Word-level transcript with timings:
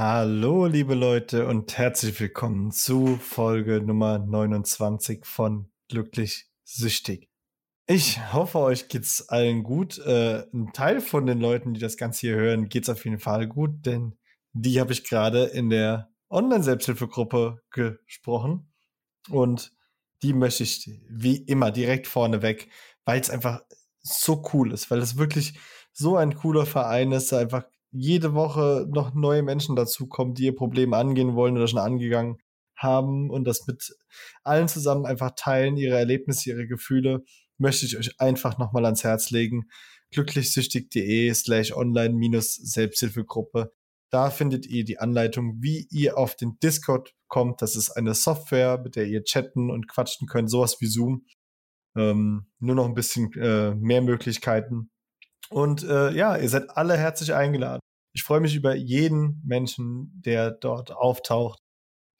Hallo, 0.00 0.66
liebe 0.66 0.94
Leute, 0.94 1.48
und 1.48 1.76
herzlich 1.76 2.20
willkommen 2.20 2.70
zu 2.70 3.16
Folge 3.16 3.80
Nummer 3.80 4.20
29 4.20 5.26
von 5.26 5.72
Glücklich 5.88 6.46
Süchtig. 6.62 7.28
Ich 7.88 8.32
hoffe, 8.32 8.60
euch 8.60 8.86
geht's 8.86 9.28
allen 9.28 9.64
gut. 9.64 9.98
Äh, 9.98 10.44
ein 10.54 10.72
Teil 10.72 11.00
von 11.00 11.26
den 11.26 11.40
Leuten, 11.40 11.74
die 11.74 11.80
das 11.80 11.96
Ganze 11.96 12.28
hier 12.28 12.36
hören, 12.36 12.68
geht's 12.68 12.88
auf 12.88 13.04
jeden 13.04 13.18
Fall 13.18 13.48
gut, 13.48 13.86
denn 13.86 14.16
die 14.52 14.78
habe 14.78 14.92
ich 14.92 15.02
gerade 15.02 15.46
in 15.46 15.68
der 15.68 16.08
Online-Selbsthilfegruppe 16.30 17.60
gesprochen. 17.72 18.72
Und 19.28 19.72
die 20.22 20.32
möchte 20.32 20.62
ich 20.62 20.88
wie 21.08 21.38
immer 21.38 21.72
direkt 21.72 22.06
vorne 22.06 22.40
weg, 22.40 22.68
weil 23.04 23.20
es 23.20 23.30
einfach 23.30 23.62
so 24.00 24.44
cool 24.52 24.72
ist, 24.72 24.92
weil 24.92 25.00
es 25.00 25.18
wirklich 25.18 25.58
so 25.92 26.16
ein 26.16 26.36
cooler 26.36 26.66
Verein 26.66 27.10
ist, 27.10 27.32
einfach 27.32 27.64
jede 27.90 28.34
Woche 28.34 28.86
noch 28.90 29.14
neue 29.14 29.42
Menschen 29.42 29.76
dazukommen, 29.76 30.34
die 30.34 30.44
ihr 30.44 30.54
Problem 30.54 30.92
angehen 30.92 31.34
wollen 31.34 31.56
oder 31.56 31.68
schon 31.68 31.78
angegangen 31.78 32.38
haben 32.76 33.30
und 33.30 33.44
das 33.44 33.66
mit 33.66 33.96
allen 34.44 34.68
zusammen 34.68 35.06
einfach 35.06 35.32
teilen, 35.36 35.76
ihre 35.76 35.98
Erlebnisse, 35.98 36.50
ihre 36.50 36.66
Gefühle, 36.66 37.24
möchte 37.58 37.86
ich 37.86 37.98
euch 37.98 38.20
einfach 38.20 38.58
nochmal 38.58 38.84
ans 38.84 39.04
Herz 39.04 39.30
legen. 39.30 39.68
glücklichsüchtig.de 40.10 41.34
slash 41.34 41.72
online 41.72 42.14
minus 42.14 42.54
Selbsthilfegruppe. 42.54 43.72
Da 44.10 44.30
findet 44.30 44.66
ihr 44.66 44.84
die 44.84 44.98
Anleitung, 44.98 45.58
wie 45.60 45.86
ihr 45.90 46.16
auf 46.16 46.34
den 46.34 46.58
Discord 46.62 47.14
kommt. 47.26 47.60
Das 47.60 47.76
ist 47.76 47.90
eine 47.90 48.14
Software, 48.14 48.78
mit 48.82 48.96
der 48.96 49.06
ihr 49.06 49.22
chatten 49.22 49.70
und 49.70 49.86
quatschen 49.86 50.26
könnt, 50.26 50.50
sowas 50.50 50.76
wie 50.80 50.86
Zoom. 50.86 51.26
Ähm, 51.94 52.46
nur 52.58 52.74
noch 52.74 52.86
ein 52.86 52.94
bisschen 52.94 53.30
äh, 53.34 53.74
mehr 53.74 54.00
Möglichkeiten. 54.00 54.90
Und 55.50 55.82
äh, 55.82 56.10
ja, 56.12 56.36
ihr 56.36 56.48
seid 56.48 56.76
alle 56.76 56.96
herzlich 56.96 57.34
eingeladen. 57.34 57.80
Ich 58.14 58.22
freue 58.22 58.40
mich 58.40 58.54
über 58.54 58.74
jeden 58.74 59.40
Menschen, 59.44 60.12
der 60.24 60.50
dort 60.50 60.90
auftaucht, 60.92 61.58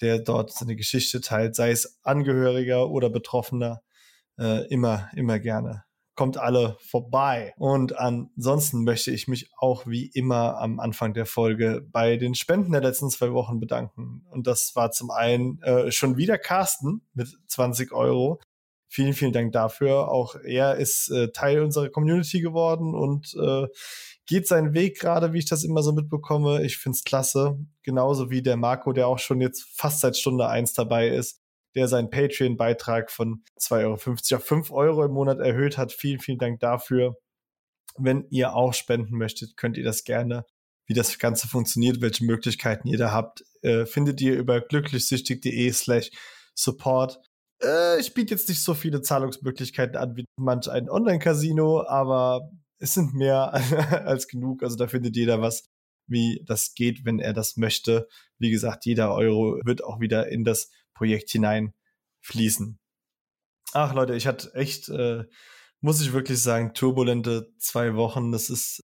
der 0.01 0.19
dort 0.19 0.53
seine 0.53 0.77
Geschichte 0.77 1.21
teilt, 1.21 1.55
sei 1.57 1.71
es 1.71 1.99
Angehöriger 2.03 2.89
oder 2.89 3.11
Betroffener. 3.11 3.83
Äh, 4.39 4.67
immer, 4.69 5.11
immer 5.17 5.41
gerne. 5.41 5.85
Kommt 6.15 6.37
alle 6.37 6.77
vorbei. 6.81 7.53
Und 7.57 7.97
ansonsten 7.99 8.85
möchte 8.85 9.11
ich 9.11 9.29
mich 9.29 9.51
auch 9.59 9.87
wie 9.87 10.07
immer 10.07 10.59
am 10.59 10.81
Anfang 10.81 11.15
der 11.15 11.27
Folge 11.27 11.85
bei 11.91 12.17
den 12.17 12.35
Spenden 12.35 12.73
der 12.73 12.81
letzten 12.81 13.11
zwei 13.11 13.33
Wochen 13.33 13.61
bedanken. 13.61 14.25
Und 14.31 14.47
das 14.47 14.73
war 14.75 14.91
zum 14.93 15.11
einen 15.11 15.61
äh, 15.63 15.91
schon 15.91 16.17
wieder 16.17 16.39
Carsten 16.39 17.03
mit 17.15 17.37
20 17.49 17.93
Euro. 17.93 18.41
Vielen, 18.91 19.13
vielen 19.13 19.33
Dank 19.33 19.53
dafür. 19.53 20.11
Auch 20.11 20.35
er 20.35 20.77
ist 20.77 21.11
äh, 21.11 21.31
Teil 21.31 21.63
unserer 21.63 21.91
Community 21.91 22.41
geworden 22.41 22.95
und 22.95 23.35
äh, 23.35 23.67
geht 24.27 24.49
seinen 24.49 24.73
Weg 24.73 24.99
gerade, 24.99 25.33
wie 25.33 25.39
ich 25.39 25.49
das 25.49 25.63
immer 25.63 25.83
so 25.83 25.93
mitbekomme. 25.93 26.65
Ich 26.65 26.79
finde 26.79 26.97
es 26.97 27.05
klasse. 27.05 27.59
Genauso 27.83 28.31
wie 28.31 28.43
der 28.43 28.57
Marco, 28.57 28.93
der 28.93 29.07
auch 29.07 29.19
schon 29.19 29.41
jetzt 29.41 29.67
fast 29.75 30.01
seit 30.01 30.17
Stunde 30.17 30.49
eins 30.49 30.73
dabei 30.73 31.09
ist, 31.09 31.41
der 31.75 31.87
seinen 31.87 32.09
Patreon-Beitrag 32.09 33.11
von 33.11 33.43
2,50 33.61 33.83
Euro 33.83 33.93
auf 34.37 34.45
5 34.45 34.71
Euro 34.71 35.05
im 35.05 35.13
Monat 35.13 35.39
erhöht 35.39 35.77
hat. 35.77 35.93
Vielen, 35.93 36.21
vielen 36.21 36.39
Dank 36.39 36.61
dafür. 36.61 37.17
Wenn 37.99 38.27
ihr 38.31 38.55
auch 38.55 38.73
spenden 38.73 39.17
möchtet, 39.17 39.57
könnt 39.57 39.77
ihr 39.77 39.85
das 39.85 40.05
gerne. 40.05 40.45
Wie 40.87 40.95
das 40.95 41.19
Ganze 41.19 41.49
funktioniert, 41.49 42.01
welche 42.01 42.25
Möglichkeiten 42.25 42.89
ihr 42.89 42.97
da 42.97 43.13
habt, 43.13 43.45
äh, 43.63 43.85
findet 43.85 44.21
ihr 44.23 44.35
über 44.35 44.61
glücklichsüchtig.de 44.61 45.71
slash 45.73 46.11
support 46.55 47.21
äh, 47.63 48.01
ich 48.01 48.15
biete 48.15 48.35
jetzt 48.35 48.49
nicht 48.49 48.63
so 48.63 48.75
viele 48.75 49.03
Zahlungsmöglichkeiten 49.03 49.97
an 49.97 50.17
wie 50.17 50.25
manch 50.37 50.69
ein 50.69 50.89
Online-Casino, 50.89 51.87
aber 51.87 52.51
es 52.79 52.95
sind 52.95 53.15
mehr 53.15 53.53
als 54.07 54.29
genug. 54.29 54.63
Also 54.63 54.77
da 54.77 54.87
findet 54.87 55.17
jeder 55.17 55.41
was, 55.41 55.65
wie 56.07 56.43
das 56.47 56.75
geht, 56.75 57.05
wenn 57.05 57.19
er 57.19 57.33
das 57.33 57.57
möchte. 57.57 58.09
Wie 58.39 58.51
gesagt, 58.51 58.87
jeder 58.87 59.15
Euro 59.15 59.61
wird 59.65 59.85
auch 59.85 60.01
wieder 60.01 60.29
in 60.29 60.45
das 60.45 60.71
Projekt 60.95 61.31
hineinfließen. 61.31 62.79
Ach 63.73 63.95
Leute, 63.95 64.15
ich 64.15 64.27
hatte 64.27 64.55
echt, 64.55 64.89
äh, 64.89 65.25
muss 65.81 66.01
ich 66.01 66.13
wirklich 66.13 66.41
sagen, 66.41 66.75
turbulente 66.75 67.53
zwei 67.59 67.95
Wochen. 67.95 68.33
Das 68.33 68.51
ist 68.51 68.83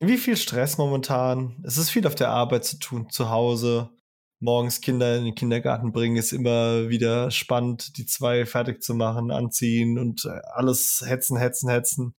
wie 0.00 0.18
viel 0.18 0.36
Stress 0.36 0.78
momentan. 0.78 1.62
Es 1.64 1.78
ist 1.78 1.90
viel 1.90 2.06
auf 2.06 2.14
der 2.14 2.30
Arbeit 2.30 2.64
zu 2.64 2.78
tun, 2.78 3.10
zu 3.10 3.30
Hause 3.30 3.90
morgens 4.38 4.80
Kinder 4.80 5.16
in 5.16 5.24
den 5.24 5.34
Kindergarten 5.34 5.92
bringen, 5.92 6.16
ist 6.16 6.32
immer 6.32 6.88
wieder 6.88 7.30
spannend, 7.30 7.96
die 7.96 8.06
zwei 8.06 8.44
fertig 8.46 8.82
zu 8.82 8.94
machen, 8.94 9.30
anziehen 9.30 9.98
und 9.98 10.24
äh, 10.24 10.40
alles 10.52 11.02
hetzen, 11.06 11.36
hetzen, 11.36 11.68
hetzen. 11.68 12.14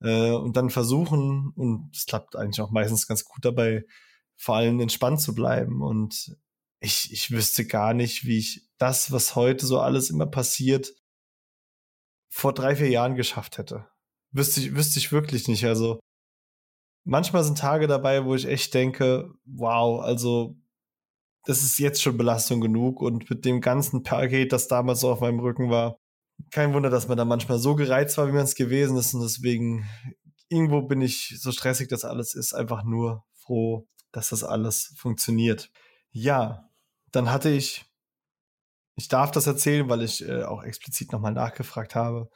Äh, 0.00 0.30
und 0.32 0.56
dann 0.56 0.70
versuchen, 0.70 1.52
und 1.54 1.90
es 1.94 2.06
klappt 2.06 2.36
eigentlich 2.36 2.60
auch 2.60 2.70
meistens 2.70 3.06
ganz 3.06 3.24
gut 3.24 3.44
dabei, 3.44 3.84
vor 4.36 4.56
allem 4.56 4.80
entspannt 4.80 5.20
zu 5.20 5.34
bleiben. 5.34 5.82
Und 5.82 6.36
ich, 6.80 7.12
ich 7.12 7.30
wüsste 7.30 7.66
gar 7.66 7.94
nicht, 7.94 8.24
wie 8.24 8.38
ich 8.38 8.68
das, 8.78 9.12
was 9.12 9.36
heute 9.36 9.66
so 9.66 9.78
alles 9.80 10.10
immer 10.10 10.26
passiert, 10.26 10.92
vor 12.28 12.54
drei, 12.54 12.76
vier 12.76 12.88
Jahren 12.88 13.14
geschafft 13.14 13.58
hätte. 13.58 13.86
Wüsste 14.32 14.60
ich, 14.60 14.74
wüsste 14.74 14.98
ich 14.98 15.12
wirklich 15.12 15.48
nicht. 15.48 15.66
Also 15.66 16.00
manchmal 17.04 17.44
sind 17.44 17.58
Tage 17.58 17.86
dabei, 17.86 18.24
wo 18.24 18.34
ich 18.34 18.46
echt 18.46 18.72
denke, 18.72 19.34
wow, 19.44 20.00
also 20.00 20.56
das 21.44 21.62
ist 21.62 21.78
jetzt 21.78 22.02
schon 22.02 22.16
Belastung 22.16 22.60
genug 22.60 23.00
und 23.00 23.28
mit 23.28 23.44
dem 23.44 23.60
ganzen 23.60 24.02
Paket, 24.02 24.52
das 24.52 24.68
damals 24.68 25.00
so 25.00 25.10
auf 25.10 25.20
meinem 25.20 25.40
Rücken 25.40 25.70
war, 25.70 25.96
kein 26.50 26.72
Wunder, 26.74 26.90
dass 26.90 27.08
man 27.08 27.16
da 27.16 27.24
manchmal 27.24 27.58
so 27.58 27.74
gereizt 27.74 28.18
war, 28.18 28.28
wie 28.28 28.32
man 28.32 28.44
es 28.44 28.54
gewesen 28.54 28.96
ist 28.96 29.14
und 29.14 29.22
deswegen 29.22 29.86
irgendwo 30.48 30.82
bin 30.82 31.00
ich 31.00 31.36
so 31.40 31.50
stressig, 31.52 31.88
dass 31.88 32.04
alles 32.04 32.34
ist, 32.34 32.52
einfach 32.52 32.84
nur 32.84 33.24
froh, 33.34 33.86
dass 34.12 34.28
das 34.28 34.44
alles 34.44 34.94
funktioniert. 34.96 35.70
Ja, 36.10 36.68
dann 37.10 37.30
hatte 37.30 37.48
ich, 37.48 37.86
ich 38.96 39.08
darf 39.08 39.30
das 39.30 39.46
erzählen, 39.46 39.88
weil 39.88 40.02
ich 40.02 40.26
äh, 40.26 40.42
auch 40.44 40.62
explizit 40.62 41.12
nochmal 41.12 41.32
nachgefragt 41.32 41.94
habe, 41.94 42.28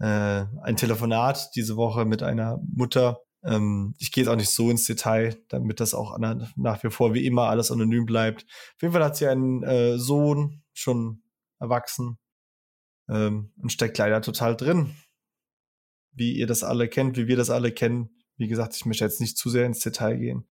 äh, 0.00 0.44
ein 0.62 0.76
Telefonat 0.76 1.50
diese 1.54 1.76
Woche 1.76 2.04
mit 2.04 2.22
einer 2.22 2.58
Mutter, 2.74 3.20
ähm, 3.44 3.94
ich 3.98 4.10
gehe 4.10 4.24
jetzt 4.24 4.30
auch 4.30 4.36
nicht 4.36 4.50
so 4.50 4.70
ins 4.70 4.86
Detail, 4.86 5.36
damit 5.48 5.80
das 5.80 5.94
auch 5.94 6.16
nach 6.18 6.82
wie 6.82 6.90
vor 6.90 7.14
wie 7.14 7.26
immer 7.26 7.48
alles 7.48 7.70
anonym 7.70 8.06
bleibt. 8.06 8.44
Auf 8.76 8.82
jeden 8.82 8.92
Fall 8.92 9.04
hat 9.04 9.16
sie 9.16 9.26
einen 9.26 9.62
äh, 9.62 9.98
Sohn, 9.98 10.62
schon 10.72 11.22
erwachsen, 11.60 12.18
ähm, 13.08 13.52
und 13.60 13.70
steckt 13.70 13.98
leider 13.98 14.22
total 14.22 14.56
drin. 14.56 14.94
Wie 16.12 16.32
ihr 16.32 16.46
das 16.46 16.62
alle 16.62 16.88
kennt, 16.88 17.16
wie 17.16 17.26
wir 17.26 17.36
das 17.36 17.50
alle 17.50 17.72
kennen. 17.72 18.10
Wie 18.36 18.48
gesagt, 18.48 18.74
ich 18.76 18.86
möchte 18.86 19.04
jetzt 19.04 19.20
nicht 19.20 19.36
zu 19.36 19.50
sehr 19.50 19.66
ins 19.66 19.80
Detail 19.80 20.16
gehen. 20.16 20.48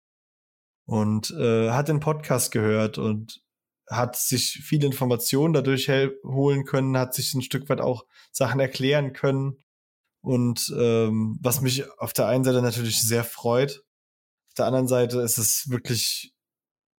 Und 0.86 1.30
äh, 1.32 1.70
hat 1.70 1.88
den 1.88 2.00
Podcast 2.00 2.52
gehört 2.52 2.98
und 2.98 3.42
hat 3.88 4.16
sich 4.16 4.62
viele 4.64 4.86
Informationen 4.86 5.52
dadurch 5.52 5.88
holen 5.88 6.64
können, 6.64 6.96
hat 6.96 7.14
sich 7.14 7.34
ein 7.34 7.42
Stück 7.42 7.68
weit 7.68 7.80
auch 7.80 8.06
Sachen 8.30 8.60
erklären 8.60 9.12
können 9.12 9.63
und 10.24 10.74
ähm, 10.78 11.38
was 11.42 11.60
mich 11.60 11.84
auf 11.98 12.14
der 12.14 12.26
einen 12.26 12.44
Seite 12.44 12.62
natürlich 12.62 13.02
sehr 13.02 13.24
freut, 13.24 13.84
auf 14.48 14.54
der 14.56 14.66
anderen 14.66 14.88
Seite 14.88 15.20
ist 15.20 15.36
es 15.36 15.68
wirklich, 15.68 16.32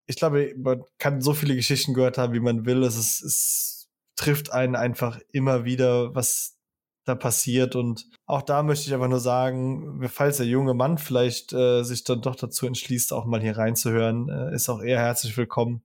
ich 0.05 0.15
glaube, 0.15 0.53
man 0.57 0.83
kann 0.99 1.21
so 1.21 1.33
viele 1.33 1.55
Geschichten 1.55 1.95
gehört 1.95 2.19
haben, 2.19 2.33
wie 2.33 2.39
man 2.39 2.65
will. 2.65 2.83
Es, 2.83 2.95
ist, 2.95 3.23
es 3.23 3.89
trifft 4.15 4.51
einen 4.51 4.75
einfach 4.75 5.19
immer 5.31 5.65
wieder, 5.65 6.13
was 6.13 6.59
da 7.05 7.15
passiert. 7.15 7.75
Und 7.75 8.05
auch 8.27 8.43
da 8.43 8.61
möchte 8.61 8.85
ich 8.85 8.93
einfach 8.93 9.07
nur 9.07 9.19
sagen, 9.19 10.07
falls 10.07 10.37
der 10.37 10.45
junge 10.45 10.75
Mann 10.75 10.99
vielleicht 10.99 11.51
äh, 11.51 11.81
sich 11.81 12.03
dann 12.03 12.21
doch 12.21 12.35
dazu 12.35 12.67
entschließt, 12.67 13.11
auch 13.11 13.25
mal 13.25 13.41
hier 13.41 13.57
reinzuhören, 13.57 14.29
äh, 14.29 14.53
ist 14.53 14.69
auch 14.69 14.83
eher 14.83 14.99
herzlich 14.99 15.35
willkommen 15.35 15.81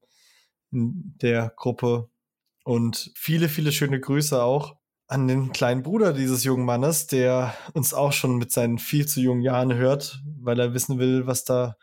in 0.72 1.14
der 1.22 1.54
Gruppe. 1.56 2.10
Und 2.64 3.12
viele, 3.14 3.48
viele 3.48 3.72
schöne 3.72 3.98
Grüße 3.98 4.42
auch 4.42 4.79
an 5.10 5.26
den 5.26 5.50
kleinen 5.50 5.82
Bruder 5.82 6.12
dieses 6.12 6.44
jungen 6.44 6.64
Mannes, 6.64 7.08
der 7.08 7.52
uns 7.74 7.92
auch 7.92 8.12
schon 8.12 8.36
mit 8.36 8.52
seinen 8.52 8.78
viel 8.78 9.08
zu 9.08 9.20
jungen 9.20 9.42
Jahren 9.42 9.74
hört, 9.74 10.22
weil 10.40 10.60
er 10.60 10.72
wissen 10.72 11.00
will, 11.00 11.26
was 11.26 11.44
da 11.44 11.76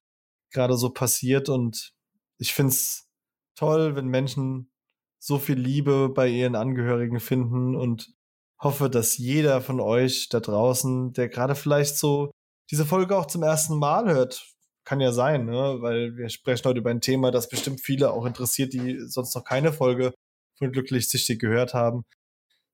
gerade 0.50 0.78
so 0.78 0.92
passiert. 0.92 1.50
Und 1.50 1.94
ich 2.38 2.54
finde 2.54 2.72
es 2.72 3.10
toll, 3.56 3.98
wenn 3.98 4.08
Menschen 4.08 4.72
so 5.20 5.40
viel 5.40 5.60
Liebe 5.60 6.08
bei 6.08 6.30
ihren 6.30 6.56
Angehörigen 6.56 7.20
finden 7.20 7.76
und 7.76 8.14
hoffe, 8.62 8.90
dass 8.90 9.18
jeder 9.18 9.60
von 9.60 9.82
euch 9.82 10.30
da 10.30 10.40
draußen, 10.40 11.12
der 11.12 11.28
gerade 11.28 11.56
vielleicht 11.56 11.98
so 11.98 12.32
diese 12.72 12.86
Folge 12.86 13.18
auch 13.18 13.26
zum 13.26 13.44
ersten 13.44 13.78
Mal 13.78 14.10
hört, 14.10 14.48
kann 14.86 15.02
ja 15.02 15.12
sein, 15.12 15.48
ne? 15.48 15.78
weil 15.82 16.16
wir 16.16 16.30
sprechen 16.30 16.64
heute 16.64 16.80
über 16.80 16.92
ein 16.92 17.02
Thema, 17.02 17.32
das 17.32 17.50
bestimmt 17.50 17.82
viele 17.82 18.12
auch 18.12 18.26
interessiert, 18.26 18.72
die 18.72 19.02
sonst 19.02 19.36
noch 19.36 19.44
keine 19.44 19.74
Folge 19.74 20.14
von 20.58 20.72
Glücklich 20.72 21.10
Sichtig 21.10 21.42
gehört 21.42 21.74
haben 21.74 22.06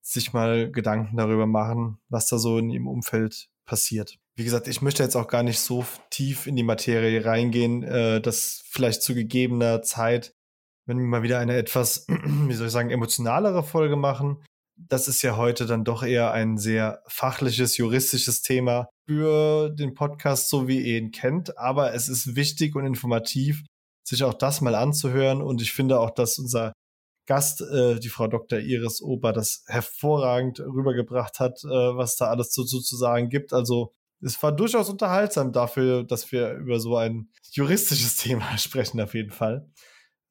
sich 0.03 0.33
mal 0.33 0.71
Gedanken 0.71 1.17
darüber 1.17 1.47
machen, 1.47 1.97
was 2.09 2.27
da 2.27 2.37
so 2.37 2.57
in 2.57 2.69
ihrem 2.69 2.87
Umfeld 2.87 3.47
passiert. 3.65 4.17
Wie 4.35 4.43
gesagt, 4.43 4.67
ich 4.67 4.81
möchte 4.81 5.03
jetzt 5.03 5.15
auch 5.15 5.27
gar 5.27 5.43
nicht 5.43 5.59
so 5.59 5.85
tief 6.09 6.47
in 6.47 6.55
die 6.55 6.63
Materie 6.63 7.23
reingehen, 7.23 7.83
äh, 7.83 8.19
dass 8.19 8.63
vielleicht 8.65 9.01
zu 9.01 9.13
gegebener 9.13 9.81
Zeit, 9.81 10.33
wenn 10.85 10.97
wir 10.97 11.05
mal 11.05 11.23
wieder 11.23 11.39
eine 11.39 11.55
etwas, 11.55 12.05
wie 12.47 12.53
soll 12.53 12.67
ich 12.67 12.73
sagen, 12.73 12.89
emotionalere 12.89 13.63
Folge 13.63 13.95
machen. 13.95 14.43
Das 14.75 15.07
ist 15.07 15.21
ja 15.21 15.37
heute 15.37 15.67
dann 15.67 15.85
doch 15.85 16.03
eher 16.03 16.31
ein 16.31 16.57
sehr 16.57 17.03
fachliches, 17.07 17.77
juristisches 17.77 18.41
Thema 18.41 18.89
für 19.07 19.69
den 19.69 19.93
Podcast, 19.93 20.49
so 20.49 20.67
wie 20.67 20.81
ihr 20.81 20.97
ihn 20.97 21.11
kennt. 21.11 21.57
Aber 21.57 21.93
es 21.93 22.09
ist 22.09 22.35
wichtig 22.35 22.75
und 22.75 22.85
informativ 22.85 23.63
sich 24.05 24.23
auch 24.23 24.33
das 24.33 24.61
mal 24.61 24.75
anzuhören. 24.75 25.41
Und 25.41 25.61
ich 25.61 25.73
finde 25.73 25.99
auch, 25.99 26.11
dass 26.11 26.39
unser 26.39 26.73
Gast, 27.25 27.61
äh, 27.61 27.99
die 27.99 28.09
Frau 28.09 28.27
Dr. 28.27 28.59
Iris 28.59 29.01
Ober, 29.01 29.31
das 29.33 29.63
hervorragend 29.67 30.59
rübergebracht 30.59 31.39
hat, 31.39 31.63
äh, 31.63 31.67
was 31.67 32.15
da 32.15 32.27
alles 32.27 32.51
zu, 32.51 32.63
zu, 32.65 32.95
sagen 32.95 33.29
gibt. 33.29 33.53
Also 33.53 33.93
es 34.21 34.41
war 34.43 34.51
durchaus 34.51 34.89
unterhaltsam 34.89 35.51
dafür, 35.51 36.03
dass 36.03 36.31
wir 36.31 36.53
über 36.53 36.79
so 36.79 36.97
ein 36.97 37.29
juristisches 37.51 38.17
Thema 38.17 38.57
sprechen, 38.57 38.99
auf 39.01 39.13
jeden 39.13 39.31
Fall. 39.31 39.69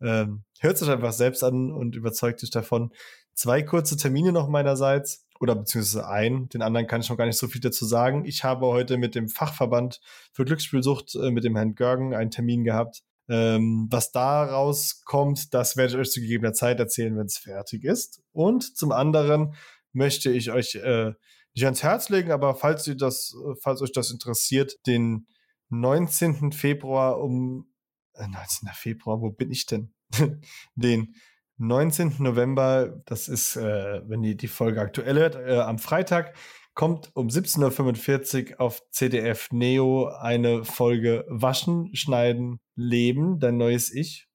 Ähm, 0.00 0.44
hört 0.60 0.78
sich 0.78 0.88
einfach 0.90 1.12
selbst 1.12 1.44
an 1.44 1.72
und 1.72 1.94
überzeugt 1.94 2.40
sich 2.40 2.50
davon. 2.50 2.92
Zwei 3.34 3.62
kurze 3.62 3.96
Termine 3.96 4.32
noch 4.32 4.48
meinerseits 4.48 5.26
oder 5.40 5.54
beziehungsweise 5.54 6.06
ein. 6.08 6.48
Den 6.50 6.62
anderen 6.62 6.86
kann 6.86 7.00
ich 7.00 7.08
noch 7.08 7.16
gar 7.16 7.26
nicht 7.26 7.38
so 7.38 7.48
viel 7.48 7.60
dazu 7.60 7.86
sagen. 7.86 8.24
Ich 8.24 8.44
habe 8.44 8.66
heute 8.66 8.98
mit 8.98 9.14
dem 9.14 9.28
Fachverband 9.28 10.00
für 10.32 10.44
Glücksspielsucht, 10.44 11.14
äh, 11.14 11.30
mit 11.30 11.44
dem 11.44 11.56
Herrn 11.56 11.74
Görgen, 11.74 12.14
einen 12.14 12.30
Termin 12.30 12.64
gehabt. 12.64 13.02
Ähm, 13.32 13.88
was 13.90 14.12
da 14.12 14.44
rauskommt, 14.44 15.54
das 15.54 15.78
werde 15.78 15.94
ich 15.94 15.98
euch 15.98 16.10
zu 16.10 16.20
gegebener 16.20 16.52
Zeit 16.52 16.78
erzählen, 16.78 17.16
wenn 17.16 17.24
es 17.24 17.38
fertig 17.38 17.82
ist. 17.82 18.20
Und 18.32 18.76
zum 18.76 18.92
anderen 18.92 19.54
möchte 19.94 20.30
ich 20.30 20.50
euch 20.50 20.74
äh, 20.74 21.14
nicht 21.54 21.64
ans 21.64 21.82
Herz 21.82 22.10
legen, 22.10 22.30
aber 22.30 22.54
falls 22.54 22.86
ihr 22.86 22.94
das, 22.94 23.34
falls 23.62 23.80
euch 23.80 23.92
das 23.92 24.10
interessiert, 24.10 24.86
den 24.86 25.26
19. 25.70 26.52
Februar 26.52 27.20
um 27.20 27.72
äh, 28.12 28.28
19. 28.28 28.68
Februar, 28.74 29.22
wo 29.22 29.30
bin 29.30 29.50
ich 29.50 29.64
denn? 29.64 29.94
den 30.74 31.14
19. 31.56 32.16
November, 32.18 33.02
das 33.06 33.28
ist, 33.28 33.56
äh, 33.56 34.02
wenn 34.06 34.22
ihr 34.24 34.36
die 34.36 34.48
Folge 34.48 34.82
aktuell 34.82 35.16
hört, 35.16 35.36
äh, 35.36 35.58
am 35.60 35.78
Freitag, 35.78 36.34
kommt 36.74 37.10
um 37.14 37.28
17.45 37.28 38.52
Uhr 38.52 38.60
auf 38.60 38.82
CDF 38.90 39.50
Neo 39.52 40.06
eine 40.06 40.64
Folge 40.64 41.24
Waschen, 41.28 41.94
Schneiden, 41.94 42.60
Leben, 42.74 43.38
dein 43.38 43.56
neues 43.56 43.92
Ich. 43.92 44.28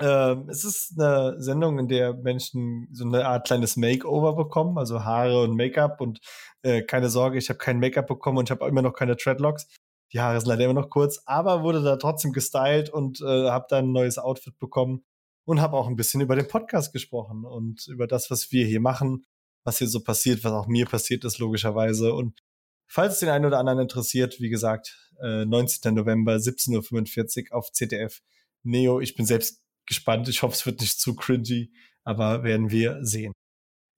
Ähm, 0.00 0.48
es 0.48 0.64
ist 0.64 0.98
eine 0.98 1.40
Sendung, 1.40 1.78
in 1.78 1.88
der 1.88 2.14
Menschen 2.14 2.88
so 2.92 3.04
eine 3.04 3.26
Art 3.26 3.46
kleines 3.46 3.76
Makeover 3.76 4.34
bekommen, 4.34 4.78
also 4.78 5.04
Haare 5.04 5.42
und 5.42 5.54
Make-up 5.56 6.00
und 6.00 6.20
äh, 6.62 6.82
keine 6.82 7.10
Sorge, 7.10 7.38
ich 7.38 7.48
habe 7.48 7.58
kein 7.58 7.78
Make-up 7.78 8.06
bekommen 8.06 8.38
und 8.38 8.48
ich 8.48 8.50
habe 8.50 8.66
immer 8.68 8.82
noch 8.82 8.94
keine 8.94 9.16
Dreadlocks. 9.16 9.68
Die 10.12 10.20
Haare 10.20 10.40
sind 10.40 10.48
leider 10.48 10.64
immer 10.64 10.80
noch 10.80 10.90
kurz, 10.90 11.22
aber 11.26 11.62
wurde 11.62 11.82
da 11.82 11.96
trotzdem 11.96 12.32
gestylt 12.32 12.90
und 12.90 13.20
äh, 13.20 13.50
habe 13.50 13.66
dann 13.68 13.86
ein 13.86 13.92
neues 13.92 14.18
Outfit 14.18 14.58
bekommen 14.58 15.04
und 15.44 15.60
habe 15.60 15.76
auch 15.76 15.88
ein 15.88 15.96
bisschen 15.96 16.20
über 16.20 16.36
den 16.36 16.48
Podcast 16.48 16.92
gesprochen 16.92 17.44
und 17.44 17.86
über 17.88 18.06
das, 18.06 18.30
was 18.30 18.52
wir 18.52 18.66
hier 18.66 18.80
machen, 18.80 19.24
was 19.64 19.78
hier 19.78 19.88
so 19.88 20.00
passiert, 20.00 20.44
was 20.44 20.52
auch 20.52 20.66
mir 20.66 20.86
passiert 20.86 21.24
ist, 21.24 21.38
logischerweise. 21.38 22.12
Und 22.12 22.40
falls 22.88 23.14
es 23.14 23.20
den 23.20 23.28
einen 23.28 23.46
oder 23.46 23.58
anderen 23.58 23.80
interessiert, 23.80 24.40
wie 24.40 24.48
gesagt, 24.48 25.10
äh, 25.22 25.44
19. 25.44 25.94
November, 25.94 26.36
17.45 26.36 27.50
Uhr 27.50 27.58
auf 27.58 27.72
ZDF 27.72 28.20
Neo. 28.62 29.00
Ich 29.00 29.14
bin 29.14 29.26
selbst 29.26 29.60
gespannt. 29.86 30.28
Ich 30.28 30.42
hoffe, 30.42 30.54
es 30.54 30.66
wird 30.66 30.80
nicht 30.80 31.00
zu 31.00 31.14
cringy, 31.14 31.72
aber 32.04 32.44
werden 32.44 32.70
wir 32.70 32.98
sehen. 33.04 33.32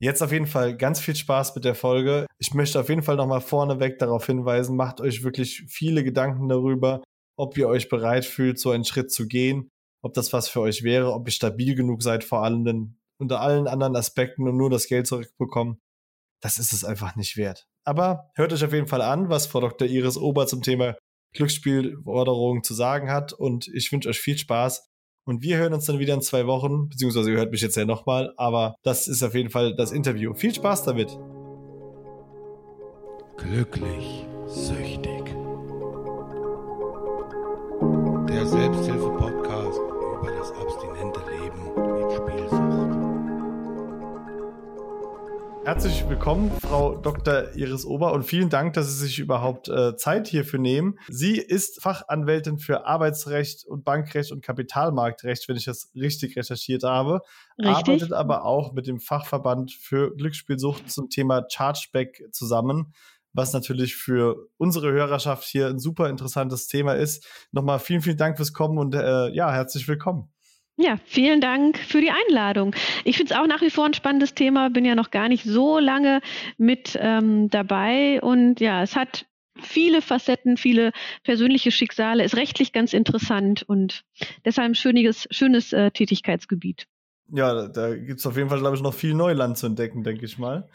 Jetzt 0.01 0.23
auf 0.23 0.33
jeden 0.33 0.47
Fall 0.47 0.77
ganz 0.77 1.01
viel 1.01 1.15
Spaß 1.15 1.55
mit 1.55 1.65
der 1.65 1.75
Folge. 1.75 2.27
Ich 2.39 2.53
möchte 2.53 2.81
auf 2.81 2.89
jeden 2.89 3.03
Fall 3.03 3.17
nochmal 3.17 3.41
vorneweg 3.41 3.99
darauf 3.99 4.27
hinweisen, 4.27 4.77
macht 4.77 5.01
euch 5.01 5.23
wirklich 5.23 5.65
viele 5.69 6.05
Gedanken 6.05 6.49
darüber, 6.49 7.03
ob 7.37 7.57
ihr 7.57 7.69
euch 7.69 7.89
bereit 7.89 8.25
fühlt, 8.25 8.59
so 8.59 8.71
einen 8.71 8.85
Schritt 8.85 9.13
zu 9.13 9.29
gehen 9.29 9.71
ob 10.05 10.13
das 10.13 10.35
was 10.35 10.49
für 10.49 10.61
euch 10.61 10.83
wäre, 10.83 11.15
ob 11.15 11.27
ihr 11.27 11.33
stabil 11.33 11.75
genug 11.75 12.03
seid, 12.03 12.25
vor 12.25 12.45
allem 12.45 12.65
denn 12.65 12.99
unter 13.19 13.41
allen 13.41 13.67
anderen 13.67 13.97
Aspekten 13.97 14.49
und 14.49 14.57
nur 14.57 14.71
das 14.71 14.87
Geld 14.87 15.07
zurückbekommen. 15.07 15.81
Das 16.41 16.59
ist 16.59 16.73
es 16.73 16.85
einfach 16.85 17.17
nicht 17.17 17.37
wert. 17.37 17.67
Aber 17.85 18.31
hört 18.35 18.53
euch 18.53 18.65
auf 18.65 18.73
jeden 18.73 18.87
Fall 18.87 19.03
an, 19.03 19.29
was 19.29 19.47
Frau 19.47 19.61
Dr. 19.61 19.89
Iris 19.89 20.17
Ober 20.17 20.47
zum 20.47 20.63
Thema 20.63 20.97
Glücksspielforderungen 21.35 22.63
zu 22.63 22.75
sagen 22.75 23.11
hat 23.11 23.33
und 23.33 23.69
ich 23.69 23.91
wünsche 23.93 24.09
euch 24.09 24.21
viel 24.21 24.39
Spaß. 24.39 24.89
Und 25.27 25.43
wir 25.43 25.57
hören 25.57 25.73
uns 25.73 25.87
dann 25.87 25.99
wieder 25.99 26.15
in 26.15 26.21
zwei 26.21 26.47
Wochen, 26.47 26.89
beziehungsweise 26.89 27.31
ihr 27.31 27.39
hört 27.39 27.51
mich 27.51 27.63
jetzt 27.63 27.77
ja 27.77 27.87
nochmal, 27.87 28.35
aber 28.37 28.75
das 28.83 29.09
ist 29.09 29.23
auf 29.23 29.35
jeden 29.35 29.49
Fall 29.51 29.75
das 29.75 29.91
Interview. 29.91 30.35
Viel 30.35 30.55
Spaß 30.55 30.85
damit. 30.85 31.19
Glücklich, 33.39 34.27
süchtig. 34.47 35.35
Der 38.29 38.47
Selbsthilfe-Podcast 38.47 38.94
Herzlich 45.65 46.07
willkommen, 46.11 46.53
Frau 46.61 46.95
Dr. 46.97 47.55
Iris 47.55 47.87
Ober, 47.87 48.13
und 48.13 48.25
vielen 48.25 48.51
Dank, 48.51 48.75
dass 48.75 48.87
Sie 48.89 49.07
sich 49.07 49.19
überhaupt 49.19 49.69
äh, 49.69 49.97
Zeit 49.97 50.29
hierfür 50.29 50.59
nehmen. 50.59 50.99
Sie 51.09 51.39
ist 51.39 51.81
Fachanwältin 51.81 52.59
für 52.59 52.85
Arbeitsrecht 52.85 53.65
und 53.65 53.83
Bankrecht 53.83 54.31
und 54.31 54.45
Kapitalmarktrecht, 54.45 55.49
wenn 55.49 55.57
ich 55.57 55.65
das 55.65 55.91
richtig 55.95 56.37
recherchiert 56.37 56.83
habe. 56.83 57.23
Richtig. 57.59 57.77
Arbeitet 57.77 58.13
aber 58.13 58.45
auch 58.45 58.75
mit 58.75 58.87
dem 58.87 59.01
Fachverband 59.01 59.73
für 59.73 60.15
Glücksspielsucht 60.15 60.91
zum 60.91 61.09
Thema 61.09 61.47
Chargeback 61.49 62.25
zusammen 62.31 62.93
was 63.37 63.53
natürlich 63.53 63.97
für 63.97 64.49
unsere 64.59 64.93
Hörerschaft 64.93 65.43
hier 65.45 65.67
ein 65.67 65.81
super 65.81 66.09
interessantes 66.09 66.69
Thema 66.69 66.95
ist. 66.95 67.27
Nochmal 67.51 67.81
vielen, 67.81 68.01
vielen 68.01 68.17
Dank 68.17 68.37
fürs 68.37 68.53
Kommen 68.53 68.79
und 68.79 68.95
äh, 68.95 69.29
ja, 69.31 69.53
herzlich 69.53 69.89
willkommen. 69.89 70.34
Ja, 70.77 70.99
vielen 71.05 71.41
Dank 71.41 71.79
für 71.79 72.01
die 72.01 72.11
Einladung. 72.11 72.75
Ich 73.05 73.17
finde 73.17 73.33
es 73.33 73.39
auch 73.39 73.47
nach 73.47 73.63
wie 73.63 73.71
vor 73.71 73.87
ein 73.87 73.95
spannendes 73.95 74.35
Thema, 74.35 74.71
bin 74.71 74.85
ja 74.85 74.97
noch 74.97 75.13
gar 75.13 75.29
nicht 75.29 75.45
so 75.45 75.79
lange 75.79 76.21
mit 76.59 76.99
ähm, 77.01 77.49
dabei 77.49 78.21
und 78.21 78.61
ja, 78.61 78.83
es 78.83 78.97
hat 78.97 79.27
viele 79.61 80.03
Facetten, 80.03 80.57
viele 80.57 80.91
persönliche 81.23 81.71
Schicksale, 81.71 82.25
ist 82.25 82.37
rechtlich 82.37 82.73
ganz 82.73 82.93
interessant 82.93 83.63
und 83.63 84.05
deshalb 84.45 84.71
ein 84.71 84.75
schönes, 84.75 85.29
schönes 85.31 85.73
äh, 85.73 85.93
Tätigkeitsgebiet. 85.93 86.87
Ja, 87.33 87.69
da 87.69 87.95
gibt 87.95 88.19
es 88.19 88.27
auf 88.27 88.37
jeden 88.37 88.49
Fall, 88.49 88.59
glaube 88.59 88.77
ich, 88.77 88.83
noch 88.83 88.95
viel 88.95 89.15
Neuland 89.15 89.57
zu 89.57 89.67
entdecken, 89.67 90.03
denke 90.03 90.25
ich 90.25 90.39
mal. 90.39 90.69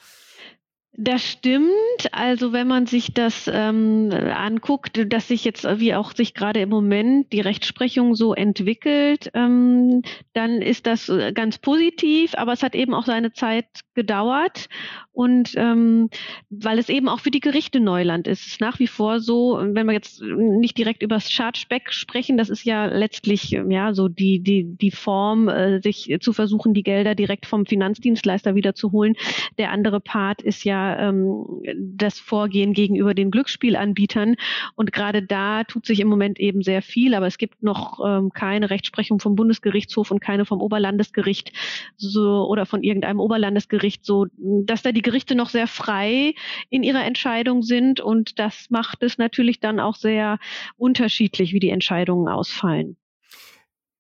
Das 0.94 1.24
stimmt. 1.24 1.70
Also 2.12 2.52
wenn 2.52 2.68
man 2.68 2.86
sich 2.88 3.14
das 3.14 3.50
ähm, 3.52 4.10
anguckt, 4.12 5.00
dass 5.14 5.28
sich 5.28 5.46
jetzt 5.46 5.64
wie 5.80 5.94
auch 5.94 6.14
sich 6.14 6.34
gerade 6.34 6.60
im 6.62 6.70
Moment 6.70 7.32
die 7.32 7.42
Rechtsprechung 7.42 8.16
so 8.16 8.34
entwickelt, 8.34 9.30
ähm, 9.34 10.02
dann 10.34 10.62
ist 10.62 10.88
das 10.88 11.08
äh, 11.08 11.32
ganz 11.32 11.60
positiv. 11.60 12.34
Aber 12.36 12.54
es 12.54 12.64
hat 12.64 12.76
eben 12.76 12.94
auch 12.94 13.06
seine 13.06 13.32
Zeit 13.32 13.68
gedauert 13.94 14.68
und 15.12 15.52
ähm, 15.58 16.10
weil 16.50 16.80
es 16.80 16.90
eben 16.90 17.08
auch 17.08 17.20
für 17.20 17.32
die 17.32 17.40
Gerichte 17.40 17.80
Neuland 17.80 18.28
ist. 18.28 18.42
Es 18.42 18.48
ist 18.54 18.62
nach 18.62 18.80
wie 18.80 18.88
vor 18.88 19.20
so, 19.20 19.60
wenn 19.62 19.86
wir 19.86 19.94
jetzt 19.94 20.22
nicht 20.22 20.78
direkt 20.78 21.04
über 21.04 21.16
das 21.16 21.32
Chargeback 21.32 21.94
sprechen, 21.94 22.38
das 22.38 22.50
ist 22.50 22.64
ja 22.64 22.86
letztlich 22.86 23.52
ja 23.52 23.94
so 23.94 24.08
die 24.08 24.40
die 24.40 24.64
die 24.66 24.92
Form, 24.92 25.50
äh, 25.50 25.82
sich 25.82 26.16
zu 26.22 26.34
versuchen, 26.34 26.74
die 26.74 26.84
Gelder 26.84 27.16
direkt 27.16 27.46
vom 27.46 27.66
Finanzdienstleister 27.66 28.56
wiederzuholen. 28.56 29.16
Der 29.58 29.72
andere 29.72 30.00
Part 30.00 30.42
ist 30.42 30.64
ja 30.64 30.79
ähm, 31.00 31.46
das 31.76 32.20
Vorgehen 32.20 32.74
gegenüber 32.74 33.14
den 33.14 33.32
Glücksspielanbietern. 33.32 34.36
Und 34.76 34.92
gerade 34.92 35.22
da 35.22 35.64
tut 35.64 35.86
sich 35.86 36.00
im 36.00 36.08
Moment 36.08 36.40
eben 36.40 36.62
sehr 36.62 36.82
viel, 36.82 37.14
aber 37.14 37.28
es 37.28 37.38
gibt 37.38 37.64
noch 37.64 38.00
ähm, 38.06 38.32
keine 38.32 38.70
Rechtsprechung 38.70 39.20
vom 39.20 39.36
Bundesgerichtshof 39.36 40.12
und 40.12 40.20
keine 40.20 40.46
vom 40.46 40.62
Oberlandesgericht 40.62 41.52
so 41.98 42.46
oder 42.48 42.66
von 42.66 42.84
irgendeinem 42.84 43.20
Oberlandesgericht, 43.20 44.06
so 44.06 44.28
dass 44.38 44.82
da 44.82 44.92
die 44.92 45.02
Gerichte 45.02 45.36
noch 45.36 45.50
sehr 45.50 45.68
frei 45.68 46.34
in 46.70 46.84
ihrer 46.84 47.06
Entscheidung 47.06 47.64
sind 47.64 48.00
und 48.00 48.40
das 48.40 48.70
macht 48.70 49.04
es 49.04 49.18
natürlich 49.18 49.60
dann 49.60 49.80
auch 49.80 49.96
sehr 49.96 50.40
unterschiedlich, 50.78 51.54
wie 51.54 51.60
die 51.60 51.70
Entscheidungen 51.70 52.28
ausfallen. 52.28 52.98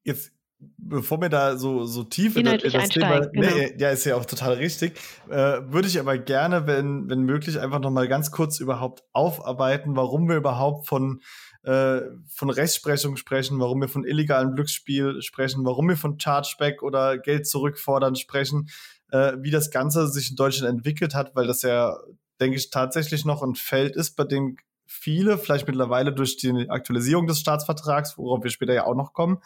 Jetzt 0.03 0.33
bevor 0.59 1.21
wir 1.21 1.29
da 1.29 1.57
so, 1.57 1.85
so 1.85 2.03
tief 2.03 2.35
in, 2.35 2.45
das, 2.45 2.63
in 2.63 2.71
das 2.71 2.89
Thema, 2.89 3.19
genau. 3.19 3.55
nee, 3.55 3.73
ja, 3.77 3.89
ist 3.89 4.05
ja 4.05 4.15
auch 4.15 4.25
total 4.25 4.53
richtig, 4.53 4.99
äh, 5.29 5.61
würde 5.63 5.87
ich 5.87 5.99
aber 5.99 6.17
gerne, 6.17 6.67
wenn, 6.67 7.09
wenn 7.09 7.21
möglich, 7.21 7.59
einfach 7.59 7.79
noch 7.79 7.91
mal 7.91 8.07
ganz 8.07 8.31
kurz 8.31 8.59
überhaupt 8.59 9.03
aufarbeiten, 9.13 9.95
warum 9.95 10.27
wir 10.27 10.35
überhaupt 10.35 10.87
von, 10.87 11.21
äh, 11.63 12.01
von 12.27 12.49
Rechtsprechung 12.49 13.15
sprechen, 13.15 13.59
warum 13.59 13.79
wir 13.81 13.87
von 13.87 14.03
illegalem 14.03 14.55
Glücksspiel 14.55 15.21
sprechen, 15.21 15.65
warum 15.65 15.87
wir 15.87 15.97
von 15.97 16.19
Chargeback 16.19 16.83
oder 16.83 17.17
Geld 17.17 17.47
zurückfordern 17.47 18.15
sprechen, 18.15 18.69
äh, 19.11 19.33
wie 19.39 19.51
das 19.51 19.71
Ganze 19.71 20.07
sich 20.07 20.29
in 20.31 20.35
Deutschland 20.35 20.69
entwickelt 20.69 21.15
hat, 21.15 21.35
weil 21.35 21.47
das 21.47 21.61
ja, 21.61 21.95
denke 22.41 22.57
ich, 22.57 22.69
tatsächlich 22.69 23.23
noch 23.23 23.43
ein 23.43 23.55
Feld 23.55 23.95
ist, 23.95 24.15
bei 24.15 24.25
dem 24.25 24.57
viele, 24.85 25.37
vielleicht 25.37 25.67
mittlerweile 25.67 26.11
durch 26.11 26.35
die 26.35 26.69
Aktualisierung 26.69 27.27
des 27.27 27.39
Staatsvertrags, 27.39 28.17
worauf 28.17 28.43
wir 28.43 28.49
später 28.49 28.73
ja 28.73 28.85
auch 28.85 28.95
noch 28.95 29.13
kommen, 29.13 29.37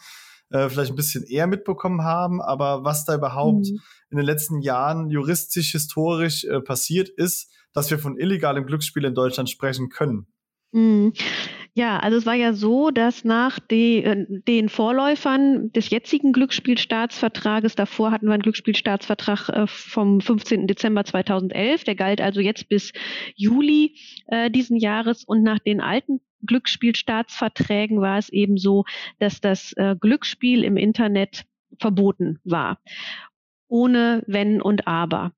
äh, 0.54 0.70
vielleicht 0.70 0.92
ein 0.92 0.96
bisschen 0.96 1.24
eher 1.24 1.48
mitbekommen 1.48 2.04
haben, 2.04 2.40
aber 2.40 2.84
was 2.84 3.04
da 3.04 3.16
überhaupt 3.16 3.66
mhm. 3.66 3.80
in 4.10 4.16
den 4.18 4.24
letzten 4.24 4.60
Jahren 4.62 5.10
juristisch, 5.10 5.72
historisch 5.72 6.44
äh, 6.44 6.60
passiert 6.60 7.08
ist, 7.08 7.52
dass 7.72 7.90
wir 7.90 7.98
von 7.98 8.16
illegalem 8.16 8.64
Glücksspiel 8.64 9.04
in 9.04 9.14
Deutschland 9.14 9.50
sprechen 9.50 9.88
können. 9.88 10.28
Mhm. 10.70 11.12
Ja, 11.76 11.98
also 11.98 12.16
es 12.16 12.24
war 12.24 12.34
ja 12.34 12.52
so, 12.52 12.92
dass 12.92 13.24
nach 13.24 13.58
die, 13.58 14.04
äh, 14.04 14.26
den 14.28 14.68
Vorläufern 14.68 15.72
des 15.72 15.90
jetzigen 15.90 16.32
Glücksspielstaatsvertrages, 16.32 17.74
davor 17.74 18.12
hatten 18.12 18.26
wir 18.26 18.34
einen 18.34 18.44
Glücksspielstaatsvertrag 18.44 19.48
äh, 19.48 19.66
vom 19.66 20.20
15. 20.20 20.68
Dezember 20.68 21.04
2011, 21.04 21.82
der 21.82 21.96
galt 21.96 22.20
also 22.20 22.40
jetzt 22.40 22.68
bis 22.68 22.92
Juli 23.34 23.96
äh, 24.28 24.52
diesen 24.52 24.76
Jahres 24.76 25.24
und 25.24 25.42
nach 25.42 25.58
den 25.58 25.80
alten 25.80 26.20
Glücksspielstaatsverträgen 26.46 28.00
war 28.00 28.18
es 28.18 28.28
eben 28.28 28.56
so, 28.56 28.84
dass 29.18 29.40
das 29.40 29.72
äh, 29.72 29.96
Glücksspiel 29.98 30.62
im 30.62 30.76
Internet 30.76 31.44
verboten 31.80 32.38
war 32.44 32.78
ohne 33.66 34.22
Wenn 34.28 34.62
und 34.62 34.86
Aber. 34.86 35.32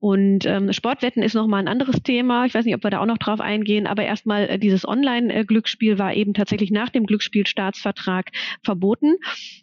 Und 0.00 0.46
ähm, 0.46 0.72
Sportwetten 0.72 1.22
ist 1.22 1.34
nochmal 1.34 1.60
ein 1.60 1.68
anderes 1.68 2.02
Thema. 2.02 2.46
Ich 2.46 2.54
weiß 2.54 2.64
nicht, 2.64 2.74
ob 2.74 2.84
wir 2.84 2.90
da 2.90 3.00
auch 3.00 3.06
noch 3.06 3.18
drauf 3.18 3.40
eingehen, 3.40 3.86
aber 3.86 4.04
erstmal 4.04 4.48
äh, 4.48 4.58
dieses 4.58 4.86
Online-Glücksspiel 4.86 5.98
war 5.98 6.14
eben 6.14 6.34
tatsächlich 6.34 6.70
nach 6.70 6.88
dem 6.88 7.04
Glücksspielstaatsvertrag 7.06 8.30
verboten. 8.62 9.16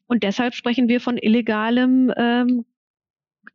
Und 0.07 0.23
deshalb 0.23 0.53
sprechen 0.53 0.89
wir 0.89 0.99
von 0.99 1.17
illegalem 1.17 2.11
ähm, 2.17 2.65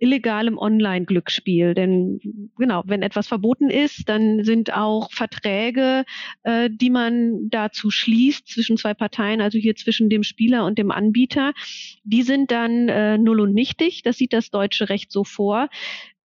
illegalem 0.01 0.57
Online-Glücksspiel. 0.59 1.75
Denn 1.75 2.21
genau, 2.57 2.83
wenn 2.87 3.03
etwas 3.03 3.29
verboten 3.29 3.69
ist, 3.69 4.09
dann 4.09 4.45
sind 4.45 4.73
auch 4.73 5.13
Verträge, 5.13 6.05
äh, 6.43 6.71
die 6.73 6.91
man 6.91 7.51
dazu 7.51 7.91
schließt 7.91 8.49
zwischen 8.49 8.79
zwei 8.79 8.95
Parteien, 8.95 9.41
also 9.41 9.59
hier 9.59 9.77
zwischen 9.77 10.09
dem 10.09 10.23
Spieler 10.23 10.65
und 10.65 10.79
dem 10.79 10.91
Anbieter, 10.91 11.53
die 12.03 12.23
sind 12.23 12.51
dann 12.51 12.89
äh, 12.89 13.19
null 13.19 13.41
und 13.41 13.53
nichtig. 13.53 14.03
Das 14.03 14.17
sieht 14.17 14.33
das 14.33 14.51
deutsche 14.51 14.89
Recht 14.89 15.13
so 15.13 15.25
vor 15.25 15.69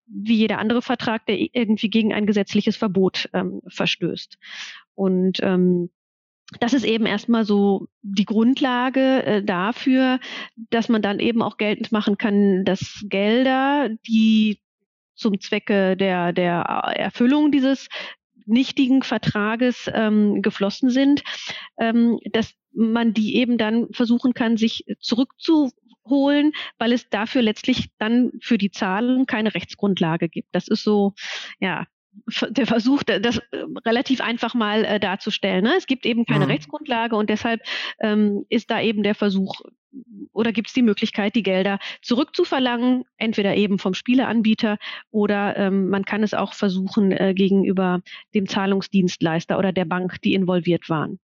wie 0.07 0.35
jeder 0.35 0.59
andere 0.59 0.81
Vertrag, 0.81 1.25
der 1.25 1.37
irgendwie 1.39 1.89
gegen 1.89 2.13
ein 2.13 2.25
gesetzliches 2.25 2.77
Verbot 2.77 3.29
ähm, 3.33 3.61
verstößt. 3.67 4.37
Und 4.93 5.39
ähm, 5.41 5.89
das 6.59 6.73
ist 6.73 6.85
eben 6.85 7.05
erstmal 7.05 7.43
so 7.43 7.87
die 8.01 8.25
Grundlage 8.25 9.23
äh, 9.23 9.43
dafür, 9.43 10.19
dass 10.69 10.89
man 10.89 11.01
dann 11.01 11.19
eben 11.19 11.41
auch 11.41 11.57
geltend 11.57 11.91
machen 11.91 12.17
kann, 12.17 12.63
dass 12.65 13.03
Gelder, 13.07 13.89
die 14.07 14.59
zum 15.15 15.39
Zwecke 15.39 15.97
der, 15.97 16.33
der 16.33 16.61
Erfüllung 16.61 17.51
dieses 17.51 17.87
nichtigen 18.45 19.01
Vertrages 19.01 19.89
ähm, 19.91 20.41
geflossen 20.41 20.89
sind, 20.89 21.23
ähm, 21.79 22.19
dass 22.31 22.53
man 22.73 23.13
die 23.13 23.37
eben 23.37 23.57
dann 23.57 23.87
versuchen 23.91 24.33
kann, 24.33 24.57
sich 24.57 24.85
zurückzu 24.99 25.71
holen, 26.07 26.51
weil 26.77 26.91
es 26.91 27.09
dafür 27.09 27.41
letztlich 27.41 27.89
dann 27.97 28.31
für 28.41 28.57
die 28.57 28.71
Zahlen 28.71 29.25
keine 29.25 29.53
Rechtsgrundlage 29.53 30.29
gibt. 30.29 30.49
Das 30.53 30.67
ist 30.67 30.83
so, 30.83 31.13
ja, 31.59 31.85
der 32.49 32.65
Versuch, 32.65 33.03
das 33.03 33.37
äh, 33.37 33.65
relativ 33.85 34.21
einfach 34.21 34.53
mal 34.53 34.85
äh, 34.85 34.99
darzustellen. 34.99 35.63
Ne? 35.63 35.73
Es 35.77 35.87
gibt 35.87 36.05
eben 36.05 36.25
keine 36.25 36.45
mhm. 36.45 36.51
Rechtsgrundlage 36.51 37.15
und 37.15 37.29
deshalb 37.29 37.61
ähm, 37.99 38.45
ist 38.49 38.71
da 38.71 38.81
eben 38.81 39.03
der 39.03 39.15
Versuch 39.15 39.61
oder 40.33 40.51
gibt 40.51 40.67
es 40.67 40.73
die 40.73 40.81
Möglichkeit, 40.81 41.35
die 41.35 41.43
Gelder 41.43 41.79
zurückzuverlangen, 42.01 43.05
entweder 43.17 43.55
eben 43.55 43.79
vom 43.79 43.93
Spieleanbieter 43.93 44.77
oder 45.11 45.55
ähm, 45.57 45.89
man 45.89 46.03
kann 46.03 46.23
es 46.23 46.33
auch 46.33 46.53
versuchen 46.53 47.11
äh, 47.11 47.33
gegenüber 47.33 48.01
dem 48.33 48.47
Zahlungsdienstleister 48.47 49.57
oder 49.57 49.71
der 49.71 49.85
Bank, 49.85 50.21
die 50.21 50.33
involviert 50.33 50.89
waren. 50.89 51.19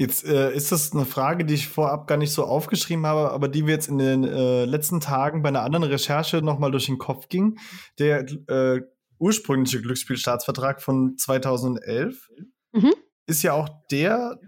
Jetzt 0.00 0.24
äh, 0.24 0.50
ist 0.54 0.72
das 0.72 0.94
eine 0.94 1.04
Frage, 1.04 1.44
die 1.44 1.52
ich 1.52 1.68
vorab 1.68 2.06
gar 2.06 2.16
nicht 2.16 2.32
so 2.32 2.44
aufgeschrieben 2.44 3.04
habe, 3.04 3.32
aber 3.32 3.48
die 3.48 3.62
mir 3.62 3.72
jetzt 3.72 3.86
in 3.86 3.98
den 3.98 4.24
äh, 4.24 4.64
letzten 4.64 4.98
Tagen 4.98 5.42
bei 5.42 5.50
einer 5.50 5.60
anderen 5.60 5.84
Recherche 5.84 6.40
nochmal 6.40 6.70
durch 6.70 6.86
den 6.86 6.96
Kopf 6.96 7.28
ging. 7.28 7.58
Der 7.98 8.24
äh, 8.48 8.80
ursprüngliche 9.18 9.82
Glücksspielstaatsvertrag 9.82 10.80
von 10.80 11.18
2011 11.18 12.30
mhm. 12.72 12.94
ist 13.26 13.42
ja 13.42 13.52
auch 13.52 13.68
der, 13.90 14.40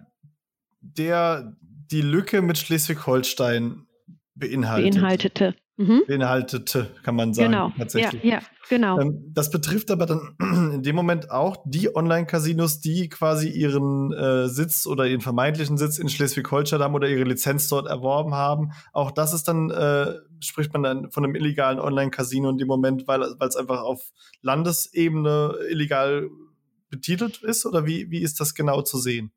der 0.81 1.55
die 1.61 2.01
Lücke 2.01 2.41
mit 2.41 2.57
Schleswig-Holstein 2.57 3.87
beinhaltet. 4.35 4.95
beinhaltete 4.95 5.55
mhm. 5.87 6.03
beinhaltete, 6.07 6.89
kann 7.03 7.17
man 7.17 7.35
sagen. 7.35 7.53
Genau, 7.53 7.73
tatsächlich. 7.77 8.23
Ja, 8.23 8.31
ja 8.31 8.43
genau. 8.69 8.99
Ähm, 8.99 9.33
das 9.35 9.51
betrifft 9.51 9.91
aber 9.91 10.07
dann 10.07 10.37
in 10.75 10.83
dem 10.83 10.97
Moment 10.97 11.31
auch 11.31 11.57
die 11.65 11.95
Online-Casinos, 11.95 12.81
die 12.81 13.09
quasi 13.09 13.49
ihren 13.49 14.13
äh, 14.13 14.49
Sitz 14.49 14.87
oder 14.87 15.07
ihren 15.07 15.21
vermeintlichen 15.21 15.79
Sitz 15.79 15.99
in 15.99 16.09
Schleswig-Holstein 16.09 16.81
haben 16.81 16.95
oder 16.95 17.09
ihre 17.09 17.25
Lizenz 17.25 17.69
dort 17.69 17.87
erworben 17.87 18.35
haben. 18.35 18.73
Auch 18.93 19.11
das 19.11 19.35
ist 19.35 19.49
dann, 19.49 19.71
äh, 19.71 20.15
spricht 20.41 20.73
man 20.73 20.83
dann 20.83 21.11
von 21.11 21.25
einem 21.25 21.35
illegalen 21.35 21.79
Online-Casino 21.79 22.51
in 22.51 22.59
dem 22.59 22.69
Moment, 22.69 23.07
weil 23.07 23.23
es 23.23 23.57
einfach 23.57 23.83
auf 23.83 24.13
Landesebene 24.43 25.55
illegal 25.71 26.29
betitelt 26.93 27.43
ist? 27.43 27.67
Oder 27.67 27.87
wie, 27.87 28.11
wie 28.11 28.23
ist 28.23 28.39
das 28.39 28.55
genau 28.55 28.83
zu 28.83 28.99
sehen? 28.99 29.33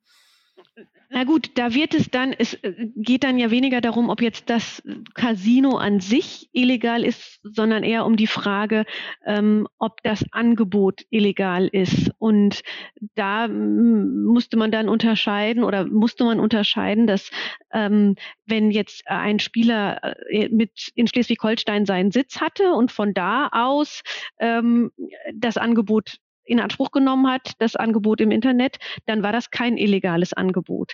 Na 1.15 1.23
gut, 1.23 1.51
da 1.55 1.73
wird 1.73 1.93
es 1.93 2.11
dann, 2.11 2.33
es 2.33 2.55
äh, 2.55 2.73
geht 2.97 3.23
dann 3.23 3.37
ja 3.37 3.49
weniger 3.49 3.79
darum, 3.79 4.09
ob 4.09 4.21
jetzt 4.21 4.49
das 4.49 4.83
Casino 5.13 5.77
an 5.77 6.01
sich 6.01 6.49
illegal 6.51 7.05
ist, 7.05 7.39
sondern 7.41 7.83
eher 7.83 8.05
um 8.05 8.17
die 8.17 8.27
Frage, 8.27 8.83
ähm, 9.25 9.65
ob 9.79 10.03
das 10.03 10.25
Angebot 10.33 11.03
illegal 11.11 11.69
ist. 11.69 12.11
Und 12.17 12.63
da 13.15 13.47
musste 13.47 14.57
man 14.57 14.71
dann 14.71 14.89
unterscheiden 14.89 15.63
oder 15.63 15.85
musste 15.85 16.25
man 16.25 16.41
unterscheiden, 16.41 17.07
dass 17.07 17.31
ähm, 17.71 18.15
wenn 18.45 18.69
jetzt 18.69 19.07
ein 19.07 19.39
Spieler 19.39 20.01
äh, 20.29 20.49
mit 20.49 20.91
in 20.95 21.07
Schleswig-Holstein 21.07 21.85
seinen 21.85 22.11
Sitz 22.11 22.41
hatte 22.41 22.73
und 22.73 22.91
von 22.91 23.13
da 23.13 23.47
aus 23.53 24.01
ähm, 24.37 24.91
das 25.33 25.55
Angebot 25.55 26.17
in 26.45 26.59
Anspruch 26.59 26.91
genommen 26.91 27.27
hat, 27.27 27.53
das 27.59 27.75
Angebot 27.75 28.21
im 28.21 28.31
Internet, 28.31 28.77
dann 29.05 29.23
war 29.23 29.31
das 29.31 29.51
kein 29.51 29.77
illegales 29.77 30.33
Angebot. 30.33 30.93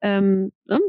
Ähm, 0.00 0.52
ne? 0.66 0.80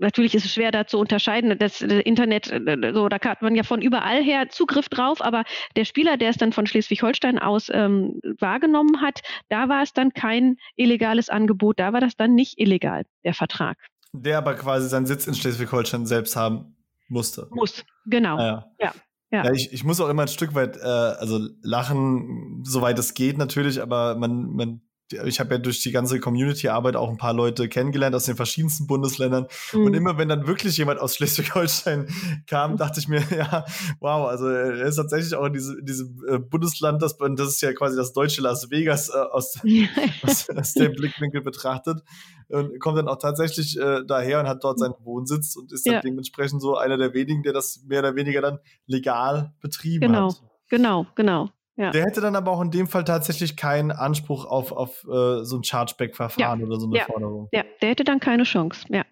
Natürlich 0.00 0.34
ist 0.36 0.44
es 0.44 0.54
schwer 0.54 0.70
da 0.70 0.86
zu 0.86 0.98
unterscheiden. 0.98 1.58
Das, 1.58 1.78
das 1.78 1.92
Internet, 2.04 2.50
äh, 2.50 2.92
so, 2.94 3.08
da 3.08 3.18
hat 3.20 3.42
man 3.42 3.56
ja 3.56 3.64
von 3.64 3.82
überall 3.82 4.22
her 4.22 4.48
Zugriff 4.48 4.88
drauf, 4.88 5.20
aber 5.20 5.42
der 5.76 5.84
Spieler, 5.84 6.16
der 6.16 6.30
es 6.30 6.36
dann 6.36 6.52
von 6.52 6.66
Schleswig-Holstein 6.66 7.38
aus 7.38 7.68
ähm, 7.72 8.20
wahrgenommen 8.38 9.00
hat, 9.00 9.20
da 9.48 9.68
war 9.68 9.82
es 9.82 9.92
dann 9.92 10.12
kein 10.12 10.56
illegales 10.76 11.28
Angebot, 11.28 11.80
da 11.80 11.92
war 11.92 12.00
das 12.00 12.16
dann 12.16 12.34
nicht 12.34 12.60
illegal, 12.60 13.04
der 13.24 13.34
Vertrag. 13.34 13.76
Der 14.12 14.38
aber 14.38 14.54
quasi 14.54 14.88
seinen 14.88 15.06
Sitz 15.06 15.26
in 15.26 15.34
Schleswig-Holstein 15.34 16.06
selbst 16.06 16.36
haben 16.36 16.76
musste. 17.08 17.48
Muss, 17.50 17.84
genau. 18.06 18.36
Ah, 18.36 18.72
ja. 18.78 18.86
ja. 18.86 18.94
Ja. 19.30 19.44
ja, 19.44 19.52
ich, 19.52 19.72
ich 19.72 19.84
muss 19.84 20.00
auch 20.00 20.08
immer 20.08 20.22
ein 20.22 20.28
Stück 20.28 20.54
weit, 20.54 20.78
äh, 20.78 20.80
also 20.80 21.38
lachen, 21.62 22.62
soweit 22.64 22.98
es 22.98 23.12
geht 23.12 23.36
natürlich, 23.36 23.82
aber 23.82 24.16
man, 24.16 24.54
man 24.54 24.80
ich 25.12 25.40
habe 25.40 25.54
ja 25.54 25.58
durch 25.58 25.80
die 25.80 25.90
ganze 25.90 26.20
Community-Arbeit 26.20 26.96
auch 26.96 27.08
ein 27.08 27.16
paar 27.16 27.32
Leute 27.32 27.68
kennengelernt 27.68 28.14
aus 28.14 28.24
den 28.24 28.36
verschiedensten 28.36 28.86
Bundesländern. 28.86 29.46
Mhm. 29.72 29.84
Und 29.84 29.94
immer 29.94 30.18
wenn 30.18 30.28
dann 30.28 30.46
wirklich 30.46 30.76
jemand 30.76 31.00
aus 31.00 31.16
Schleswig-Holstein 31.16 32.08
kam, 32.46 32.76
dachte 32.76 33.00
ich 33.00 33.08
mir, 33.08 33.22
ja, 33.36 33.64
wow, 34.00 34.28
also 34.28 34.48
er 34.48 34.86
ist 34.86 34.96
tatsächlich 34.96 35.34
auch 35.34 35.46
in, 35.46 35.52
diese, 35.52 35.82
diesem 35.82 36.22
äh, 36.28 36.38
Bundesland, 36.38 37.02
das, 37.02 37.16
das 37.16 37.48
ist 37.48 37.60
ja 37.62 37.72
quasi 37.72 37.96
das 37.96 38.12
deutsche 38.12 38.42
Las 38.42 38.70
Vegas 38.70 39.08
äh, 39.08 39.16
aus, 39.16 39.58
aus, 40.22 40.48
aus, 40.50 40.72
dem 40.74 40.92
Blickwinkel 40.92 41.40
betrachtet. 41.42 42.02
Und 42.48 42.80
kommt 42.80 42.96
dann 42.96 43.08
auch 43.08 43.18
tatsächlich 43.18 43.78
äh, 43.78 44.02
daher 44.06 44.40
und 44.40 44.48
hat 44.48 44.64
dort 44.64 44.78
seinen 44.78 44.94
Wohnsitz 45.00 45.54
und 45.56 45.70
ist 45.70 45.86
dann 45.86 45.94
ja. 45.94 46.00
dementsprechend 46.00 46.62
so 46.62 46.76
einer 46.76 46.96
der 46.96 47.12
wenigen, 47.12 47.42
der 47.42 47.52
das 47.52 47.82
mehr 47.86 48.00
oder 48.00 48.14
weniger 48.16 48.40
dann 48.40 48.58
legal 48.86 49.52
betrieben 49.60 50.06
genau. 50.06 50.28
hat. 50.28 50.42
Genau, 50.70 51.04
genau, 51.04 51.06
genau. 51.14 51.57
Ja. 51.78 51.92
Der 51.92 52.04
hätte 52.04 52.20
dann 52.20 52.34
aber 52.34 52.50
auch 52.50 52.60
in 52.60 52.72
dem 52.72 52.88
Fall 52.88 53.04
tatsächlich 53.04 53.56
keinen 53.56 53.92
Anspruch 53.92 54.44
auf, 54.44 54.72
auf 54.72 55.04
äh, 55.04 55.44
so 55.44 55.56
ein 55.56 55.62
Chargeback-Verfahren 55.62 56.58
ja. 56.60 56.66
oder 56.66 56.80
so 56.80 56.86
eine 56.86 56.98
ja. 56.98 57.04
Forderung. 57.04 57.48
Ja, 57.52 57.62
der 57.80 57.90
hätte 57.90 58.02
dann 58.02 58.18
keine 58.18 58.42
Chance, 58.42 58.84
ja. 58.88 59.04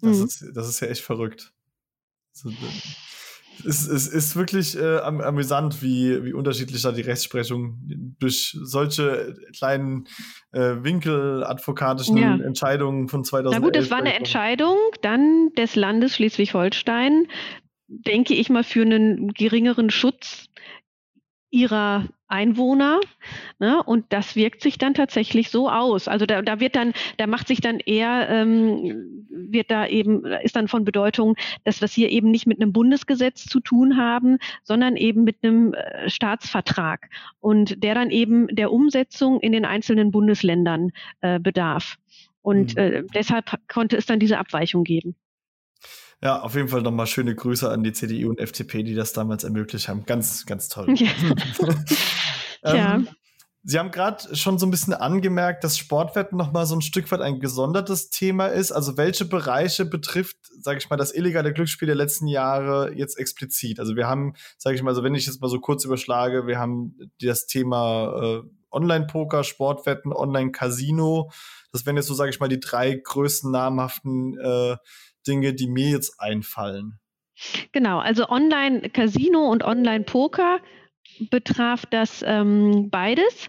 Das, 0.00 0.18
mhm. 0.18 0.24
ist, 0.24 0.44
das 0.54 0.68
ist 0.68 0.80
ja 0.80 0.86
echt 0.86 1.02
verrückt. 1.02 1.52
Es, 3.66 3.88
es 3.88 4.06
ist 4.06 4.36
wirklich 4.36 4.78
äh, 4.78 4.98
amüsant, 4.98 5.82
wie, 5.82 6.24
wie 6.24 6.32
unterschiedlich 6.32 6.80
da 6.80 6.92
die 6.92 7.02
Rechtsprechung 7.02 7.80
durch 8.20 8.56
solche 8.62 9.34
kleinen 9.58 10.06
äh, 10.52 10.76
winkeladvokatischen 10.82 12.16
ja. 12.16 12.36
Entscheidungen 12.36 13.08
von 13.08 13.24
2011. 13.24 13.60
Na 13.60 13.66
gut, 13.66 13.74
das 13.74 13.90
war 13.90 13.98
eine 13.98 14.14
Entscheidung 14.14 14.78
dann 15.02 15.50
des 15.58 15.74
Landes 15.74 16.14
Schleswig-Holstein, 16.14 17.26
denke 17.88 18.34
ich 18.34 18.48
mal, 18.48 18.62
für 18.62 18.82
einen 18.82 19.34
geringeren 19.34 19.90
Schutz 19.90 20.49
ihrer 21.50 22.08
Einwohner. 22.28 23.00
Ne? 23.58 23.82
Und 23.82 24.06
das 24.10 24.36
wirkt 24.36 24.62
sich 24.62 24.78
dann 24.78 24.94
tatsächlich 24.94 25.50
so 25.50 25.68
aus. 25.68 26.06
Also 26.06 26.26
da, 26.26 26.42
da 26.42 26.60
wird 26.60 26.76
dann, 26.76 26.92
da 27.16 27.26
macht 27.26 27.48
sich 27.48 27.60
dann 27.60 27.80
eher, 27.80 28.28
ähm, 28.30 29.26
wird 29.30 29.70
da 29.70 29.86
eben, 29.86 30.24
ist 30.24 30.56
dann 30.56 30.68
von 30.68 30.84
Bedeutung, 30.84 31.36
dass 31.64 31.80
wir 31.80 31.86
es 31.86 31.92
hier 31.92 32.10
eben 32.10 32.30
nicht 32.30 32.46
mit 32.46 32.60
einem 32.60 32.72
Bundesgesetz 32.72 33.44
zu 33.44 33.60
tun 33.60 33.96
haben, 33.96 34.38
sondern 34.62 34.96
eben 34.96 35.24
mit 35.24 35.38
einem 35.42 35.74
äh, 35.74 36.08
Staatsvertrag 36.08 37.10
und 37.40 37.82
der 37.82 37.94
dann 37.94 38.10
eben 38.10 38.46
der 38.48 38.72
Umsetzung 38.72 39.40
in 39.40 39.52
den 39.52 39.64
einzelnen 39.64 40.12
Bundesländern 40.12 40.92
äh, 41.20 41.40
bedarf. 41.40 41.98
Und 42.42 42.76
mhm. 42.76 42.80
äh, 42.80 43.02
deshalb 43.12 43.58
konnte 43.68 43.96
es 43.96 44.06
dann 44.06 44.20
diese 44.20 44.38
Abweichung 44.38 44.84
geben. 44.84 45.16
Ja, 46.22 46.42
auf 46.42 46.54
jeden 46.54 46.68
Fall 46.68 46.82
nochmal 46.82 47.06
schöne 47.06 47.34
Grüße 47.34 47.70
an 47.70 47.82
die 47.82 47.92
CDU 47.92 48.28
und 48.30 48.38
FDP, 48.38 48.82
die 48.82 48.94
das 48.94 49.12
damals 49.12 49.44
ermöglicht 49.44 49.88
haben. 49.88 50.04
Ganz, 50.04 50.44
ganz 50.44 50.68
toll. 50.68 50.94
Ja. 50.94 51.08
ähm, 52.96 53.08
Sie 53.62 53.78
haben 53.78 53.90
gerade 53.90 54.34
schon 54.36 54.58
so 54.58 54.66
ein 54.66 54.70
bisschen 54.70 54.94
angemerkt, 54.94 55.64
dass 55.64 55.76
Sportwetten 55.76 56.38
nochmal 56.38 56.64
so 56.64 56.74
ein 56.74 56.80
Stück 56.80 57.10
weit 57.10 57.20
ein 57.20 57.40
gesondertes 57.40 58.08
Thema 58.08 58.46
ist. 58.46 58.72
Also 58.72 58.96
welche 58.96 59.26
Bereiche 59.26 59.84
betrifft, 59.84 60.36
sage 60.60 60.78
ich 60.78 60.88
mal, 60.88 60.96
das 60.96 61.14
illegale 61.14 61.52
Glücksspiel 61.52 61.86
der 61.86 61.94
letzten 61.94 62.26
Jahre 62.26 62.94
jetzt 62.94 63.18
explizit? 63.18 63.78
Also 63.78 63.96
wir 63.96 64.06
haben, 64.06 64.32
sage 64.56 64.76
ich 64.76 64.82
mal, 64.82 64.94
so 64.94 65.02
wenn 65.02 65.14
ich 65.14 65.26
jetzt 65.26 65.42
mal 65.42 65.48
so 65.48 65.60
kurz 65.60 65.84
überschlage, 65.84 66.46
wir 66.46 66.58
haben 66.58 66.96
das 67.20 67.46
Thema 67.46 68.14
äh, 68.22 68.42
Online-Poker, 68.72 69.44
Sportwetten, 69.44 70.14
Online-Casino. 70.14 71.30
Das 71.70 71.84
wären 71.84 71.96
jetzt 71.96 72.06
so, 72.06 72.14
sage 72.14 72.30
ich 72.30 72.40
mal, 72.40 72.48
die 72.48 72.60
drei 72.60 72.94
größten 72.94 73.50
namhaften 73.50 74.38
äh, 74.38 74.76
Dinge, 75.26 75.54
die 75.54 75.68
mir 75.68 75.90
jetzt 75.90 76.20
einfallen. 76.20 76.98
Genau, 77.72 77.98
also 77.98 78.28
Online-Casino 78.28 79.50
und 79.50 79.64
Online-Poker 79.64 80.60
betraf 81.30 81.86
das 81.86 82.22
ähm, 82.26 82.90
beides. 82.90 83.48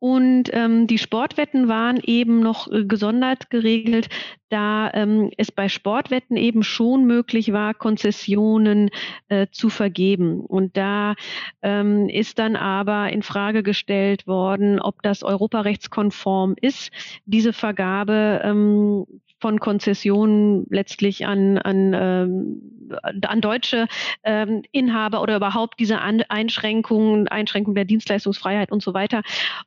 Und 0.00 0.44
ähm, 0.54 0.86
die 0.86 0.96
Sportwetten 0.96 1.68
waren 1.68 2.00
eben 2.02 2.40
noch 2.40 2.72
äh, 2.72 2.86
gesondert 2.86 3.50
geregelt, 3.50 4.08
da 4.48 4.90
ähm, 4.94 5.30
es 5.36 5.52
bei 5.52 5.68
Sportwetten 5.68 6.38
eben 6.38 6.62
schon 6.62 7.04
möglich 7.04 7.52
war, 7.52 7.74
Konzessionen 7.74 8.88
äh, 9.28 9.48
zu 9.52 9.68
vergeben. 9.68 10.40
Und 10.40 10.78
da 10.78 11.16
ähm, 11.60 12.08
ist 12.08 12.38
dann 12.38 12.56
aber 12.56 13.12
in 13.12 13.22
Frage 13.22 13.62
gestellt 13.62 14.26
worden, 14.26 14.80
ob 14.80 15.02
das 15.02 15.22
europarechtskonform 15.22 16.54
ist, 16.58 16.90
diese 17.26 17.52
Vergabe 17.52 18.40
ähm, 18.42 19.04
von 19.40 19.58
Konzessionen 19.58 20.66
letztlich 20.70 21.26
an, 21.26 21.58
an, 21.58 21.92
ähm, 21.94 22.90
an 23.02 23.40
deutsche 23.40 23.86
ähm, 24.22 24.62
Inhaber 24.72 25.22
oder 25.22 25.36
überhaupt 25.36 25.80
diese 25.80 26.00
an 26.00 26.22
Einschränkungen, 26.28 27.28
Einschränkung 27.28 27.74
der 27.74 27.84
Dienstleistungsfreiheit 27.84 28.70
und 28.70 28.82
so 28.82 28.94
weiter. 28.94 29.22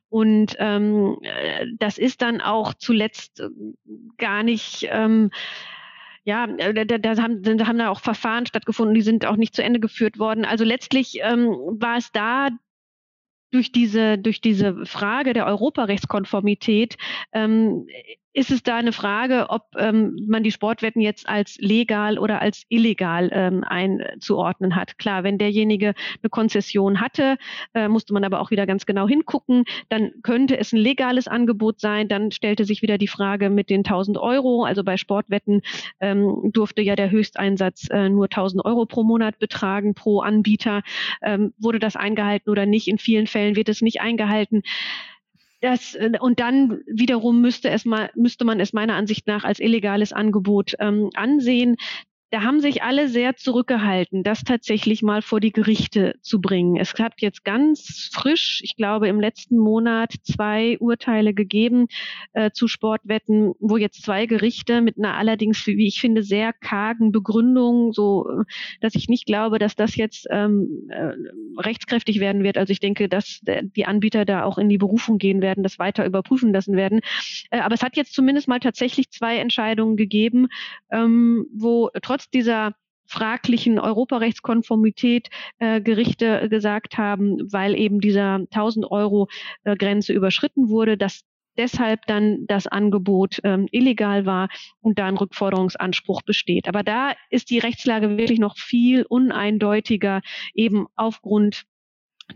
Und 0.08 0.56
ähm, 0.58 1.18
äh, 1.22 1.66
das 1.78 1.98
ist 1.98 2.22
dann 2.22 2.40
auch 2.40 2.74
zuletzt 2.74 3.40
äh, 3.40 3.48
gar 4.18 4.42
nicht 4.42 4.88
ähm, 4.90 5.30
ja, 6.24 6.46
äh, 6.46 6.86
da, 6.86 6.98
da, 6.98 7.22
haben, 7.22 7.42
da 7.42 7.66
haben 7.66 7.78
da 7.78 7.90
auch 7.90 8.00
Verfahren 8.00 8.46
stattgefunden, 8.46 8.94
die 8.94 9.02
sind 9.02 9.26
auch 9.26 9.36
nicht 9.36 9.54
zu 9.54 9.62
Ende 9.62 9.80
geführt 9.80 10.18
worden. 10.18 10.44
Also 10.44 10.64
letztlich 10.64 11.18
ähm, 11.22 11.48
war 11.48 11.98
es 11.98 12.12
da 12.12 12.48
durch 13.50 13.70
diese, 13.70 14.18
durch 14.18 14.40
diese 14.40 14.84
Frage 14.84 15.32
der 15.32 15.46
Europarechtskonformität 15.46 16.96
ähm, 17.32 17.86
ist 18.34 18.50
es 18.50 18.64
da 18.64 18.76
eine 18.76 18.92
Frage, 18.92 19.46
ob 19.48 19.62
ähm, 19.78 20.16
man 20.28 20.42
die 20.42 20.50
Sportwetten 20.50 21.00
jetzt 21.00 21.28
als 21.28 21.56
legal 21.58 22.18
oder 22.18 22.42
als 22.42 22.64
illegal 22.68 23.30
ähm, 23.32 23.62
einzuordnen 23.64 24.74
hat. 24.74 24.98
Klar, 24.98 25.22
wenn 25.22 25.38
derjenige 25.38 25.94
eine 26.20 26.30
Konzession 26.30 27.00
hatte, 27.00 27.36
äh, 27.74 27.86
musste 27.86 28.12
man 28.12 28.24
aber 28.24 28.40
auch 28.40 28.50
wieder 28.50 28.66
ganz 28.66 28.86
genau 28.86 29.06
hingucken. 29.06 29.64
Dann 29.88 30.10
könnte 30.24 30.58
es 30.58 30.72
ein 30.72 30.78
legales 30.78 31.28
Angebot 31.28 31.78
sein. 31.80 32.08
Dann 32.08 32.32
stellte 32.32 32.64
sich 32.64 32.82
wieder 32.82 32.98
die 32.98 33.06
Frage 33.08 33.50
mit 33.50 33.70
den 33.70 33.84
1000 33.84 34.18
Euro. 34.18 34.64
Also 34.64 34.82
bei 34.82 34.96
Sportwetten 34.96 35.62
ähm, 36.00 36.50
durfte 36.52 36.82
ja 36.82 36.96
der 36.96 37.12
Höchsteinsatz 37.12 37.88
äh, 37.90 38.08
nur 38.08 38.24
1000 38.24 38.64
Euro 38.64 38.84
pro 38.84 39.04
Monat 39.04 39.38
betragen 39.38 39.94
pro 39.94 40.20
Anbieter. 40.20 40.82
Ähm, 41.22 41.54
wurde 41.56 41.78
das 41.78 41.94
eingehalten 41.94 42.50
oder 42.50 42.66
nicht? 42.66 42.88
In 42.88 42.98
vielen 42.98 43.28
Fällen 43.28 43.54
wird 43.54 43.68
es 43.68 43.80
nicht 43.80 44.00
eingehalten. 44.00 44.62
Das, 45.64 45.94
äh, 45.94 46.10
und 46.20 46.40
dann 46.40 46.82
wiederum 46.86 47.40
müsste, 47.40 47.70
es 47.70 47.86
mal, 47.86 48.10
müsste 48.14 48.44
man 48.44 48.60
es 48.60 48.74
meiner 48.74 48.96
Ansicht 48.96 49.26
nach 49.26 49.44
als 49.44 49.60
illegales 49.60 50.12
Angebot 50.12 50.74
ähm, 50.78 51.08
ansehen 51.14 51.76
da 52.34 52.42
haben 52.42 52.58
sich 52.58 52.82
alle 52.82 53.06
sehr 53.06 53.36
zurückgehalten, 53.36 54.24
das 54.24 54.42
tatsächlich 54.42 55.04
mal 55.04 55.22
vor 55.22 55.38
die 55.38 55.52
Gerichte 55.52 56.16
zu 56.20 56.40
bringen. 56.40 56.74
Es 56.74 56.92
hat 56.94 57.20
jetzt 57.20 57.44
ganz 57.44 58.10
frisch, 58.12 58.60
ich 58.64 58.74
glaube 58.74 59.06
im 59.06 59.20
letzten 59.20 59.56
Monat, 59.56 60.12
zwei 60.24 60.76
Urteile 60.80 61.32
gegeben 61.32 61.86
äh, 62.32 62.50
zu 62.50 62.66
Sportwetten, 62.66 63.52
wo 63.60 63.76
jetzt 63.76 64.02
zwei 64.02 64.26
Gerichte 64.26 64.80
mit 64.80 64.98
einer 64.98 65.14
allerdings, 65.14 65.64
wie 65.68 65.86
ich 65.86 66.00
finde, 66.00 66.24
sehr 66.24 66.52
kargen 66.52 67.12
Begründung, 67.12 67.92
so 67.92 68.26
dass 68.80 68.96
ich 68.96 69.08
nicht 69.08 69.26
glaube, 69.26 69.60
dass 69.60 69.76
das 69.76 69.94
jetzt 69.94 70.26
ähm, 70.28 70.88
äh, 70.88 71.12
rechtskräftig 71.56 72.18
werden 72.18 72.42
wird. 72.42 72.58
Also 72.58 72.72
ich 72.72 72.80
denke, 72.80 73.08
dass 73.08 73.42
die 73.44 73.86
Anbieter 73.86 74.24
da 74.24 74.42
auch 74.42 74.58
in 74.58 74.68
die 74.68 74.78
Berufung 74.78 75.18
gehen 75.18 75.40
werden, 75.40 75.62
das 75.62 75.78
weiter 75.78 76.04
überprüfen 76.04 76.52
lassen 76.52 76.74
werden. 76.76 76.98
Äh, 77.52 77.60
aber 77.60 77.76
es 77.76 77.82
hat 77.84 77.96
jetzt 77.96 78.12
zumindest 78.12 78.48
mal 78.48 78.58
tatsächlich 78.58 79.10
zwei 79.10 79.36
Entscheidungen 79.36 79.96
gegeben, 79.96 80.48
ähm, 80.90 81.46
wo 81.54 81.90
trotz 82.02 82.23
trotz 82.24 82.30
dieser 82.30 82.74
fraglichen 83.06 83.78
Europarechtskonformität 83.78 85.28
äh, 85.58 85.80
Gerichte 85.80 86.48
gesagt 86.48 86.96
haben, 86.96 87.52
weil 87.52 87.78
eben 87.78 88.00
dieser 88.00 88.36
1000 88.36 88.90
Euro 88.90 89.28
äh, 89.64 89.76
Grenze 89.76 90.12
überschritten 90.14 90.70
wurde, 90.70 90.96
dass 90.96 91.20
deshalb 91.56 92.06
dann 92.06 92.46
das 92.48 92.66
Angebot 92.66 93.40
ähm, 93.44 93.68
illegal 93.70 94.26
war 94.26 94.48
und 94.80 94.98
da 94.98 95.06
ein 95.06 95.18
Rückforderungsanspruch 95.18 96.22
besteht. 96.22 96.66
Aber 96.66 96.82
da 96.82 97.12
ist 97.30 97.50
die 97.50 97.58
Rechtslage 97.58 98.16
wirklich 98.16 98.40
noch 98.40 98.56
viel 98.56 99.04
uneindeutiger, 99.04 100.22
eben 100.54 100.86
aufgrund 100.96 101.64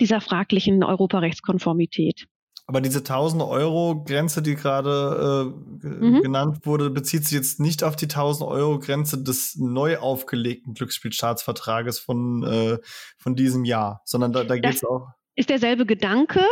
dieser 0.01 0.21
fraglichen 0.21 0.85
Europarechtskonformität. 0.85 2.27
Aber 2.71 2.83
diese 2.83 2.99
1000 2.99 3.43
Euro 3.43 4.05
Grenze, 4.05 4.43
die 4.43 4.55
gerade 4.55 5.51
äh, 5.83 5.87
mhm. 5.87 6.21
genannt 6.21 6.67
wurde, 6.67 6.91
bezieht 6.91 7.25
sich 7.25 7.33
jetzt 7.33 7.61
nicht 7.61 7.83
auf 7.83 7.97
die 7.97 8.05
1000 8.05 8.47
Euro 8.47 8.79
Grenze 8.79 9.23
des 9.23 9.57
neu 9.57 9.97
aufgelegten 9.97 10.75
Glücksspielstaatsvertrages 10.75 11.99
von, 11.99 12.43
äh, 12.45 12.79
von 13.17 13.35
diesem 13.35 13.65
Jahr, 13.65 14.03
sondern 14.05 14.35
da, 14.35 14.45
da 14.45 14.59
geht 14.59 14.75
es 14.75 14.85
auch. 14.85 15.09
Ist 15.35 15.49
derselbe 15.49 15.87
Gedanke, 15.87 16.43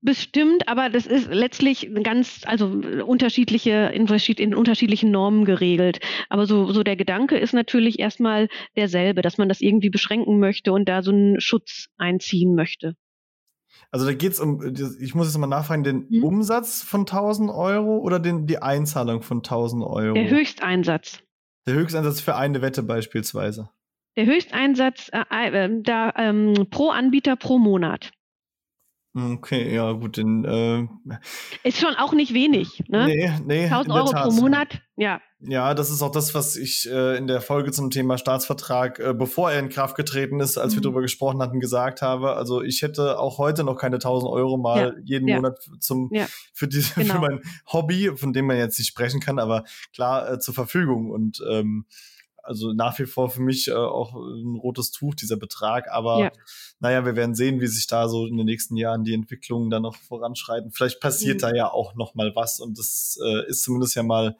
bestimmt, 0.00 0.66
aber 0.66 0.88
das 0.88 1.06
ist 1.06 1.28
letztlich 1.32 1.88
ganz, 2.02 2.42
also 2.44 2.66
unterschiedliche, 2.66 3.92
in, 3.94 4.08
in 4.08 4.54
unterschiedlichen 4.54 5.12
Normen 5.12 5.44
geregelt. 5.44 6.00
Aber 6.28 6.46
so, 6.46 6.72
so 6.72 6.82
der 6.82 6.96
Gedanke 6.96 7.38
ist 7.38 7.54
natürlich 7.54 8.00
erstmal 8.00 8.48
derselbe, 8.76 9.22
dass 9.22 9.38
man 9.38 9.48
das 9.48 9.60
irgendwie 9.60 9.90
beschränken 9.90 10.40
möchte 10.40 10.72
und 10.72 10.88
da 10.88 11.02
so 11.02 11.12
einen 11.12 11.40
Schutz 11.40 11.86
einziehen 11.98 12.56
möchte. 12.56 12.96
Also 13.92 14.06
da 14.06 14.14
geht 14.14 14.32
es 14.32 14.40
um, 14.40 14.62
ich 15.00 15.14
muss 15.14 15.26
jetzt 15.26 15.38
mal 15.38 15.46
nachfragen, 15.46 15.82
den 15.82 16.08
hm? 16.08 16.22
Umsatz 16.22 16.82
von 16.82 17.00
1000 17.00 17.50
Euro 17.50 17.98
oder 17.98 18.20
den, 18.20 18.46
die 18.46 18.62
Einzahlung 18.62 19.22
von 19.22 19.38
1000 19.38 19.82
Euro? 19.84 20.14
Der 20.14 20.30
Höchsteinsatz. 20.30 21.22
Der 21.66 21.74
Höchsteinsatz 21.74 22.20
für 22.20 22.36
eine 22.36 22.62
Wette 22.62 22.82
beispielsweise. 22.82 23.70
Der 24.16 24.26
Höchsteinsatz 24.26 25.10
äh, 25.12 25.64
äh, 25.64 25.82
da, 25.82 26.12
ähm, 26.16 26.66
pro 26.70 26.90
Anbieter 26.90 27.36
pro 27.36 27.58
Monat. 27.58 28.12
Okay, 29.12 29.74
ja, 29.74 29.90
gut, 29.92 30.16
den, 30.16 30.44
äh, 30.44 30.86
ist 31.64 31.80
schon 31.80 31.94
auch 31.96 32.12
nicht 32.12 32.32
wenig, 32.32 32.84
ne? 32.86 33.06
Nee, 33.06 33.32
nee. 33.44 33.64
1000 33.64 33.92
Euro 33.92 34.12
pro 34.12 34.30
Monat, 34.30 34.80
ja. 34.96 35.20
Ja, 35.42 35.72
das 35.72 35.88
ist 35.88 36.02
auch 36.02 36.10
das, 36.10 36.34
was 36.34 36.56
ich 36.56 36.86
äh, 36.90 37.16
in 37.16 37.26
der 37.26 37.40
Folge 37.40 37.72
zum 37.72 37.90
Thema 37.90 38.18
Staatsvertrag, 38.18 38.98
äh, 38.98 39.14
bevor 39.14 39.50
er 39.50 39.58
in 39.58 39.70
Kraft 39.70 39.96
getreten 39.96 40.38
ist, 40.38 40.58
als 40.58 40.72
mhm. 40.72 40.78
wir 40.78 40.82
darüber 40.82 41.00
gesprochen 41.00 41.40
hatten, 41.40 41.60
gesagt 41.60 42.02
habe. 42.02 42.36
Also 42.36 42.60
ich 42.60 42.82
hätte 42.82 43.18
auch 43.18 43.38
heute 43.38 43.64
noch 43.64 43.76
keine 43.76 43.96
1000 43.96 44.30
Euro 44.30 44.58
mal 44.58 44.78
ja. 44.78 45.02
jeden 45.02 45.28
ja. 45.28 45.36
Monat 45.36 45.58
zum, 45.78 46.10
ja. 46.12 46.26
für, 46.52 46.68
diese, 46.68 46.92
genau. 47.00 47.14
für 47.14 47.20
mein 47.20 47.40
Hobby, 47.72 48.14
von 48.16 48.34
dem 48.34 48.46
man 48.46 48.58
jetzt 48.58 48.78
nicht 48.78 48.88
sprechen 48.88 49.20
kann, 49.20 49.38
aber 49.38 49.64
klar 49.94 50.30
äh, 50.30 50.38
zur 50.38 50.52
Verfügung. 50.52 51.10
Und 51.10 51.42
ähm, 51.48 51.86
also 52.42 52.72
nach 52.74 52.98
wie 52.98 53.06
vor 53.06 53.30
für 53.30 53.40
mich 53.40 53.68
äh, 53.68 53.72
auch 53.72 54.14
ein 54.14 54.56
rotes 54.56 54.90
Tuch, 54.90 55.14
dieser 55.14 55.36
Betrag. 55.36 55.90
Aber 55.90 56.18
ja. 56.18 56.32
naja, 56.80 57.06
wir 57.06 57.16
werden 57.16 57.34
sehen, 57.34 57.62
wie 57.62 57.66
sich 57.66 57.86
da 57.86 58.10
so 58.10 58.26
in 58.26 58.36
den 58.36 58.46
nächsten 58.46 58.76
Jahren 58.76 59.04
die 59.04 59.14
Entwicklungen 59.14 59.70
dann 59.70 59.82
noch 59.82 59.96
voranschreiten. 59.96 60.70
Vielleicht 60.70 61.00
passiert 61.00 61.36
mhm. 61.36 61.40
da 61.40 61.54
ja 61.54 61.70
auch 61.70 61.94
noch 61.94 62.14
mal 62.14 62.32
was 62.34 62.60
und 62.60 62.78
das 62.78 63.18
äh, 63.24 63.48
ist 63.48 63.62
zumindest 63.62 63.94
ja 63.94 64.02
mal 64.02 64.36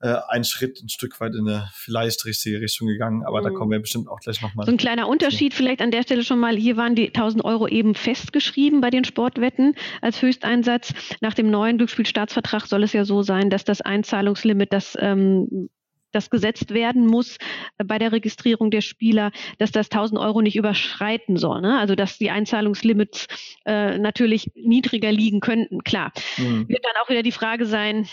äh, 0.00 0.14
ein 0.28 0.44
Schritt 0.44 0.82
ein 0.82 0.88
Stück 0.88 1.20
weit 1.20 1.34
in 1.34 1.48
eine 1.48 1.68
vielleicht 1.72 2.24
richtige 2.24 2.60
Richtung 2.60 2.88
gegangen, 2.88 3.24
aber 3.24 3.40
mhm. 3.40 3.44
da 3.44 3.50
kommen 3.50 3.70
wir 3.70 3.80
bestimmt 3.80 4.08
auch 4.08 4.20
gleich 4.20 4.42
nochmal. 4.42 4.66
So 4.66 4.72
ein 4.72 4.78
kleiner 4.78 5.08
Unterschied 5.08 5.52
zu. 5.52 5.58
vielleicht 5.58 5.80
an 5.80 5.90
der 5.90 6.02
Stelle 6.02 6.22
schon 6.22 6.38
mal, 6.38 6.56
hier 6.56 6.76
waren 6.76 6.94
die 6.94 7.08
1000 7.08 7.44
Euro 7.44 7.66
eben 7.66 7.94
festgeschrieben 7.94 8.80
bei 8.80 8.90
den 8.90 9.04
Sportwetten 9.04 9.74
als 10.02 10.20
Höchsteinsatz. 10.20 10.92
Nach 11.20 11.34
dem 11.34 11.50
neuen 11.50 11.78
Glücksspielstaatsvertrag 11.78 12.66
soll 12.66 12.82
es 12.82 12.92
ja 12.92 13.04
so 13.04 13.22
sein, 13.22 13.50
dass 13.50 13.64
das 13.64 13.80
Einzahlungslimit, 13.80 14.72
das 14.72 14.96
ähm, 15.00 15.68
das 16.12 16.30
gesetzt 16.30 16.72
werden 16.72 17.06
muss 17.06 17.36
bei 17.76 17.98
der 17.98 18.10
Registrierung 18.10 18.70
der 18.70 18.80
Spieler, 18.80 19.32
dass 19.58 19.70
das 19.70 19.90
1000 19.90 20.18
Euro 20.18 20.40
nicht 20.40 20.56
überschreiten 20.56 21.36
soll. 21.36 21.60
Ne? 21.60 21.78
Also 21.78 21.94
dass 21.94 22.18
die 22.18 22.30
Einzahlungslimits 22.30 23.26
äh, 23.66 23.98
natürlich 23.98 24.50
niedriger 24.54 25.12
liegen 25.12 25.40
könnten. 25.40 25.84
Klar, 25.84 26.12
mhm. 26.38 26.68
wird 26.68 26.84
dann 26.84 27.02
auch 27.02 27.10
wieder 27.10 27.22
die 27.22 27.32
Frage 27.32 27.66
sein, 27.66 28.08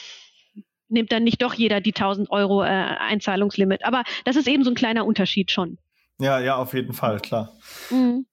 nimmt 0.94 1.12
dann 1.12 1.24
nicht 1.24 1.42
doch 1.42 1.54
jeder 1.54 1.82
die 1.82 1.94
1000 1.94 2.32
Euro 2.32 2.64
äh, 2.64 2.68
Einzahlungslimit. 2.68 3.86
Aber 3.86 4.04
das 4.26 4.36
ist 4.36 4.48
eben 4.48 4.64
so 4.64 4.72
ein 4.72 4.76
kleiner 4.76 5.06
Unterschied 5.06 5.52
schon. 5.52 5.78
Ja, 6.20 6.40
ja, 6.40 6.56
auf 6.56 6.74
jeden 6.74 6.94
Fall, 6.94 7.20
klar. 7.20 7.52
Mhm. 7.90 8.26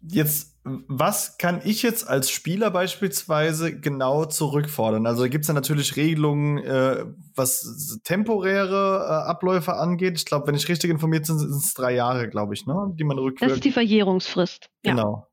Jetzt 0.00 0.56
was 0.88 1.38
kann 1.38 1.60
ich 1.64 1.82
jetzt 1.82 2.08
als 2.08 2.28
Spieler 2.28 2.72
beispielsweise 2.72 3.78
genau 3.78 4.24
zurückfordern? 4.24 5.06
Also 5.06 5.22
gibt 5.28 5.42
es 5.42 5.46
da 5.46 5.52
natürlich 5.52 5.94
Regelungen, 5.94 6.58
äh, 6.58 7.04
was 7.36 8.00
temporäre 8.02 9.06
äh, 9.08 9.28
Abläufe 9.30 9.74
angeht. 9.74 10.16
Ich 10.16 10.24
glaube, 10.24 10.48
wenn 10.48 10.56
ich 10.56 10.68
richtig 10.68 10.90
informiert 10.90 11.28
bin, 11.28 11.38
sind 11.38 11.50
es 11.50 11.72
drei 11.74 11.94
Jahre, 11.94 12.28
glaube 12.28 12.54
ich, 12.54 12.66
ne? 12.66 12.92
die 12.98 13.04
man 13.04 13.16
rückwirkt. 13.16 13.42
Das 13.42 13.58
ist 13.58 13.64
die 13.64 13.70
Verjährungsfrist. 13.70 14.68
Genau. 14.82 15.28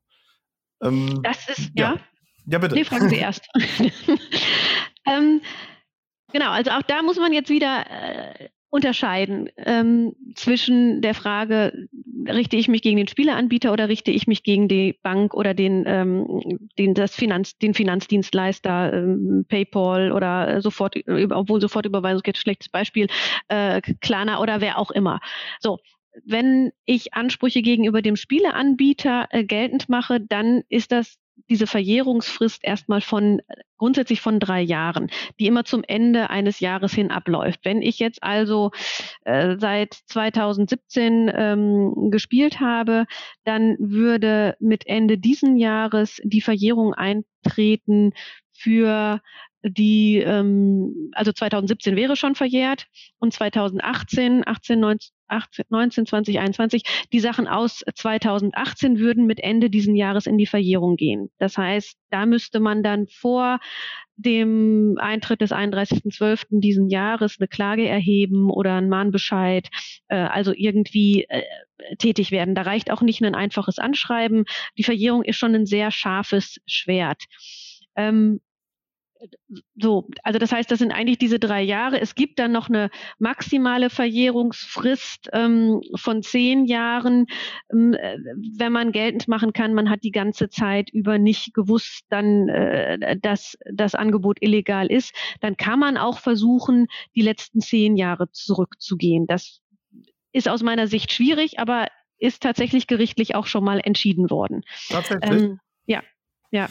Ja. 0.80 0.88
Ähm, 0.88 1.20
das 1.24 1.48
ist, 1.48 1.72
ja. 1.74 1.94
ja. 1.94 2.00
Ja, 2.46 2.58
bitte. 2.58 2.76
Nee, 2.76 2.84
fragen 2.84 3.08
Sie 3.08 3.16
erst. 3.18 3.48
ähm, 5.06 5.40
genau, 6.34 6.50
also 6.50 6.72
auch 6.72 6.82
da 6.82 7.02
muss 7.02 7.16
man 7.16 7.32
jetzt 7.32 7.48
wieder 7.48 7.86
äh, 7.88 8.48
unterscheiden 8.68 9.48
ähm, 9.56 10.16
zwischen 10.34 11.00
der 11.00 11.14
Frage, 11.14 11.86
richte 12.28 12.56
ich 12.56 12.66
mich 12.66 12.82
gegen 12.82 12.96
den 12.96 13.06
Spieleanbieter 13.06 13.72
oder 13.72 13.88
richte 13.88 14.10
ich 14.10 14.26
mich 14.26 14.42
gegen 14.42 14.66
die 14.66 14.98
Bank 15.00 15.32
oder 15.32 15.54
den, 15.54 15.84
ähm, 15.86 16.68
den, 16.76 16.92
das 16.94 17.14
Finanz, 17.14 17.56
den 17.58 17.72
Finanzdienstleister, 17.72 18.92
ähm, 18.92 19.46
PayPal 19.48 20.10
oder 20.10 20.60
sofort, 20.60 20.96
obwohl 21.06 21.60
Sofortüberweisung 21.60 22.22
jetzt 22.26 22.40
schlechtes 22.40 22.68
Beispiel, 22.68 23.06
äh, 23.46 23.80
Klarna 24.00 24.40
oder 24.40 24.60
wer 24.60 24.78
auch 24.78 24.90
immer. 24.90 25.20
So, 25.60 25.78
wenn 26.24 26.72
ich 26.84 27.14
Ansprüche 27.14 27.62
gegenüber 27.62 28.02
dem 28.02 28.16
Spieleanbieter 28.16 29.28
äh, 29.30 29.44
geltend 29.44 29.88
mache, 29.88 30.20
dann 30.20 30.62
ist 30.68 30.90
das 30.90 31.16
diese 31.48 31.66
Verjährungsfrist 31.66 32.64
erstmal 32.64 33.00
von 33.00 33.42
grundsätzlich 33.76 34.20
von 34.20 34.40
drei 34.40 34.62
Jahren, 34.62 35.10
die 35.38 35.46
immer 35.46 35.64
zum 35.64 35.82
Ende 35.86 36.30
eines 36.30 36.60
Jahres 36.60 36.92
hin 36.92 37.10
abläuft. 37.10 37.60
Wenn 37.64 37.82
ich 37.82 37.98
jetzt 37.98 38.22
also 38.22 38.70
äh, 39.24 39.56
seit 39.58 39.94
2017 40.06 41.30
ähm, 41.34 42.10
gespielt 42.10 42.60
habe, 42.60 43.06
dann 43.44 43.76
würde 43.78 44.56
mit 44.60 44.86
Ende 44.86 45.18
diesen 45.18 45.56
Jahres 45.56 46.20
die 46.24 46.40
Verjährung 46.40 46.94
eintreten 46.94 48.12
für 48.54 49.20
die, 49.64 50.18
ähm, 50.18 51.10
also 51.12 51.32
2017 51.32 51.96
wäre 51.96 52.16
schon 52.16 52.34
verjährt 52.34 52.86
und 53.18 53.32
2018, 53.32 54.42
18, 54.46 54.78
19, 54.80 55.10
18, 55.28 55.64
19, 55.70 56.06
20, 56.06 56.38
21, 56.38 56.82
die 57.12 57.20
Sachen 57.20 57.48
aus 57.48 57.82
2018 57.94 58.98
würden 58.98 59.26
mit 59.26 59.40
Ende 59.40 59.70
diesen 59.70 59.96
Jahres 59.96 60.26
in 60.26 60.36
die 60.36 60.46
Verjährung 60.46 60.96
gehen. 60.96 61.30
Das 61.38 61.56
heißt, 61.56 61.96
da 62.10 62.26
müsste 62.26 62.60
man 62.60 62.82
dann 62.82 63.06
vor 63.08 63.58
dem 64.16 64.96
Eintritt 65.00 65.40
des 65.40 65.50
31.12. 65.50 66.60
diesen 66.60 66.88
Jahres 66.88 67.36
eine 67.40 67.48
Klage 67.48 67.88
erheben 67.88 68.50
oder 68.50 68.74
einen 68.74 68.88
Mahnbescheid, 68.88 69.68
äh, 70.08 70.16
also 70.16 70.52
irgendwie 70.54 71.24
äh, 71.28 71.42
tätig 71.98 72.30
werden. 72.30 72.54
Da 72.54 72.62
reicht 72.62 72.90
auch 72.90 73.02
nicht 73.02 73.22
ein 73.22 73.34
einfaches 73.34 73.78
Anschreiben. 73.78 74.44
Die 74.78 74.84
Verjährung 74.84 75.24
ist 75.24 75.36
schon 75.36 75.54
ein 75.54 75.66
sehr 75.66 75.90
scharfes 75.90 76.60
Schwert. 76.66 77.24
Ähm, 77.96 78.40
so, 79.76 80.08
also 80.22 80.38
das 80.38 80.52
heißt, 80.52 80.70
das 80.70 80.78
sind 80.78 80.92
eigentlich 80.92 81.18
diese 81.18 81.38
drei 81.38 81.62
Jahre. 81.62 82.00
Es 82.00 82.14
gibt 82.14 82.38
dann 82.38 82.52
noch 82.52 82.68
eine 82.68 82.90
maximale 83.18 83.90
Verjährungsfrist 83.90 85.30
ähm, 85.32 85.80
von 85.94 86.22
zehn 86.22 86.66
Jahren, 86.66 87.26
ähm, 87.72 87.94
äh, 87.94 88.18
wenn 88.58 88.72
man 88.72 88.92
geltend 88.92 89.28
machen 89.28 89.52
kann, 89.52 89.74
man 89.74 89.90
hat 89.90 90.02
die 90.02 90.10
ganze 90.10 90.48
Zeit 90.48 90.90
über 90.90 91.18
nicht 91.18 91.54
gewusst, 91.54 92.04
dann, 92.10 92.48
äh, 92.48 93.18
dass 93.18 93.56
das 93.72 93.94
Angebot 93.94 94.38
illegal 94.40 94.90
ist. 94.90 95.14
Dann 95.40 95.56
kann 95.56 95.78
man 95.78 95.96
auch 95.96 96.18
versuchen, 96.18 96.86
die 97.14 97.22
letzten 97.22 97.60
zehn 97.60 97.96
Jahre 97.96 98.30
zurückzugehen. 98.30 99.26
Das 99.26 99.60
ist 100.32 100.48
aus 100.48 100.62
meiner 100.62 100.86
Sicht 100.86 101.12
schwierig, 101.12 101.58
aber 101.58 101.86
ist 102.18 102.42
tatsächlich 102.42 102.86
gerichtlich 102.86 103.34
auch 103.34 103.46
schon 103.46 103.64
mal 103.64 103.80
entschieden 103.82 104.30
worden. 104.30 104.62
Tatsächlich? 104.88 105.42
Ähm, 105.42 105.60
ja, 105.86 106.02
ja. 106.50 106.68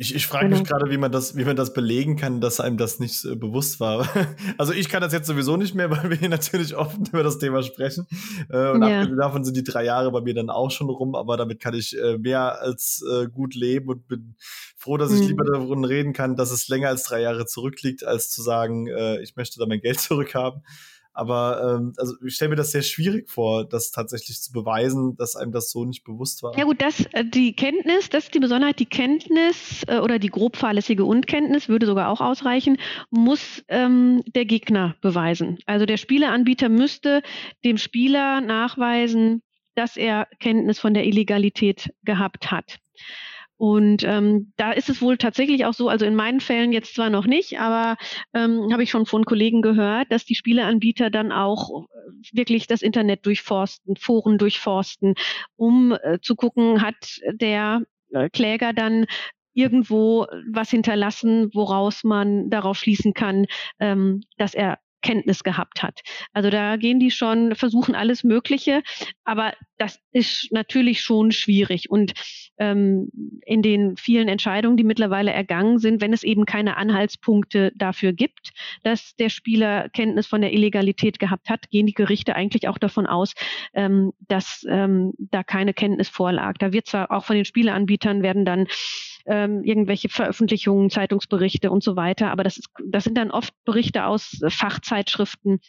Ich, 0.00 0.14
ich 0.14 0.26
frage 0.26 0.48
mich 0.48 0.64
genau. 0.64 0.78
gerade, 0.78 0.90
wie 0.90 0.96
man 0.96 1.12
das, 1.12 1.36
wie 1.36 1.44
man 1.44 1.56
das 1.56 1.74
belegen 1.74 2.16
kann, 2.16 2.40
dass 2.40 2.58
einem 2.58 2.78
das 2.78 3.00
nicht 3.00 3.22
äh, 3.26 3.34
bewusst 3.34 3.80
war. 3.80 4.08
Also 4.56 4.72
ich 4.72 4.88
kann 4.88 5.02
das 5.02 5.12
jetzt 5.12 5.26
sowieso 5.26 5.58
nicht 5.58 5.74
mehr, 5.74 5.90
weil 5.96 6.08
wir 6.08 6.16
hier 6.16 6.30
natürlich 6.30 6.74
offen 6.74 7.04
über 7.12 7.22
das 7.22 7.38
Thema 7.38 7.62
sprechen. 7.62 8.06
Äh, 8.48 8.70
und 8.70 8.82
ja. 8.82 9.00
abgesehen 9.00 9.18
davon 9.18 9.44
sind 9.44 9.58
die 9.58 9.62
drei 9.62 9.84
Jahre 9.84 10.10
bei 10.10 10.22
mir 10.22 10.32
dann 10.32 10.48
auch 10.48 10.70
schon 10.70 10.88
rum, 10.88 11.14
aber 11.14 11.36
damit 11.36 11.60
kann 11.60 11.74
ich 11.74 11.98
äh, 12.00 12.16
mehr 12.16 12.62
als 12.62 13.04
äh, 13.12 13.28
gut 13.28 13.54
leben 13.54 13.90
und 13.90 14.08
bin 14.08 14.36
froh, 14.78 14.96
dass 14.96 15.12
ich 15.12 15.20
mhm. 15.20 15.26
lieber 15.28 15.44
darüber 15.44 15.86
reden 15.86 16.14
kann, 16.14 16.34
dass 16.34 16.50
es 16.50 16.68
länger 16.68 16.88
als 16.88 17.02
drei 17.02 17.20
Jahre 17.20 17.44
zurückliegt, 17.44 18.02
als 18.02 18.30
zu 18.30 18.40
sagen, 18.40 18.86
äh, 18.86 19.20
ich 19.20 19.36
möchte 19.36 19.58
da 19.58 19.66
mein 19.66 19.82
Geld 19.82 20.00
zurückhaben. 20.00 20.62
Aber 21.12 21.76
ähm, 21.78 21.92
also 21.96 22.14
ich 22.24 22.34
stelle 22.34 22.50
mir 22.50 22.56
das 22.56 22.70
sehr 22.70 22.82
schwierig 22.82 23.28
vor, 23.28 23.68
das 23.68 23.90
tatsächlich 23.90 24.40
zu 24.40 24.52
beweisen, 24.52 25.16
dass 25.16 25.36
einem 25.36 25.52
das 25.52 25.70
so 25.70 25.84
nicht 25.84 26.04
bewusst 26.04 26.42
war. 26.42 26.56
Ja 26.56 26.64
gut, 26.64 26.80
das, 26.80 27.04
äh, 27.12 27.24
die 27.24 27.54
Kenntnis, 27.54 28.08
das 28.08 28.24
ist 28.24 28.34
die 28.34 28.38
Besonderheit, 28.38 28.78
die 28.78 28.86
Kenntnis 28.86 29.82
äh, 29.88 29.98
oder 29.98 30.18
die 30.18 30.28
grob 30.28 30.56
fahrlässige 30.56 31.04
Unkenntnis 31.04 31.68
würde 31.68 31.86
sogar 31.86 32.08
auch 32.08 32.20
ausreichen, 32.20 32.78
muss 33.10 33.64
ähm, 33.68 34.22
der 34.34 34.44
Gegner 34.44 34.96
beweisen. 35.00 35.58
Also 35.66 35.86
der 35.86 35.96
Spieleanbieter 35.96 36.68
müsste 36.68 37.22
dem 37.64 37.76
Spieler 37.76 38.40
nachweisen, 38.40 39.42
dass 39.74 39.96
er 39.96 40.28
Kenntnis 40.38 40.78
von 40.78 40.94
der 40.94 41.06
Illegalität 41.06 41.92
gehabt 42.04 42.50
hat. 42.50 42.78
Und 43.60 44.04
ähm, 44.04 44.54
da 44.56 44.72
ist 44.72 44.88
es 44.88 45.02
wohl 45.02 45.18
tatsächlich 45.18 45.66
auch 45.66 45.74
so, 45.74 45.90
also 45.90 46.06
in 46.06 46.14
meinen 46.14 46.40
Fällen 46.40 46.72
jetzt 46.72 46.94
zwar 46.94 47.10
noch 47.10 47.26
nicht, 47.26 47.60
aber 47.60 47.98
ähm, 48.32 48.72
habe 48.72 48.82
ich 48.82 48.88
schon 48.88 49.04
von 49.04 49.26
Kollegen 49.26 49.60
gehört, 49.60 50.10
dass 50.10 50.24
die 50.24 50.34
Spieleanbieter 50.34 51.10
dann 51.10 51.30
auch 51.30 51.84
wirklich 52.32 52.68
das 52.68 52.80
Internet 52.80 53.26
durchforsten, 53.26 53.96
Foren 53.96 54.38
durchforsten, 54.38 55.12
um 55.56 55.92
äh, 55.92 56.18
zu 56.22 56.36
gucken, 56.36 56.80
hat 56.80 57.20
der 57.34 57.82
äh, 58.14 58.30
Kläger 58.30 58.72
dann 58.72 59.04
irgendwo 59.52 60.26
was 60.50 60.70
hinterlassen, 60.70 61.50
woraus 61.52 62.02
man 62.02 62.48
darauf 62.48 62.78
schließen 62.78 63.12
kann, 63.12 63.44
ähm, 63.78 64.22
dass 64.38 64.54
er 64.54 64.78
Kenntnis 65.02 65.42
gehabt 65.42 65.82
hat. 65.82 66.00
Also 66.32 66.50
da 66.50 66.76
gehen 66.76 67.00
die 67.00 67.10
schon, 67.10 67.54
versuchen 67.54 67.94
alles 67.94 68.24
Mögliche, 68.24 68.82
aber 69.24 69.52
das 69.78 69.98
ist 70.12 70.48
natürlich 70.52 71.00
schon 71.00 71.32
schwierig. 71.32 71.90
Und 71.90 72.12
ähm, 72.58 73.10
in 73.46 73.62
den 73.62 73.96
vielen 73.96 74.28
Entscheidungen, 74.28 74.76
die 74.76 74.84
mittlerweile 74.84 75.32
ergangen 75.32 75.78
sind, 75.78 76.00
wenn 76.00 76.12
es 76.12 76.22
eben 76.22 76.44
keine 76.44 76.76
Anhaltspunkte 76.76 77.72
dafür 77.74 78.12
gibt, 78.12 78.52
dass 78.82 79.16
der 79.16 79.30
Spieler 79.30 79.88
Kenntnis 79.88 80.26
von 80.26 80.42
der 80.42 80.52
Illegalität 80.52 81.18
gehabt 81.18 81.48
hat, 81.48 81.70
gehen 81.70 81.86
die 81.86 81.94
Gerichte 81.94 82.36
eigentlich 82.36 82.68
auch 82.68 82.78
davon 82.78 83.06
aus, 83.06 83.34
ähm, 83.72 84.12
dass 84.28 84.64
ähm, 84.68 85.12
da 85.18 85.42
keine 85.42 85.72
Kenntnis 85.72 86.08
vorlag. 86.08 86.58
Da 86.58 86.72
wird 86.72 86.86
zwar 86.86 87.10
auch 87.10 87.24
von 87.24 87.36
den 87.36 87.44
Spieleanbietern 87.44 88.22
werden 88.22 88.44
dann 88.44 88.66
ähm, 89.26 89.62
irgendwelche 89.64 90.08
Veröffentlichungen, 90.08 90.90
Zeitungsberichte 90.90 91.70
und 91.70 91.82
so 91.82 91.96
weiter. 91.96 92.30
Aber 92.30 92.44
das, 92.44 92.58
ist, 92.58 92.68
das 92.84 93.04
sind 93.04 93.16
dann 93.16 93.30
oft 93.30 93.54
Berichte 93.64 94.04
aus 94.04 94.40
Fachzeitschriften. 94.48 95.60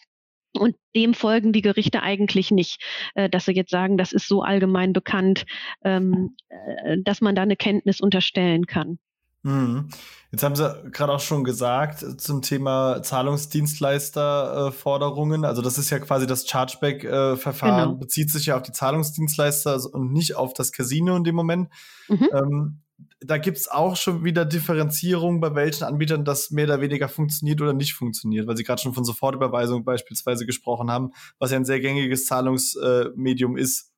Und 0.53 0.75
dem 0.95 1.13
folgen 1.13 1.53
die 1.53 1.61
Gerichte 1.61 2.03
eigentlich 2.03 2.51
nicht, 2.51 2.83
äh, 3.15 3.29
dass 3.29 3.45
sie 3.45 3.53
jetzt 3.53 3.71
sagen, 3.71 3.97
das 3.97 4.11
ist 4.11 4.27
so 4.27 4.41
allgemein 4.41 4.91
bekannt, 4.91 5.45
ähm, 5.83 6.35
äh, 6.49 6.97
dass 7.03 7.21
man 7.21 7.35
da 7.35 7.43
eine 7.43 7.55
Kenntnis 7.55 8.01
unterstellen 8.01 8.65
kann. 8.65 8.99
Mhm. 9.43 9.89
Jetzt 10.31 10.43
haben 10.43 10.55
Sie 10.55 10.89
gerade 10.91 11.13
auch 11.13 11.19
schon 11.19 11.43
gesagt 11.43 12.21
zum 12.21 12.41
Thema 12.41 13.01
Zahlungsdienstleisterforderungen. 13.01 15.43
Äh, 15.43 15.47
also 15.47 15.61
das 15.61 15.77
ist 15.77 15.89
ja 15.89 15.99
quasi 15.99 16.25
das 16.27 16.47
Chargeback-Verfahren, 16.47 17.89
genau. 17.89 17.99
bezieht 17.99 18.29
sich 18.29 18.45
ja 18.47 18.55
auf 18.55 18.63
die 18.63 18.71
Zahlungsdienstleister 18.71 19.79
und 19.93 20.13
nicht 20.13 20.35
auf 20.35 20.53
das 20.53 20.71
Casino 20.71 21.15
in 21.15 21.23
dem 21.23 21.35
Moment. 21.35 21.69
Mhm. 22.07 22.79
Da 23.23 23.37
gibt 23.37 23.57
es 23.57 23.67
auch 23.67 23.95
schon 23.95 24.23
wieder 24.23 24.45
Differenzierung, 24.45 25.39
bei 25.39 25.53
welchen 25.53 25.83
Anbietern 25.83 26.25
das 26.25 26.49
mehr 26.49 26.65
oder 26.65 26.81
weniger 26.81 27.07
funktioniert 27.07 27.61
oder 27.61 27.73
nicht 27.73 27.93
funktioniert, 27.93 28.47
weil 28.47 28.57
Sie 28.57 28.63
gerade 28.63 28.81
schon 28.81 28.93
von 28.93 29.05
Sofortüberweisung 29.05 29.85
beispielsweise 29.85 30.45
gesprochen 30.45 30.89
haben, 30.89 31.11
was 31.37 31.51
ja 31.51 31.57
ein 31.57 31.65
sehr 31.65 31.79
gängiges 31.79 32.25
Zahlungsmedium 32.25 33.57
ist 33.57 33.91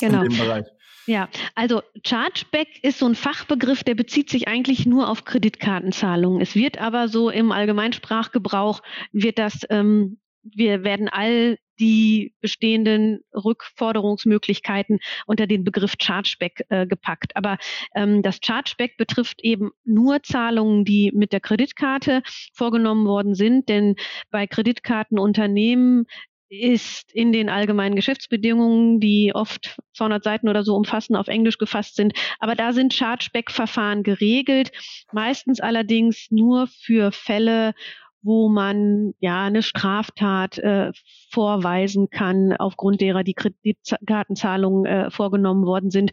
genau. 0.00 0.22
in 0.22 0.30
dem 0.30 0.38
Bereich. 0.38 0.66
Ja, 1.06 1.28
also 1.54 1.82
Chargeback 2.04 2.82
ist 2.82 2.98
so 2.98 3.06
ein 3.06 3.14
Fachbegriff, 3.14 3.84
der 3.84 3.94
bezieht 3.94 4.30
sich 4.30 4.48
eigentlich 4.48 4.86
nur 4.86 5.08
auf 5.08 5.24
Kreditkartenzahlungen. 5.24 6.40
Es 6.40 6.54
wird 6.54 6.78
aber 6.78 7.08
so 7.08 7.28
im 7.30 7.52
Allgemeinsprachgebrauch 7.52 8.80
wird 9.12 9.38
das 9.38 9.60
ähm, 9.68 10.18
wir 10.44 10.84
werden 10.84 11.08
all 11.08 11.58
die 11.78 12.34
bestehenden 12.40 13.20
Rückforderungsmöglichkeiten 13.34 14.98
unter 15.26 15.46
den 15.46 15.64
Begriff 15.64 15.94
Chargeback 16.00 16.64
äh, 16.68 16.86
gepackt. 16.86 17.36
Aber 17.36 17.58
ähm, 17.94 18.22
das 18.22 18.38
Chargeback 18.44 18.96
betrifft 18.96 19.42
eben 19.42 19.70
nur 19.84 20.22
Zahlungen, 20.22 20.84
die 20.84 21.12
mit 21.14 21.32
der 21.32 21.40
Kreditkarte 21.40 22.22
vorgenommen 22.52 23.06
worden 23.06 23.34
sind, 23.34 23.68
denn 23.68 23.96
bei 24.30 24.46
Kreditkartenunternehmen 24.46 26.06
ist 26.60 27.12
in 27.12 27.32
den 27.32 27.48
allgemeinen 27.48 27.96
Geschäftsbedingungen, 27.96 29.00
die 29.00 29.32
oft 29.34 29.76
200 29.94 30.22
Seiten 30.22 30.48
oder 30.48 30.62
so 30.62 30.76
umfassen, 30.76 31.16
auf 31.16 31.28
Englisch 31.28 31.58
gefasst 31.58 31.96
sind. 31.96 32.12
Aber 32.38 32.54
da 32.54 32.72
sind 32.72 32.94
Chargeback-Verfahren 32.94 34.02
geregelt, 34.02 34.70
meistens 35.12 35.60
allerdings 35.60 36.30
nur 36.30 36.66
für 36.66 37.12
Fälle, 37.12 37.74
wo 38.24 38.48
man 38.48 39.12
ja 39.20 39.44
eine 39.44 39.62
Straftat 39.62 40.58
äh, 40.58 40.92
vorweisen 41.30 42.08
kann, 42.10 42.54
aufgrund 42.54 43.00
derer 43.00 43.22
die 43.22 43.34
Kreditkartenzahlungen 43.34 44.86
äh, 44.86 45.10
vorgenommen 45.10 45.66
worden 45.66 45.90
sind. 45.90 46.10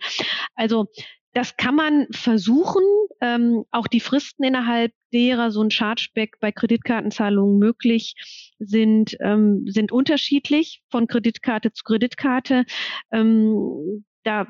Also 0.55 0.87
das 1.33 1.55
kann 1.55 1.75
man 1.75 2.07
versuchen. 2.11 2.83
Ähm, 3.21 3.63
auch 3.71 3.87
die 3.87 3.99
Fristen 4.01 4.43
innerhalb 4.43 4.91
derer 5.13 5.51
so 5.51 5.61
ein 5.61 5.71
Chargeback 5.71 6.39
bei 6.39 6.51
Kreditkartenzahlungen 6.51 7.57
möglich 7.57 8.15
sind, 8.59 9.15
ähm, 9.21 9.65
sind 9.67 9.91
unterschiedlich 9.91 10.81
von 10.89 11.07
Kreditkarte 11.07 11.71
zu 11.71 11.83
Kreditkarte. 11.83 12.65
Ähm, 13.11 14.03
da 14.23 14.47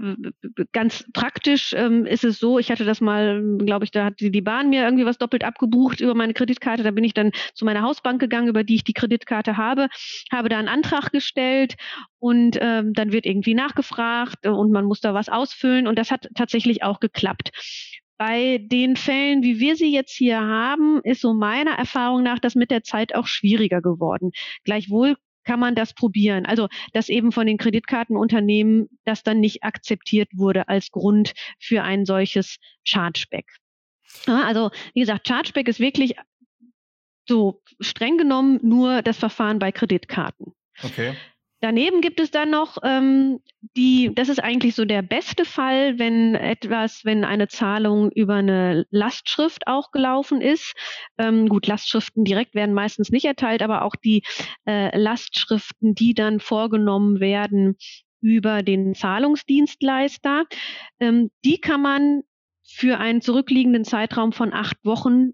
ganz 0.72 1.06
praktisch 1.14 1.74
ähm, 1.74 2.06
ist 2.06 2.24
es 2.24 2.40
so, 2.40 2.60
ich 2.60 2.72
hatte 2.72 2.86
das 2.86 3.02
mal, 3.02 3.42
glaube 3.60 3.86
ich, 3.86 3.92
da 3.92 4.06
hat 4.06 4.20
die 4.20 4.42
Bahn 4.42 4.70
mir 4.70 4.84
irgendwie 4.84 5.06
was 5.06 5.18
doppelt 5.18 5.44
abgebucht 5.44 6.02
über 6.02 6.16
meine 6.16 6.34
Kreditkarte. 6.34 6.84
Da 6.84 6.92
bin 6.92 7.04
ich 7.04 7.14
dann 7.14 7.32
zu 7.54 7.66
meiner 7.66 7.82
Hausbank 7.82 8.20
gegangen, 8.20 8.48
über 8.48 8.64
die 8.64 8.76
ich 8.76 8.84
die 8.84 8.94
Kreditkarte 8.94 9.58
habe, 9.58 9.88
habe 10.32 10.50
da 10.50 10.58
einen 10.58 10.68
Antrag 10.68 11.12
gestellt 11.12 11.76
und 12.20 12.58
ähm, 12.60 12.94
dann 12.94 13.12
wird 13.12 13.26
irgendwie 13.26 13.54
nachgefragt 13.54 14.46
und 14.46 14.72
man 14.72 14.86
muss 14.86 15.02
da 15.02 15.14
was 15.14 15.30
ausfüllen 15.30 15.88
und 15.88 15.98
das 15.98 16.12
hat 16.12 16.28
tatsächlich 16.36 16.84
auch 16.84 17.00
geklappt. 17.00 17.52
Bei 18.18 18.60
den 18.60 18.98
Fällen, 18.98 19.42
wie 19.42 19.60
wir 19.60 19.76
sie 19.76 19.92
jetzt 19.92 20.16
hier 20.16 20.40
haben, 20.40 21.02
ist 21.04 21.22
so 21.22 21.34
meiner 21.34 21.72
Erfahrung 21.72 22.22
nach 22.22 22.38
das 22.38 22.54
mit 22.54 22.70
der 22.70 22.84
Zeit 22.84 23.16
auch 23.16 23.26
schwieriger 23.26 23.82
geworden. 23.82 24.32
Gleichwohl 24.64 25.16
kann 25.44 25.60
man 25.60 25.76
das 25.76 25.94
probieren. 25.94 26.46
Also, 26.46 26.68
dass 26.94 27.10
eben 27.10 27.32
von 27.32 27.48
den 27.48 27.58
Kreditkartenunternehmen 27.58 28.90
das 29.06 29.24
dann 29.24 29.40
nicht 29.40 29.64
akzeptiert 29.64 30.30
wurde 30.34 30.68
als 30.68 30.92
Grund 30.92 31.34
für 31.60 31.84
ein 31.84 32.06
solches 32.06 32.58
Chargeback. 32.84 33.46
Ja, 34.28 34.44
also, 34.44 34.72
wie 34.94 35.02
gesagt, 35.02 35.28
Chargeback 35.28 35.68
ist 35.68 35.80
wirklich 35.80 36.16
so 37.28 37.62
streng 37.80 38.18
genommen 38.18 38.60
nur 38.62 39.02
das 39.02 39.18
Verfahren 39.18 39.60
bei 39.60 39.72
Kreditkarten. 39.72 40.54
Okay. 40.84 41.16
Daneben 41.62 42.02
gibt 42.02 42.20
es 42.20 42.32
dann 42.32 42.50
noch 42.50 42.78
ähm, 42.84 43.40
die, 43.78 44.12
das 44.16 44.30
ist 44.30 44.40
eigentlich 44.44 44.74
so 44.74 44.84
der 44.84 45.04
beste 45.04 45.46
Fall, 45.46 46.00
wenn 46.00 46.34
etwas, 46.34 47.06
wenn 47.06 47.24
eine 47.24 47.48
Zahlung 47.48 48.12
über 48.12 48.36
eine 48.36 48.88
Lastschrift 48.90 49.68
auch 49.68 49.92
gelaufen 49.92 50.42
ist. 50.42 50.74
Ähm, 51.20 51.48
gut, 51.48 51.68
Lastschriften 51.68 52.26
direkt 52.26 52.56
werden 52.56 52.74
meistens 52.74 53.12
nicht 53.12 53.26
erteilt, 53.26 53.62
aber 53.62 53.84
auch 53.84 53.96
die 53.96 54.24
äh, 54.66 54.98
Lastschriften, 54.98 55.94
die 55.94 56.16
dann 56.16 56.40
vorgenommen 56.40 57.20
werden 57.20 57.78
über 58.22 58.64
den 58.64 58.96
Zahlungsdienstleister, 58.96 60.46
ähm, 61.00 61.30
die 61.46 61.60
kann 61.60 61.82
man 61.82 62.22
für 62.64 62.98
einen 62.98 63.22
zurückliegenden 63.22 63.86
Zeitraum 63.86 64.34
von 64.34 64.52
acht 64.52 64.78
Wochen 64.84 65.34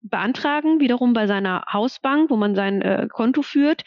beantragen, 0.00 0.80
wiederum 0.80 1.12
bei 1.12 1.26
seiner 1.26 1.64
Hausbank, 1.70 2.30
wo 2.30 2.36
man 2.36 2.54
sein 2.54 2.80
äh, 2.80 3.08
Konto 3.10 3.42
führt. 3.42 3.82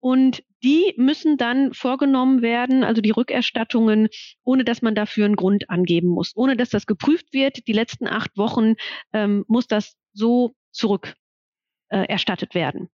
Und 0.00 0.42
die 0.62 0.94
müssen 0.96 1.36
dann 1.36 1.72
vorgenommen 1.72 2.42
werden, 2.42 2.84
also 2.84 3.00
die 3.00 3.10
Rückerstattungen, 3.10 4.08
ohne 4.44 4.64
dass 4.64 4.82
man 4.82 4.94
dafür 4.94 5.24
einen 5.24 5.36
Grund 5.36 5.70
angeben 5.70 6.08
muss, 6.08 6.32
ohne 6.36 6.56
dass 6.56 6.70
das 6.70 6.86
geprüft 6.86 7.32
wird. 7.32 7.66
Die 7.66 7.72
letzten 7.72 8.06
acht 8.06 8.36
Wochen 8.36 8.74
ähm, 9.12 9.44
muss 9.48 9.66
das 9.66 9.96
so 10.12 10.54
zurück 10.70 11.14
äh, 11.88 12.04
erstattet 12.04 12.54
werden. 12.54 12.88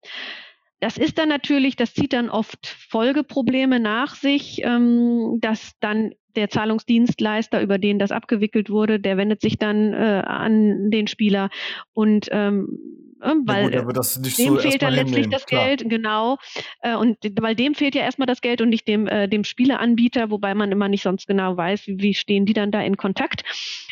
Das 0.79 0.97
ist 0.97 1.17
dann 1.17 1.29
natürlich, 1.29 1.75
das 1.75 1.93
zieht 1.93 2.13
dann 2.13 2.29
oft 2.29 2.67
Folgeprobleme 2.67 3.79
nach 3.79 4.15
sich, 4.15 4.61
ähm, 4.63 5.37
dass 5.39 5.71
dann 5.79 6.11
der 6.35 6.49
Zahlungsdienstleister, 6.49 7.61
über 7.61 7.77
den 7.77 7.97
das 7.97 8.11
abgewickelt 8.11 8.69
wurde, 8.69 8.99
der 8.99 9.17
wendet 9.17 9.41
sich 9.41 9.57
dann 9.57 9.93
äh, 9.93 10.21
an 10.25 10.91
den 10.91 11.07
Spieler 11.07 11.49
und 11.93 12.27
ähm, 12.31 12.77
äh, 12.77 13.04
weil 13.19 13.73
ja 13.73 13.81
gut, 13.81 13.95
dem 13.95 14.03
so 14.03 14.57
fehlt 14.57 14.81
dann 14.81 14.93
letztlich 14.93 15.29
das 15.29 15.45
Klar. 15.45 15.65
Geld, 15.65 15.89
genau. 15.89 16.37
Äh, 16.81 16.95
und 16.95 17.17
weil 17.39 17.55
dem 17.55 17.75
fehlt 17.75 17.95
ja 17.95 18.01
erstmal 18.01 18.25
das 18.25 18.41
Geld 18.41 18.61
und 18.61 18.69
nicht 18.69 18.87
dem, 18.87 19.07
äh, 19.07 19.27
dem 19.27 19.43
Spieleanbieter, 19.43 20.29
wobei 20.29 20.53
man 20.53 20.71
immer 20.71 20.89
nicht 20.89 21.03
sonst 21.03 21.27
genau 21.27 21.55
weiß, 21.55 21.87
wie, 21.87 21.99
wie 21.99 22.13
stehen 22.13 22.45
die 22.45 22.53
dann 22.53 22.71
da 22.71 22.81
in 22.81 22.97
Kontakt. 22.97 23.43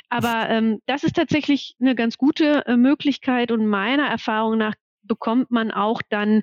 Aber 0.10 0.50
ähm, 0.50 0.80
das 0.86 1.04
ist 1.04 1.16
tatsächlich 1.16 1.76
eine 1.80 1.96
ganz 1.96 2.18
gute 2.18 2.66
äh, 2.66 2.78
Möglichkeit 2.78 3.52
und 3.52 3.66
meiner 3.66 4.08
Erfahrung 4.08 4.58
nach 4.58 4.76
bekommt 5.04 5.52
man 5.52 5.72
auch 5.72 6.02
dann 6.10 6.42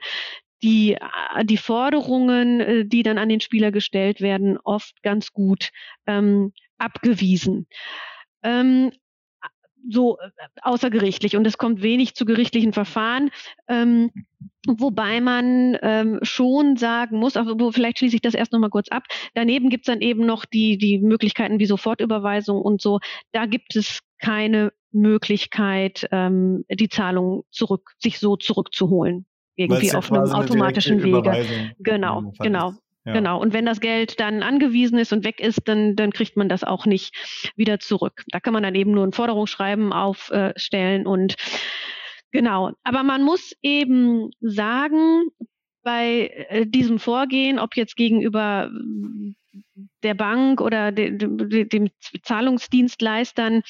die, 0.62 0.94
äh, 0.94 1.44
die 1.44 1.56
Forderungen, 1.56 2.60
äh, 2.60 2.84
die 2.84 3.02
dann 3.02 3.18
an 3.18 3.28
den 3.28 3.40
Spieler 3.40 3.70
gestellt 3.72 4.20
werden, 4.20 4.58
oft 4.58 5.02
ganz 5.02 5.32
gut 5.32 5.70
ähm, 6.06 6.52
abgewiesen. 6.78 7.66
Ähm, 8.42 8.92
so 9.88 10.18
äh, 10.18 10.30
außergerichtlich 10.62 11.36
und 11.36 11.46
es 11.46 11.58
kommt 11.58 11.82
wenig 11.82 12.14
zu 12.14 12.24
gerichtlichen 12.24 12.72
Verfahren, 12.72 13.30
ähm, 13.68 14.10
wobei 14.66 15.20
man 15.20 15.78
ähm, 15.82 16.18
schon 16.22 16.76
sagen 16.76 17.18
muss, 17.18 17.36
aber 17.36 17.72
vielleicht 17.72 17.98
schließe 17.98 18.16
ich 18.16 18.22
das 18.22 18.34
erst 18.34 18.52
nochmal 18.52 18.70
kurz 18.70 18.88
ab. 18.88 19.04
Daneben 19.34 19.70
gibt 19.70 19.88
es 19.88 19.92
dann 19.92 20.00
eben 20.00 20.26
noch 20.26 20.44
die, 20.44 20.78
die 20.78 20.98
Möglichkeiten 20.98 21.58
wie 21.58 21.66
Sofortüberweisung 21.66 22.60
und 22.60 22.80
so. 22.80 23.00
Da 23.32 23.46
gibt 23.46 23.76
es 23.76 24.00
keine 24.18 24.72
Möglichkeit, 24.92 26.06
ähm, 26.10 26.64
die 26.70 26.88
Zahlung 26.88 27.44
zurück, 27.50 27.92
sich 27.98 28.18
so 28.18 28.36
zurückzuholen 28.36 29.26
irgendwie 29.56 29.92
auf 29.92 30.10
einem 30.10 30.30
automatischen 30.32 31.02
Wege. 31.02 31.74
Genau, 31.78 32.32
genau. 32.38 32.74
Ja. 33.04 33.14
Genau. 33.14 33.40
Und 33.40 33.54
wenn 33.54 33.64
das 33.64 33.80
Geld 33.80 34.20
dann 34.20 34.42
angewiesen 34.42 34.98
ist 34.98 35.12
und 35.12 35.24
weg 35.24 35.40
ist, 35.40 35.62
dann, 35.66 35.96
dann 35.96 36.12
kriegt 36.12 36.36
man 36.36 36.48
das 36.48 36.64
auch 36.64 36.84
nicht 36.84 37.14
wieder 37.56 37.80
zurück. 37.80 38.24
Da 38.28 38.40
kann 38.40 38.52
man 38.52 38.62
dann 38.62 38.74
eben 38.74 38.92
nur 38.92 39.06
ein 39.06 39.12
Forderungsschreiben 39.12 39.92
aufstellen 39.92 41.06
und 41.06 41.36
genau. 42.30 42.72
Aber 42.84 43.02
man 43.02 43.22
muss 43.22 43.52
eben 43.62 44.30
sagen, 44.40 45.28
bei 45.82 46.46
äh, 46.48 46.66
diesem 46.66 46.98
Vorgehen, 46.98 47.58
ob 47.58 47.76
jetzt 47.76 47.96
gegenüber 47.96 48.70
der 50.02 50.14
Bank 50.14 50.60
oder 50.60 50.92
de, 50.92 51.16
de, 51.16 51.64
dem 51.64 51.90
Zahlungsdienstleistern. 52.22 53.62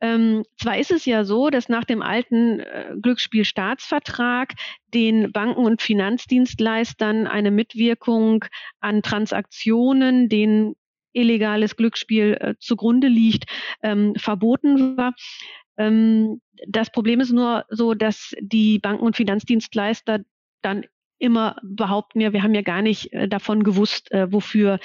Ähm, 0.00 0.44
zwar 0.58 0.78
ist 0.78 0.90
es 0.90 1.04
ja 1.04 1.24
so, 1.24 1.50
dass 1.50 1.68
nach 1.68 1.84
dem 1.84 2.02
alten 2.02 2.60
äh, 2.60 2.94
Glücksspielstaatsvertrag 3.00 4.54
den 4.92 5.32
Banken 5.32 5.64
und 5.64 5.82
Finanzdienstleistern 5.82 7.26
eine 7.26 7.50
Mitwirkung 7.50 8.44
an 8.80 9.02
Transaktionen, 9.02 10.28
denen 10.28 10.74
illegales 11.12 11.76
Glücksspiel 11.76 12.36
äh, 12.40 12.54
zugrunde 12.58 13.08
liegt, 13.08 13.44
ähm, 13.82 14.14
verboten 14.16 14.96
war. 14.96 15.14
Ähm, 15.76 16.40
das 16.68 16.90
Problem 16.90 17.20
ist 17.20 17.32
nur 17.32 17.64
so, 17.68 17.94
dass 17.94 18.34
die 18.40 18.78
Banken 18.78 19.04
und 19.04 19.16
Finanzdienstleister 19.16 20.20
dann 20.62 20.84
immer 21.18 21.56
behaupten 21.62 22.20
ja, 22.20 22.32
wir 22.32 22.42
haben 22.42 22.54
ja 22.54 22.62
gar 22.62 22.82
nicht 22.82 23.12
äh, 23.12 23.28
davon 23.28 23.62
gewusst, 23.62 24.10
äh, 24.12 24.30
wofür 24.32 24.78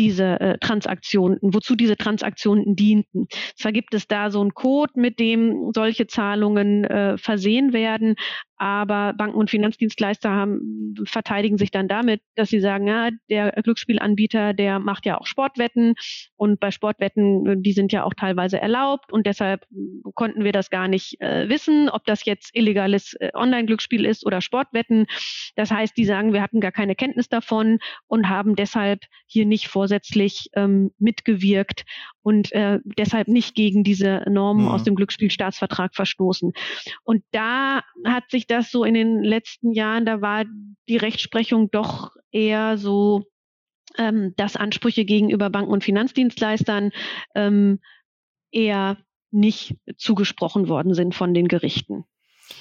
diese 0.00 0.40
äh, 0.40 0.58
Transaktionen, 0.58 1.38
wozu 1.42 1.76
diese 1.76 1.96
Transaktionen 1.96 2.74
dienten. 2.74 3.28
Zwar 3.54 3.70
gibt 3.70 3.92
es 3.94 4.08
da 4.08 4.30
so 4.30 4.40
einen 4.40 4.54
Code, 4.54 4.92
mit 4.96 5.20
dem 5.20 5.70
solche 5.74 6.06
Zahlungen 6.06 6.84
äh, 6.84 7.18
versehen 7.18 7.74
werden, 7.74 8.16
aber 8.60 9.14
Banken 9.14 9.38
und 9.38 9.48
Finanzdienstleister 9.48 10.30
haben, 10.30 10.94
verteidigen 11.04 11.56
sich 11.56 11.70
dann 11.70 11.88
damit, 11.88 12.20
dass 12.34 12.50
sie 12.50 12.60
sagen, 12.60 12.86
ja, 12.86 13.08
der 13.30 13.52
Glücksspielanbieter, 13.52 14.52
der 14.52 14.78
macht 14.78 15.06
ja 15.06 15.18
auch 15.18 15.26
Sportwetten 15.26 15.94
und 16.36 16.60
bei 16.60 16.70
Sportwetten, 16.70 17.62
die 17.62 17.72
sind 17.72 17.90
ja 17.90 18.04
auch 18.04 18.12
teilweise 18.12 18.60
erlaubt 18.60 19.12
und 19.12 19.26
deshalb 19.26 19.64
konnten 20.14 20.44
wir 20.44 20.52
das 20.52 20.68
gar 20.68 20.88
nicht 20.88 21.18
äh, 21.22 21.48
wissen, 21.48 21.88
ob 21.88 22.04
das 22.04 22.26
jetzt 22.26 22.50
illegales 22.54 23.14
äh, 23.14 23.30
Online-Glücksspiel 23.32 24.04
ist 24.04 24.26
oder 24.26 24.42
Sportwetten. 24.42 25.06
Das 25.56 25.70
heißt, 25.70 25.96
die 25.96 26.04
sagen, 26.04 26.34
wir 26.34 26.42
hatten 26.42 26.60
gar 26.60 26.72
keine 26.72 26.94
Kenntnis 26.94 27.30
davon 27.30 27.78
und 28.08 28.28
haben 28.28 28.56
deshalb 28.56 29.00
hier 29.26 29.46
nicht 29.46 29.68
vor 29.68 29.88
vorsätzlich 29.90 30.50
ähm, 30.54 30.92
mitgewirkt 30.98 31.84
und 32.22 32.52
äh, 32.52 32.78
deshalb 32.96 33.26
nicht 33.26 33.56
gegen 33.56 33.82
diese 33.82 34.22
Normen 34.28 34.66
mhm. 34.66 34.70
aus 34.70 34.84
dem 34.84 34.94
Glücksspielstaatsvertrag 34.94 35.96
verstoßen. 35.96 36.52
Und 37.02 37.24
da 37.32 37.82
hat 38.04 38.30
sich 38.30 38.46
das 38.46 38.70
so 38.70 38.84
in 38.84 38.94
den 38.94 39.24
letzten 39.24 39.72
Jahren, 39.72 40.06
da 40.06 40.20
war 40.20 40.44
die 40.88 40.96
Rechtsprechung 40.96 41.72
doch 41.72 42.12
eher 42.30 42.78
so, 42.78 43.24
ähm, 43.98 44.32
dass 44.36 44.54
Ansprüche 44.54 45.04
gegenüber 45.04 45.50
Banken 45.50 45.72
und 45.72 45.82
Finanzdienstleistern 45.82 46.92
ähm, 47.34 47.80
eher 48.52 48.96
nicht 49.32 49.74
zugesprochen 49.96 50.68
worden 50.68 50.94
sind 50.94 51.16
von 51.16 51.34
den 51.34 51.48
Gerichten. 51.48 52.04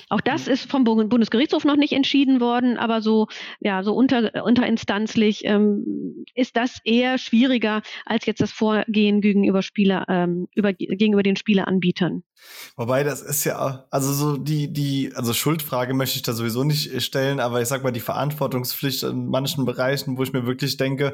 Auch 0.10 0.22
das 0.22 0.48
mhm. 0.48 0.54
ist 0.54 0.70
vom 0.70 0.84
Bundesgerichtshof 0.84 1.66
noch 1.66 1.76
nicht 1.76 1.94
entschieden 1.94 2.42
worden, 2.42 2.78
aber 2.78 3.02
so, 3.02 3.28
ja, 3.60 3.84
so 3.84 3.94
unter, 3.94 4.44
unterinstanzlich 4.46 5.46
ähm, 5.46 6.26
ist 6.34 6.58
das 6.58 6.80
eher 6.84 7.18
schwieriger 7.18 7.82
als 8.06 8.26
jetzt 8.26 8.42
das 8.42 8.52
Vorgehen 8.52 9.22
gegenüber 9.22 9.62
Spieler, 9.62 10.06
ähm, 10.10 10.48
über, 10.56 10.74
gegenüber 10.74 11.24
den 11.24 11.36
Spieleanbietern. 11.36 12.24
Wobei 12.76 13.04
das 13.04 13.22
ist 13.22 13.44
ja, 13.44 13.86
also 13.90 14.14
so 14.14 14.38
die, 14.38 14.72
die, 14.72 15.12
also 15.16 15.34
Schuldfrage 15.34 15.94
möchte 15.94 16.16
ich 16.16 16.22
da 16.22 16.34
sowieso 16.34 16.64
nicht 16.64 16.94
äh, 16.94 17.02
stellen, 17.02 17.40
aber 17.40 17.62
ich 17.62 17.68
sag 17.68 17.84
mal 17.84 17.92
die 17.92 18.00
Verantwortungspflicht 18.00 19.04
in 19.04 19.28
manchen 19.28 19.66
Bereichen, 19.66 20.18
wo 20.18 20.24
ich 20.24 20.34
mir 20.34 20.46
wirklich 20.46 20.78
denke, 20.78 21.14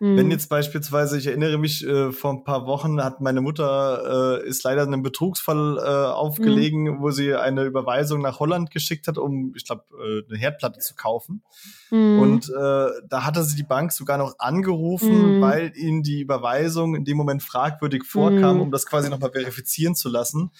mhm. 0.00 0.16
wenn 0.16 0.30
jetzt 0.30 0.48
beispielsweise, 0.48 1.18
ich 1.18 1.26
erinnere 1.26 1.58
mich, 1.58 1.86
äh, 1.86 2.12
vor 2.12 2.32
ein 2.32 2.44
paar 2.44 2.66
Wochen 2.66 3.02
hat 3.02 3.20
meine 3.20 3.40
Mutter, 3.40 4.42
äh, 4.42 4.48
ist 4.48 4.62
leider 4.64 4.82
einem 4.82 5.02
Betrugsfall 5.02 5.78
äh, 5.78 6.12
aufgelegen, 6.12 6.82
mhm. 6.82 7.00
wo 7.00 7.10
sie 7.10 7.34
eine 7.34 7.64
Überweisung 7.64 8.20
nach 8.20 8.40
Holland 8.40 8.70
geschickt 8.70 9.08
hat, 9.08 9.16
um, 9.18 9.54
ich 9.56 9.64
glaube, 9.64 9.84
äh, 9.98 10.22
eine 10.28 10.38
Herdplatte 10.38 10.80
zu 10.80 10.94
kaufen. 10.94 11.42
Mhm. 11.90 12.18
Und 12.18 12.48
äh, 12.50 12.88
da 13.08 13.24
hatte 13.24 13.42
sie 13.44 13.56
die 13.56 13.62
Bank 13.62 13.92
sogar 13.92 14.18
noch 14.18 14.38
angerufen, 14.38 15.38
mhm. 15.38 15.40
weil 15.40 15.72
ihnen 15.76 16.02
die 16.02 16.20
Überweisung 16.20 16.94
in 16.94 17.04
dem 17.04 17.16
Moment 17.16 17.42
fragwürdig 17.42 18.04
vorkam, 18.04 18.56
mhm. 18.56 18.62
um 18.62 18.70
das 18.70 18.86
quasi 18.86 19.08
nochmal 19.08 19.30
verifizieren 19.32 19.94
zu 19.94 20.08
lassen 20.08 20.50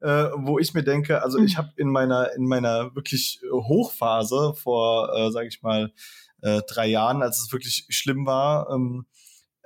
äh, 0.00 0.28
wo 0.36 0.58
ich 0.58 0.74
mir 0.74 0.82
denke, 0.82 1.22
also 1.22 1.38
ich 1.38 1.54
mhm. 1.54 1.58
habe 1.58 1.68
in 1.76 1.88
meiner 1.88 2.32
in 2.34 2.46
meiner 2.46 2.94
wirklich 2.94 3.40
äh, 3.42 3.50
Hochphase 3.50 4.54
vor, 4.54 5.14
äh, 5.14 5.30
sage 5.30 5.48
ich 5.48 5.62
mal, 5.62 5.92
äh, 6.42 6.62
drei 6.68 6.86
Jahren, 6.86 7.22
als 7.22 7.40
es 7.40 7.52
wirklich 7.52 7.86
schlimm 7.88 8.26
war, 8.26 8.70
ähm, 8.70 9.06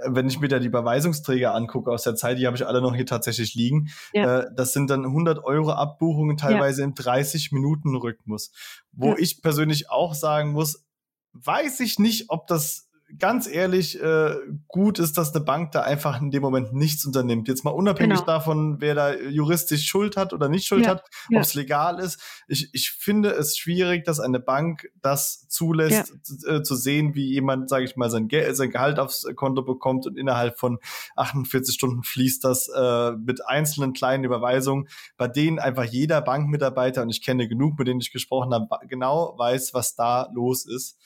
wenn 0.06 0.28
ich 0.28 0.38
mir 0.38 0.48
da 0.48 0.58
die 0.58 0.66
Überweisungsträger 0.66 1.54
angucke 1.54 1.90
aus 1.90 2.04
der 2.04 2.14
Zeit, 2.14 2.38
die 2.38 2.46
habe 2.46 2.56
ich 2.56 2.66
alle 2.66 2.80
noch 2.80 2.94
hier 2.94 3.06
tatsächlich 3.06 3.54
liegen, 3.54 3.88
ja. 4.12 4.40
äh, 4.40 4.46
das 4.54 4.72
sind 4.72 4.90
dann 4.90 5.04
100 5.04 5.42
Euro 5.42 5.72
Abbuchungen 5.72 6.36
teilweise 6.36 6.82
ja. 6.82 6.86
im 6.86 6.94
30-Minuten-Rhythmus. 6.94 8.52
Wo 8.92 9.08
ja. 9.10 9.16
ich 9.18 9.42
persönlich 9.42 9.90
auch 9.90 10.14
sagen 10.14 10.52
muss, 10.52 10.86
weiß 11.32 11.80
ich 11.80 11.98
nicht, 11.98 12.26
ob 12.28 12.46
das 12.46 12.87
ganz 13.18 13.48
ehrlich 13.48 14.00
äh, 14.02 14.34
gut 14.66 14.98
ist, 14.98 15.16
dass 15.16 15.34
eine 15.34 15.44
Bank 15.44 15.72
da 15.72 15.82
einfach 15.82 16.20
in 16.20 16.30
dem 16.30 16.42
Moment 16.42 16.74
nichts 16.74 17.06
unternimmt. 17.06 17.48
Jetzt 17.48 17.64
mal 17.64 17.70
unabhängig 17.70 18.18
genau. 18.18 18.26
davon, 18.26 18.80
wer 18.80 18.94
da 18.94 19.14
juristisch 19.14 19.86
Schuld 19.86 20.16
hat 20.16 20.32
oder 20.32 20.48
nicht 20.48 20.66
Schuld 20.66 20.84
ja, 20.84 20.90
hat, 20.90 21.04
ja. 21.30 21.38
ob 21.38 21.44
es 21.44 21.54
legal 21.54 21.98
ist. 22.00 22.20
Ich, 22.48 22.68
ich 22.72 22.90
finde 22.90 23.30
es 23.30 23.56
schwierig, 23.56 24.04
dass 24.04 24.20
eine 24.20 24.40
Bank 24.40 24.90
das 25.00 25.48
zulässt, 25.48 26.12
ja. 26.44 26.56
äh, 26.56 26.62
zu 26.62 26.76
sehen, 26.76 27.14
wie 27.14 27.32
jemand, 27.32 27.70
sage 27.70 27.84
ich 27.84 27.96
mal, 27.96 28.10
sein, 28.10 28.28
Ge 28.28 28.52
sein 28.52 28.70
Gehalt 28.70 28.98
aufs 28.98 29.26
Konto 29.36 29.62
bekommt 29.62 30.06
und 30.06 30.18
innerhalb 30.18 30.58
von 30.58 30.78
48 31.16 31.74
Stunden 31.74 32.02
fließt 32.02 32.44
das 32.44 32.68
äh, 32.68 33.12
mit 33.12 33.46
einzelnen 33.46 33.94
kleinen 33.94 34.24
Überweisungen, 34.24 34.88
bei 35.16 35.28
denen 35.28 35.58
einfach 35.58 35.84
jeder 35.84 36.20
Bankmitarbeiter, 36.20 37.02
und 37.02 37.10
ich 37.10 37.22
kenne 37.22 37.48
genug, 37.48 37.78
mit 37.78 37.88
denen 37.88 38.00
ich 38.00 38.12
gesprochen 38.12 38.52
habe, 38.52 38.68
genau 38.86 39.34
weiß, 39.38 39.72
was 39.72 39.94
da 39.94 40.28
los 40.34 40.66
ist. 40.66 40.98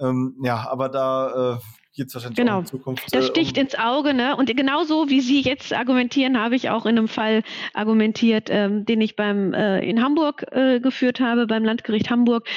Ähm, 0.00 0.36
ja, 0.42 0.68
aber 0.68 0.88
da 0.88 1.54
äh, 1.54 1.58
geht 1.94 2.08
es 2.08 2.14
wahrscheinlich 2.14 2.38
genau. 2.38 2.60
in 2.60 2.66
Zukunft. 2.66 3.14
Das 3.14 3.26
äh, 3.26 3.28
sticht 3.28 3.56
um 3.56 3.64
ins 3.64 3.78
Auge, 3.78 4.14
ne? 4.14 4.36
Und 4.36 4.54
genauso 4.56 5.08
wie 5.08 5.20
Sie 5.20 5.40
jetzt 5.40 5.72
argumentieren, 5.72 6.38
habe 6.38 6.56
ich 6.56 6.70
auch 6.70 6.86
in 6.86 6.98
einem 6.98 7.08
Fall 7.08 7.42
argumentiert, 7.74 8.48
ähm, 8.50 8.84
den 8.84 9.00
ich 9.00 9.16
beim 9.16 9.52
äh, 9.52 9.80
in 9.80 10.02
Hamburg 10.02 10.46
äh, 10.52 10.80
geführt 10.80 11.20
habe, 11.20 11.46
beim 11.46 11.64
Landgericht 11.64 12.10
Hamburg. 12.10 12.48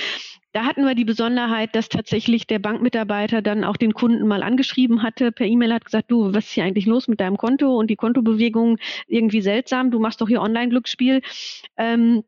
Da 0.54 0.66
hatten 0.66 0.86
wir 0.86 0.94
die 0.94 1.04
Besonderheit, 1.04 1.76
dass 1.76 1.90
tatsächlich 1.90 2.46
der 2.46 2.60
Bankmitarbeiter 2.60 3.42
dann 3.42 3.64
auch 3.64 3.76
den 3.76 3.94
Kunden 3.94 4.28
mal 4.28 4.44
angeschrieben 4.44 5.02
hatte, 5.02 5.32
per 5.32 5.48
E-Mail 5.48 5.74
hat 5.74 5.86
gesagt, 5.86 6.12
du, 6.12 6.32
was 6.32 6.46
ist 6.46 6.52
hier 6.52 6.64
eigentlich 6.64 6.86
los 6.86 7.08
mit 7.08 7.20
deinem 7.20 7.38
Konto 7.38 7.76
und 7.76 7.90
die 7.90 7.96
Kontobewegungen 7.96 8.78
irgendwie 9.08 9.42
seltsam, 9.42 9.90
du 9.90 10.00
machst 10.00 10.22
doch 10.22 10.28
hier 10.28 10.44
Online-Glücksspiel. 10.44 11.24
Ähm, 11.76 12.24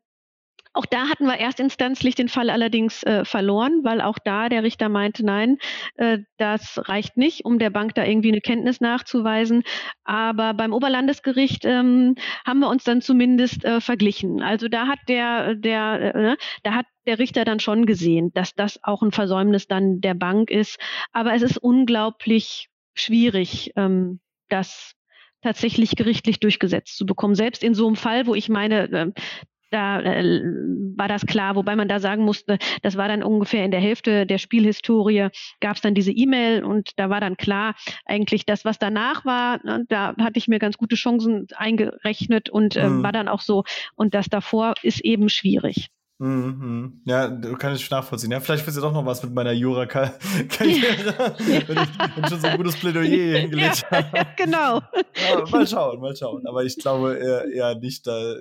auch 0.76 0.86
da 0.86 1.08
hatten 1.08 1.26
wir 1.26 1.38
erstinstanzlich 1.38 2.16
den 2.16 2.28
Fall 2.28 2.50
allerdings 2.50 3.02
äh, 3.04 3.24
verloren, 3.24 3.80
weil 3.84 4.02
auch 4.02 4.20
da 4.20 4.50
der 4.50 4.64
Richter 4.64 4.90
meinte, 4.90 5.26
nein, 5.26 5.58
äh, 5.96 6.20
das 6.38 6.78
reicht 6.90 7.16
nicht, 7.16 7.46
um 7.46 7.60
der 7.60 7.70
Bank 7.70 7.96
da 7.96 8.04
irgendwie 8.04 8.28
eine 8.28 8.42
Kenntnis 8.42 8.82
nachzuweisen. 8.82 9.64
Aber 10.04 10.54
beim 10.54 10.74
Oberlandesgericht 10.74 11.64
ähm, 11.64 12.16
haben 12.46 12.60
wir 12.60 12.68
uns 12.68 12.84
dann 12.84 13.02
zumindest 13.02 13.64
äh, 13.64 13.80
verglichen. 13.80 14.42
Also 14.42 14.68
da 14.68 14.88
hat 14.88 15.00
der, 15.08 15.56
der, 15.56 16.14
äh, 16.14 16.22
ne, 16.22 16.38
da 16.64 16.74
hat 16.74 16.86
der 17.08 17.20
Richter 17.20 17.46
dann 17.46 17.62
schon 17.62 17.86
gesehen, 17.86 18.34
dass 18.34 18.54
das 18.54 18.84
auch 18.84 19.02
ein 19.02 19.12
Versäumnis 19.12 19.68
dann 19.68 20.02
der 20.02 20.14
Bank 20.14 20.52
ist. 20.52 20.78
Aber 21.14 21.34
es 21.34 21.42
ist 21.42 21.58
unglaublich 21.58 22.68
schwierig, 22.96 23.72
ähm, 23.78 24.20
das 24.50 24.94
tatsächlich 25.42 25.96
gerichtlich 25.96 26.40
durchgesetzt 26.40 26.98
zu 26.98 27.06
bekommen. 27.06 27.36
Selbst 27.36 27.64
in 27.64 27.76
so 27.76 27.88
einem 27.88 27.96
Fall, 27.96 28.26
wo 28.28 28.36
ich 28.36 28.50
meine, 28.50 28.92
äh, 28.92 29.12
da 29.72 30.00
äh, 30.02 30.42
war 30.96 31.08
das 31.08 31.26
klar, 31.26 31.56
wobei 31.56 31.76
man 31.76 31.88
da 31.88 32.00
sagen 32.00 32.24
musste, 32.24 32.58
das 32.82 32.98
war 32.98 33.08
dann 33.08 33.24
ungefähr 33.24 33.66
in 33.66 33.72
der 33.72 33.80
Hälfte 33.80 34.26
der 34.26 34.38
Spielhistorie, 34.38 35.30
gab 35.60 35.76
es 35.76 35.82
dann 35.82 35.96
diese 35.96 36.12
E-Mail 36.12 36.64
und 36.64 36.92
da 36.98 37.10
war 37.10 37.20
dann 37.20 37.38
klar, 37.38 37.76
eigentlich 38.06 38.46
das, 38.46 38.66
was 38.66 38.80
danach 38.80 39.26
war, 39.26 39.60
ne, 39.66 39.86
da 39.90 40.16
hatte 40.20 40.38
ich 40.38 40.48
mir 40.48 40.60
ganz 40.60 40.78
gute 40.78 40.96
Chancen 40.96 41.48
eingerechnet 41.56 42.50
und 42.50 42.76
äh, 42.76 42.88
mhm. 42.88 43.04
war 43.04 43.12
dann 43.12 43.28
auch 43.28 43.42
so. 43.42 43.64
Und 43.96 44.14
das 44.14 44.28
davor 44.30 44.76
ist 44.82 45.02
eben 45.02 45.30
schwierig. 45.30 45.90
Mhm. 46.18 47.02
Ja, 47.06 47.28
du 47.28 47.58
kannst 47.58 47.82
ich 47.82 47.90
nachvollziehen. 47.90 48.32
Ja, 48.32 48.40
vielleicht 48.40 48.66
willst 48.66 48.78
du 48.78 48.82
doch 48.82 48.94
noch 48.94 49.06
was 49.06 49.22
mit 49.22 49.34
meiner 49.34 49.52
Jura-Karriere, 49.52 50.18
ja. 50.60 51.36
wenn, 51.40 51.50
ich, 51.50 51.68
wenn 51.68 52.24
ich 52.24 52.30
schon 52.30 52.40
so 52.40 52.48
ein 52.48 52.58
gutes 52.58 52.78
Plädoyer 52.78 53.40
hingelegt 53.40 53.86
ja, 53.92 54.12
habe. 54.12 54.28
Genau. 54.38 54.82
Ja, 55.30 55.44
mal 55.52 55.68
schauen, 55.68 56.00
mal 56.00 56.16
schauen. 56.16 56.48
Aber 56.48 56.64
ich 56.64 56.78
glaube 56.78 57.18
eher, 57.18 57.52
eher 57.52 57.76
nicht 57.76 58.08
da. 58.08 58.36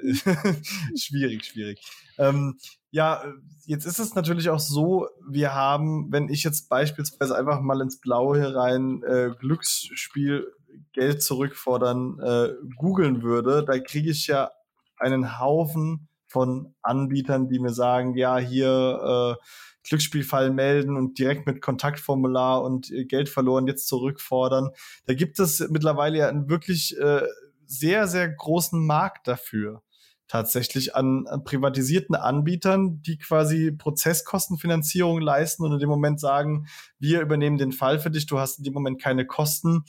schwierig, 0.96 1.44
schwierig. 1.44 1.80
Ähm, 2.16 2.58
ja, 2.92 3.24
jetzt 3.66 3.86
ist 3.86 3.98
es 3.98 4.14
natürlich 4.14 4.50
auch 4.50 4.60
so, 4.60 5.08
wir 5.28 5.52
haben, 5.54 6.12
wenn 6.12 6.28
ich 6.28 6.44
jetzt 6.44 6.68
beispielsweise 6.68 7.36
einfach 7.36 7.60
mal 7.60 7.80
ins 7.80 7.98
Blaue 7.98 8.38
herein 8.38 9.02
äh, 9.02 9.30
Glücksspiel 9.36 10.46
Geld 10.92 11.22
zurückfordern 11.24 12.20
äh, 12.20 12.50
googeln 12.76 13.22
würde, 13.22 13.64
da 13.64 13.78
kriege 13.80 14.10
ich 14.10 14.28
ja 14.28 14.52
einen 14.96 15.40
Haufen 15.40 16.08
von 16.34 16.74
Anbietern, 16.82 17.48
die 17.48 17.60
mir 17.60 17.72
sagen, 17.72 18.16
ja, 18.16 18.38
hier 18.38 19.38
äh, 19.38 19.44
Glücksspielfall 19.84 20.50
melden 20.50 20.96
und 20.96 21.16
direkt 21.16 21.46
mit 21.46 21.62
Kontaktformular 21.62 22.60
und 22.60 22.90
äh, 22.90 23.04
Geld 23.04 23.28
verloren 23.28 23.68
jetzt 23.68 23.86
zurückfordern. 23.86 24.70
Da 25.06 25.14
gibt 25.14 25.38
es 25.38 25.60
mittlerweile 25.70 26.18
ja 26.18 26.28
einen 26.28 26.50
wirklich 26.50 26.98
äh, 26.98 27.22
sehr, 27.66 28.08
sehr 28.08 28.28
großen 28.28 28.84
Markt 28.84 29.28
dafür. 29.28 29.82
Tatsächlich 30.26 30.96
an, 30.96 31.28
an 31.28 31.44
privatisierten 31.44 32.16
Anbietern, 32.16 33.00
die 33.02 33.18
quasi 33.18 33.70
Prozesskostenfinanzierung 33.70 35.20
leisten 35.20 35.64
und 35.64 35.72
in 35.72 35.78
dem 35.78 35.88
Moment 35.88 36.18
sagen, 36.18 36.66
wir 36.98 37.20
übernehmen 37.20 37.58
den 37.58 37.70
Fall 37.70 38.00
für 38.00 38.10
dich, 38.10 38.26
du 38.26 38.40
hast 38.40 38.58
in 38.58 38.64
dem 38.64 38.74
Moment 38.74 39.00
keine 39.00 39.24
Kosten 39.24 39.84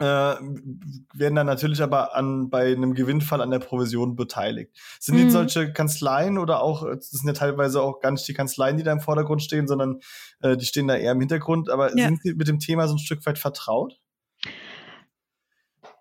äh, 0.00 0.04
werden 0.04 1.34
dann 1.34 1.46
natürlich 1.46 1.82
aber 1.82 2.16
an, 2.16 2.50
bei 2.50 2.72
einem 2.72 2.94
Gewinnfall 2.94 3.40
an 3.40 3.50
der 3.50 3.60
Provision 3.60 4.16
beteiligt. 4.16 4.76
Sind 4.98 5.16
mhm. 5.16 5.24
die 5.24 5.30
solche 5.30 5.72
Kanzleien 5.72 6.38
oder 6.38 6.62
auch, 6.62 6.84
das 6.84 7.10
sind 7.10 7.26
ja 7.28 7.32
teilweise 7.32 7.80
auch 7.80 8.00
gar 8.00 8.10
nicht 8.10 8.26
die 8.26 8.34
Kanzleien, 8.34 8.76
die 8.76 8.82
da 8.82 8.92
im 8.92 9.00
Vordergrund 9.00 9.42
stehen, 9.42 9.68
sondern 9.68 10.00
äh, 10.40 10.56
die 10.56 10.66
stehen 10.66 10.88
da 10.88 10.96
eher 10.96 11.12
im 11.12 11.20
Hintergrund, 11.20 11.70
aber 11.70 11.96
ja. 11.96 12.06
sind 12.06 12.22
Sie 12.22 12.34
mit 12.34 12.48
dem 12.48 12.58
Thema 12.58 12.88
so 12.88 12.94
ein 12.94 12.98
Stück 12.98 13.24
weit 13.26 13.38
vertraut? 13.38 14.00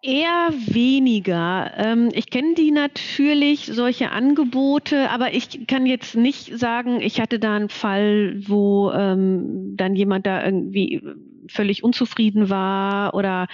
Eher 0.06 0.49
weniger. 0.67 1.71
Ähm, 1.77 2.10
ich 2.13 2.29
kenne 2.29 2.56
die 2.56 2.71
natürlich, 2.71 3.67
solche 3.67 4.12
Angebote, 4.12 5.10
aber 5.10 5.34
ich 5.34 5.65
kann 5.65 5.86
jetzt 5.86 6.15
nicht 6.15 6.60
sagen, 6.60 6.99
ich 6.99 7.21
hatte 7.21 7.39
da 7.39 7.56
einen 7.56 7.69
Fall, 7.69 8.41
wo 8.45 8.91
ähm, 8.91 9.77
dann 9.77 9.95
jemand 9.95 10.25
da 10.25 10.43
irgendwie 10.43 11.01
völlig 11.49 11.84
unzufrieden 11.84 12.49
war 12.49 13.13
oder 13.13 13.47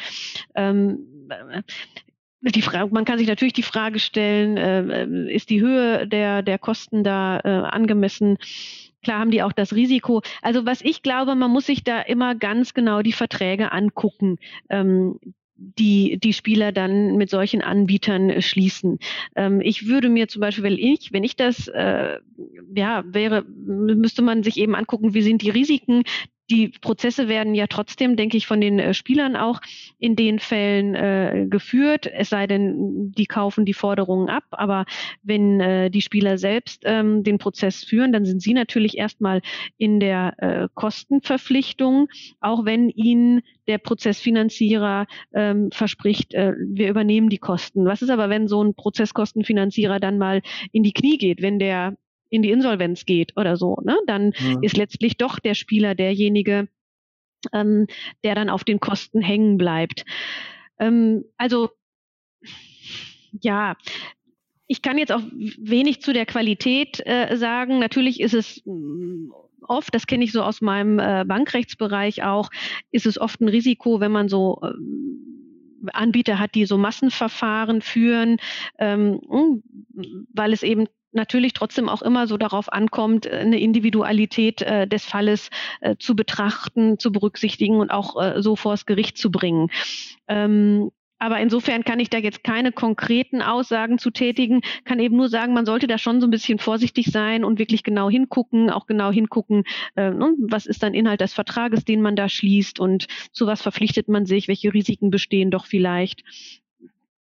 ähm, 0.56 1.00
die 2.42 2.62
Frage, 2.62 2.94
man 2.94 3.06
kann 3.06 3.18
sich 3.18 3.28
natürlich 3.28 3.54
die 3.54 3.64
Frage 3.64 4.00
stellen, 4.00 4.58
äh, 4.58 5.34
ist 5.34 5.50
die 5.50 5.62
Höhe 5.62 6.08
der, 6.08 6.42
der 6.42 6.58
Kosten 6.58 7.04
da 7.04 7.40
äh, 7.44 7.50
angemessen? 7.50 8.38
Klar 9.04 9.20
haben 9.20 9.32
die 9.32 9.44
auch 9.44 9.54
das 9.54 9.74
Risiko. 9.74 10.22
Also 10.42 10.66
was 10.66 10.82
ich 10.82 11.02
glaube, 11.02 11.36
man 11.36 11.52
muss 11.52 11.66
sich 11.66 11.84
da 11.84 12.02
immer 12.02 12.36
ganz 12.36 12.74
genau 12.74 13.02
die 13.02 13.14
Verträge 13.14 13.72
angucken, 13.72 14.38
ähm, 14.70 15.20
die 15.60 16.18
die 16.18 16.34
Spieler 16.34 16.72
dann 16.72 17.18
mit 17.18 17.30
solchen 17.30 17.62
Anbietern 17.62 18.30
äh, 18.30 18.42
schließen. 18.42 19.00
Ähm, 19.36 19.60
ich 19.62 19.88
würde 19.88 20.10
mir 20.10 20.28
zum 20.28 20.40
Beispiel, 20.42 20.64
wenn 20.64 20.78
ich, 20.78 21.12
wenn 21.12 21.24
ich 21.24 21.36
das 21.36 21.68
äh, 21.68 22.18
ja 22.74 23.04
wäre, 23.06 23.44
müsste 23.44 24.22
man 24.22 24.44
sich 24.44 24.58
eben 24.58 24.76
angucken, 24.76 25.14
wie 25.14 25.22
sind 25.22 25.42
die 25.42 25.50
Risiken, 25.50 26.04
die 26.50 26.70
Prozesse 26.70 27.28
werden 27.28 27.54
ja 27.54 27.68
trotzdem, 27.68 28.16
denke 28.16 28.38
ich, 28.38 28.48
von 28.48 28.60
den 28.60 28.80
äh, 28.80 28.94
Spielern 28.94 29.36
auch 29.36 29.62
in 30.00 30.16
den 30.16 30.40
Fällen 30.40 30.96
äh, 30.96 31.46
geführt, 31.50 32.08
es 32.08 32.30
sei 32.30 32.48
denn, 32.48 33.12
die 33.12 33.26
kaufen 33.26 33.66
die 33.66 33.74
Forderungen 33.74 34.30
ab. 34.30 34.44
Aber 34.52 34.86
wenn 35.22 35.60
äh, 35.60 35.92
die 35.92 36.02
Spieler 36.02 36.38
selbst 36.38 36.84
ähm, 36.86 37.24
den 37.24 37.38
Prozess 37.38 37.84
führen, 37.84 38.12
dann 38.12 38.26
sind 38.26 38.42
sie 38.42 38.54
natürlich 38.54 38.98
erstmal 38.98 39.42
in 39.78 40.00
der 40.00 40.34
äh, 40.38 40.68
Kostenverpflichtung, 40.74 42.08
auch 42.40 42.66
wenn 42.66 42.90
ihnen 42.90 43.42
der 43.68 43.78
Prozessfinanzierer 43.78 45.06
ähm, 45.34 45.70
verspricht, 45.72 46.34
äh, 46.34 46.54
wir 46.58 46.90
übernehmen 46.90 47.30
die 47.30 47.38
Kosten. 47.38 47.86
Was 47.86 48.02
ist 48.02 48.10
aber, 48.10 48.30
wenn 48.30 48.48
so 48.48 48.64
ein 48.64 48.74
Prozesskostenfinanzierer 48.74 50.00
dann 50.00 50.18
mal 50.18 50.42
in 50.72 50.84
die 50.84 50.94
Knie 50.94 51.18
geht, 51.18 51.42
wenn 51.42 51.60
der 51.60 51.96
in 52.30 52.42
die 52.42 52.52
Insolvenz 52.52 53.06
geht 53.06 53.36
oder 53.38 53.58
so, 53.58 53.78
ne? 53.84 53.98
dann 54.08 54.34
mhm. 54.40 54.60
ist 54.62 54.78
letztlich 54.78 55.18
doch 55.18 55.40
der 55.40 55.56
Spieler 55.56 55.96
derjenige, 55.96 56.68
ähm, 57.54 57.88
der 58.24 58.36
dann 58.36 58.50
auf 58.50 58.64
den 58.64 58.80
Kosten 58.80 59.22
hängen 59.22 59.58
bleibt. 59.58 60.06
Ähm, 60.80 61.26
also 61.38 61.70
ja, 63.32 63.76
ich 64.68 64.82
kann 64.82 64.98
jetzt 64.98 65.12
auch 65.12 65.22
wenig 65.32 66.02
zu 66.02 66.14
der 66.14 66.26
Qualität 66.26 67.02
äh, 67.06 67.36
sagen. 67.38 67.80
Natürlich 67.80 68.20
ist 68.20 68.34
es 68.34 68.62
mm, 68.66 69.32
oft, 69.68 69.94
das 69.94 70.08
kenne 70.08 70.24
ich 70.24 70.32
so 70.32 70.44
aus 70.44 70.62
meinem 70.62 71.00
äh, 71.00 71.26
Bankrechtsbereich 71.26 72.24
auch, 72.24 72.50
ist 72.92 73.06
es 73.06 73.20
oft 73.20 73.42
ein 73.42 73.50
Risiko, 73.50 74.00
wenn 74.00 74.12
man 74.12 74.30
so 74.30 74.62
äh, 74.64 75.90
Anbieter 75.94 76.40
hat, 76.40 76.56
die 76.56 76.66
so 76.66 76.78
Massenverfahren 76.78 77.82
führen, 77.82 78.38
ähm, 78.78 79.22
weil 80.34 80.54
es 80.54 80.64
eben 80.64 80.88
natürlich 81.12 81.54
trotzdem 81.54 81.90
auch 81.90 82.02
immer 82.02 82.28
so 82.28 82.38
darauf 82.38 82.72
ankommt, 82.72 83.28
eine 83.28 83.60
Individualität 83.60 84.62
äh, 84.62 84.88
des 84.88 85.06
Falles 85.06 85.50
äh, 85.82 85.96
zu 85.98 86.16
betrachten, 86.16 87.00
zu 87.00 87.12
berücksichtigen 87.12 87.78
und 87.78 87.92
auch 87.92 88.22
äh, 88.22 88.42
so 88.42 88.56
vors 88.56 88.86
Gericht 88.86 89.18
zu 89.18 89.32
bringen. 89.32 89.70
Ähm, 90.28 90.92
aber 91.22 91.42
insofern 91.42 91.84
kann 91.84 92.00
ich 92.00 92.10
da 92.10 92.18
jetzt 92.18 92.46
keine 92.46 92.72
konkreten 92.72 93.42
Aussagen 93.42 94.00
zu 94.00 94.10
tätigen, 94.10 94.62
kann 94.86 95.00
eben 95.00 95.18
nur 95.18 95.28
sagen, 95.28 95.54
man 95.54 95.66
sollte 95.66 95.86
da 95.86 95.98
schon 95.98 96.22
so 96.22 96.28
ein 96.28 96.32
bisschen 96.32 96.60
vorsichtig 96.60 97.08
sein 97.08 97.44
und 97.44 97.60
wirklich 97.60 97.84
genau 97.84 98.10
hingucken, 98.10 98.70
auch 98.70 98.88
genau 98.88 99.12
hingucken, 99.12 99.66
äh, 99.96 100.12
ne, 100.12 100.34
was 100.40 100.66
ist 100.66 100.82
dann 100.82 100.94
Inhalt 100.94 101.20
des 101.20 101.34
Vertrages, 101.34 101.84
den 101.84 102.02
man 102.02 102.16
da 102.16 102.30
schließt 102.30 102.80
und 102.80 103.08
zu 103.34 103.48
was 103.48 103.62
verpflichtet 103.62 104.08
man 104.08 104.26
sich, 104.26 104.48
welche 104.48 104.74
Risiken 104.74 105.10
bestehen 105.10 105.52
doch 105.52 105.66
vielleicht. 105.66 106.24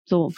So. 0.06 0.32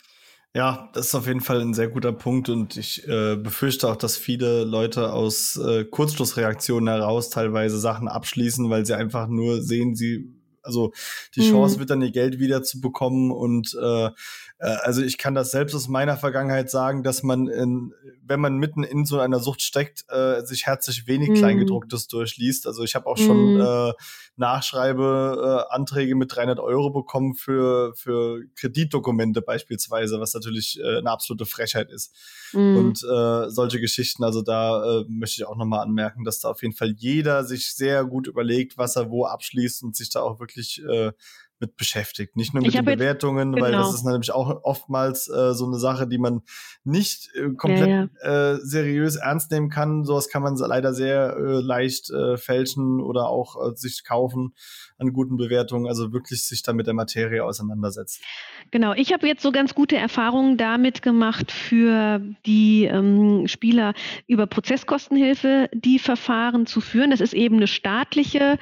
Ja, 0.57 0.89
das 0.95 1.09
ist 1.09 1.15
auf 1.15 1.27
jeden 1.27 1.43
Fall 1.43 1.61
ein 1.61 1.75
sehr 1.75 1.89
guter 1.89 2.15
Punkt 2.15 2.49
und 2.49 2.79
ich 2.79 3.07
äh, 3.07 3.37
befürchte 3.37 3.91
auch, 3.91 3.97
dass 3.97 4.17
viele 4.17 4.65
Leute 4.65 5.13
aus 5.13 5.57
äh, 5.57 5.85
Kurzschlussreaktionen 5.85 6.89
heraus 6.89 7.29
teilweise 7.29 7.79
Sachen 7.79 8.09
abschließen, 8.09 8.71
weil 8.71 8.87
sie 8.87 8.97
einfach 8.97 9.29
nur 9.29 9.61
sehen, 9.61 9.95
sie 9.95 10.33
also 10.63 10.93
die 11.35 11.47
Chance 11.47 11.77
mhm. 11.77 11.81
wird 11.81 11.91
dann 11.91 12.01
ihr 12.01 12.11
Geld 12.11 12.39
wieder 12.39 12.63
zu 12.63 12.81
bekommen 12.81 13.33
und 13.33 13.77
äh, 13.79 14.07
äh, 14.07 14.11
also 14.59 15.03
ich 15.03 15.19
kann 15.19 15.35
das 15.35 15.51
selbst 15.51 15.75
aus 15.75 15.87
meiner 15.87 16.17
Vergangenheit 16.17 16.71
sagen, 16.71 17.03
dass 17.03 17.23
man, 17.23 17.47
in, 17.47 17.93
wenn 18.23 18.41
man 18.41 18.57
mitten 18.57 18.85
in 18.85 19.05
so 19.05 19.19
einer 19.21 19.39
Sucht 19.39 19.61
steckt, 19.61 20.05
äh, 20.09 20.43
sich 20.43 20.67
herzlich 20.67 21.07
wenig 21.07 21.29
mm. 21.29 21.35
Kleingedrucktes 21.35 22.09
durchliest. 22.09 22.67
Also 22.67 22.83
ich 22.83 22.95
habe 22.95 23.07
auch 23.07 23.19
schon 23.19 23.57
mm. 23.57 23.61
äh, 23.61 23.93
Nachschreibeanträge 24.37 26.13
äh, 26.13 26.15
mit 26.15 26.35
300 26.35 26.59
Euro 26.59 26.91
bekommen 26.91 27.35
für, 27.35 27.93
für 27.97 28.45
Kreditdokumente 28.55 29.43
beispielsweise, 29.43 30.21
was 30.21 30.33
natürlich 30.33 30.81
äh, 30.81 30.99
eine 30.99 31.11
absolute 31.11 31.45
Frechheit 31.45 31.91
ist. 31.91 32.15
Mm. 32.53 32.77
Und 32.79 33.03
äh, 33.03 33.51
solche 33.51 33.81
Geschichten, 33.81 34.25
also 34.25 34.41
da 34.41 35.01
äh, 35.01 35.05
möchte 35.07 35.43
ich 35.43 35.47
auch 35.47 35.57
nochmal 35.57 35.81
anmerken, 35.81 36.25
dass 36.25 36.41
da 36.41 36.49
auf 36.49 36.63
jeden 36.63 36.75
Fall 36.75 36.95
jeder 36.97 37.45
sich 37.45 37.75
sehr 37.75 38.05
gut 38.07 38.27
überlegt, 38.27 38.79
was 38.79 38.97
er 38.97 39.11
wo 39.11 39.27
abschließt 39.27 39.83
und 39.83 39.97
sich 39.97 40.09
da 40.09 40.21
auch 40.23 40.41
wirklich 40.41 40.83
äh, 40.83 41.13
mit 41.59 41.77
beschäftigt. 41.77 42.37
Nicht 42.37 42.55
nur 42.55 42.63
mit 42.63 42.75
den 42.75 42.85
Bewertungen, 42.85 43.49
jetzt, 43.49 43.57
genau. 43.57 43.67
weil 43.67 43.73
das 43.73 43.95
ist 43.95 44.05
nämlich 44.05 44.33
auch 44.33 44.63
oftmals 44.63 45.29
äh, 45.29 45.55
so 45.55 45.67
eine 45.67 45.79
Sache, 45.79 46.07
die 46.07 46.19
man 46.19 46.43
nicht 46.85 47.31
äh, 47.35 47.51
komplett 47.57 47.89
ja, 47.89 48.09
ja. 48.23 48.53
Äh, 48.53 48.59
seriös 48.63 49.17
ernst 49.17 49.51
nehmen 49.51 49.71
kann. 49.71 50.05
Sowas 50.05 50.29
kann 50.29 50.43
man 50.43 50.57
leider 50.57 50.93
sehr 50.93 51.37
äh, 51.37 51.61
leicht 51.61 52.11
äh, 52.11 52.37
fälschen 52.37 53.01
oder 53.01 53.29
auch 53.29 53.57
äh, 53.57 53.75
sich 53.75 54.05
kaufen 54.05 54.55
an 54.99 55.13
guten 55.13 55.37
Bewertungen. 55.37 55.87
Also 55.87 56.13
wirklich 56.13 56.45
sich 56.45 56.63
da 56.63 56.73
mit 56.73 56.87
der 56.87 56.95
Materie 56.95 57.45
auseinandersetzen. 57.45 58.23
Genau, 58.71 58.93
ich 58.95 59.13
habe 59.13 59.27
jetzt 59.27 59.43
so 59.43 59.53
ganz 59.53 59.75
gute 59.75 59.97
Erfahrungen 59.97 60.57
damit 60.57 61.03
gemacht 61.03 61.53
für 61.53 62.21
die 62.45 62.85
ähm, 62.85 63.47
Spieler 63.47 63.95
über 64.27 64.47
Prozesskostenhilfe, 64.47 65.69
die 65.73 65.99
Verfahren 65.99 66.67
zu 66.67 66.81
führen. 66.81 67.11
Das 67.11 67.21
ist 67.21 67.33
eben 67.33 67.57
eine 67.57 67.67
staatliche 67.67 68.59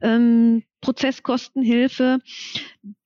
ähm, 0.00 0.62
Prozesskostenhilfe. 0.80 2.18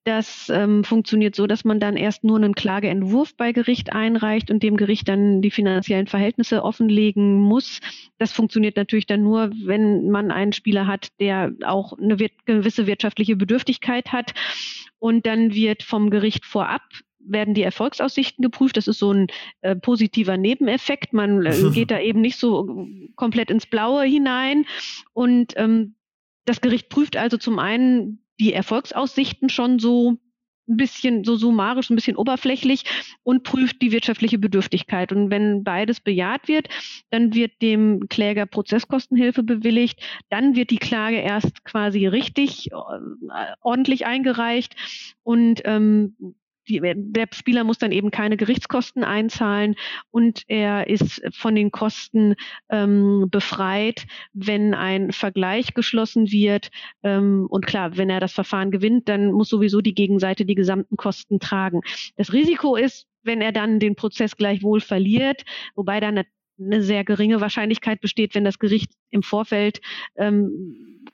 Das 0.04 0.48
ähm, 0.48 0.82
funktioniert 0.82 1.36
so, 1.36 1.46
dass 1.46 1.64
man 1.64 1.78
dann 1.78 1.96
erst 1.96 2.24
nur 2.24 2.36
einen 2.36 2.54
Klageentwurf 2.54 3.36
bei 3.36 3.52
Gericht 3.52 3.92
einreicht 3.92 4.50
und 4.50 4.62
dem 4.62 4.76
Gericht 4.76 5.08
dann 5.08 5.42
die 5.42 5.50
finanziellen 5.50 6.06
Verhältnisse 6.06 6.64
offenlegen 6.64 7.34
muss. 7.34 7.80
Das 8.18 8.32
funktioniert 8.32 8.76
natürlich 8.76 9.06
dann 9.06 9.22
nur, 9.22 9.50
wenn 9.64 10.10
man 10.10 10.30
einen 10.30 10.52
Spieler 10.52 10.86
hat, 10.86 11.08
der 11.20 11.52
auch 11.64 11.96
eine 11.98 12.16
gewisse 12.46 12.86
wirtschaftliche 12.86 13.36
Bedürftigkeit 13.36 14.10
hat. 14.10 14.32
Und 14.98 15.26
dann 15.26 15.54
wird 15.54 15.82
vom 15.82 16.10
Gericht 16.10 16.46
vorab 16.46 16.82
werden 17.22 17.54
die 17.54 17.62
Erfolgsaussichten 17.62 18.42
geprüft. 18.42 18.76
Das 18.76 18.88
ist 18.88 18.98
so 18.98 19.12
ein 19.12 19.26
äh, 19.60 19.76
positiver 19.76 20.36
Nebeneffekt. 20.36 21.12
Man 21.12 21.44
äh, 21.44 21.54
geht 21.74 21.90
da 21.90 22.00
eben 22.00 22.20
nicht 22.20 22.38
so 22.38 22.86
komplett 23.16 23.50
ins 23.50 23.66
Blaue 23.66 24.04
hinein. 24.04 24.66
Und 25.12 25.52
ähm, 25.56 25.94
das 26.50 26.60
Gericht 26.60 26.88
prüft 26.88 27.16
also 27.16 27.36
zum 27.36 27.60
einen 27.60 28.24
die 28.40 28.52
Erfolgsaussichten 28.52 29.50
schon 29.50 29.78
so 29.78 30.18
ein 30.68 30.76
bisschen 30.76 31.22
so 31.22 31.36
summarisch, 31.36 31.90
ein 31.90 31.94
bisschen 31.94 32.16
oberflächlich 32.16 32.84
und 33.22 33.44
prüft 33.44 33.80
die 33.80 33.92
wirtschaftliche 33.92 34.36
Bedürftigkeit. 34.36 35.12
Und 35.12 35.30
wenn 35.30 35.62
beides 35.62 36.00
bejaht 36.00 36.48
wird, 36.48 36.68
dann 37.10 37.34
wird 37.34 37.62
dem 37.62 38.08
Kläger 38.08 38.46
Prozesskostenhilfe 38.46 39.44
bewilligt. 39.44 40.00
Dann 40.28 40.56
wird 40.56 40.70
die 40.70 40.78
Klage 40.78 41.18
erst 41.18 41.64
quasi 41.64 42.08
richtig 42.08 42.72
äh, 42.72 42.74
ordentlich 43.60 44.06
eingereicht 44.06 44.74
und 45.22 45.62
ähm, 45.64 46.16
die, 46.68 46.80
der 46.80 47.28
Spieler 47.32 47.64
muss 47.64 47.78
dann 47.78 47.92
eben 47.92 48.10
keine 48.10 48.36
Gerichtskosten 48.36 49.04
einzahlen 49.04 49.74
und 50.10 50.42
er 50.46 50.88
ist 50.88 51.22
von 51.32 51.54
den 51.54 51.70
Kosten 51.70 52.34
ähm, 52.68 53.28
befreit, 53.30 54.06
wenn 54.32 54.74
ein 54.74 55.12
Vergleich 55.12 55.74
geschlossen 55.74 56.30
wird. 56.30 56.70
Ähm, 57.02 57.46
und 57.48 57.66
klar, 57.66 57.96
wenn 57.96 58.10
er 58.10 58.20
das 58.20 58.32
Verfahren 58.32 58.70
gewinnt, 58.70 59.08
dann 59.08 59.32
muss 59.32 59.48
sowieso 59.48 59.80
die 59.80 59.94
Gegenseite 59.94 60.44
die 60.44 60.54
gesamten 60.54 60.96
Kosten 60.96 61.40
tragen. 61.40 61.80
Das 62.16 62.32
Risiko 62.32 62.76
ist, 62.76 63.06
wenn 63.22 63.40
er 63.40 63.52
dann 63.52 63.80
den 63.80 63.96
Prozess 63.96 64.36
gleichwohl 64.36 64.80
verliert, 64.80 65.42
wobei 65.74 66.00
dann 66.00 66.18
eine, 66.18 66.26
eine 66.58 66.82
sehr 66.82 67.04
geringe 67.04 67.40
Wahrscheinlichkeit 67.40 68.00
besteht, 68.00 68.34
wenn 68.34 68.44
das 68.44 68.58
Gericht 68.58 68.92
im 69.10 69.22
Vorfeld 69.22 69.80
ähm, 70.16 71.06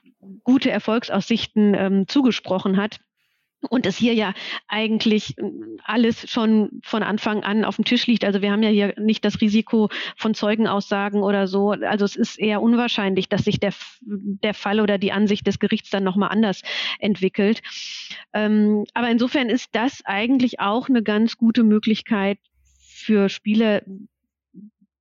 gute 0.42 0.70
Erfolgsaussichten 0.70 1.74
ähm, 1.74 2.08
zugesprochen 2.08 2.76
hat 2.76 3.00
und 3.68 3.86
es 3.86 3.96
hier 3.96 4.14
ja 4.14 4.34
eigentlich 4.68 5.36
äh, 5.38 5.42
alles 5.84 6.30
schon 6.30 6.80
von 6.84 7.02
Anfang 7.02 7.42
an 7.42 7.64
auf 7.64 7.76
dem 7.76 7.84
Tisch 7.84 8.06
liegt. 8.06 8.24
Also 8.24 8.42
wir 8.42 8.52
haben 8.52 8.62
ja 8.62 8.68
hier 8.68 8.94
nicht 8.98 9.24
das 9.24 9.40
Risiko 9.40 9.88
von 10.16 10.34
Zeugenaussagen 10.34 11.22
oder 11.22 11.46
so. 11.46 11.70
Also 11.70 12.04
es 12.04 12.16
ist 12.16 12.38
eher 12.38 12.62
unwahrscheinlich, 12.62 13.28
dass 13.28 13.44
sich 13.44 13.58
der, 13.58 13.72
der 14.02 14.54
Fall 14.54 14.80
oder 14.80 14.98
die 14.98 15.12
Ansicht 15.12 15.46
des 15.46 15.58
Gerichts 15.58 15.90
dann 15.90 16.04
nochmal 16.04 16.30
anders 16.30 16.62
entwickelt. 16.98 17.62
Ähm, 18.32 18.84
aber 18.94 19.10
insofern 19.10 19.48
ist 19.48 19.70
das 19.72 20.02
eigentlich 20.04 20.60
auch 20.60 20.88
eine 20.88 21.02
ganz 21.02 21.36
gute 21.36 21.62
Möglichkeit 21.62 22.38
für 22.78 23.28
Spieler, 23.28 23.82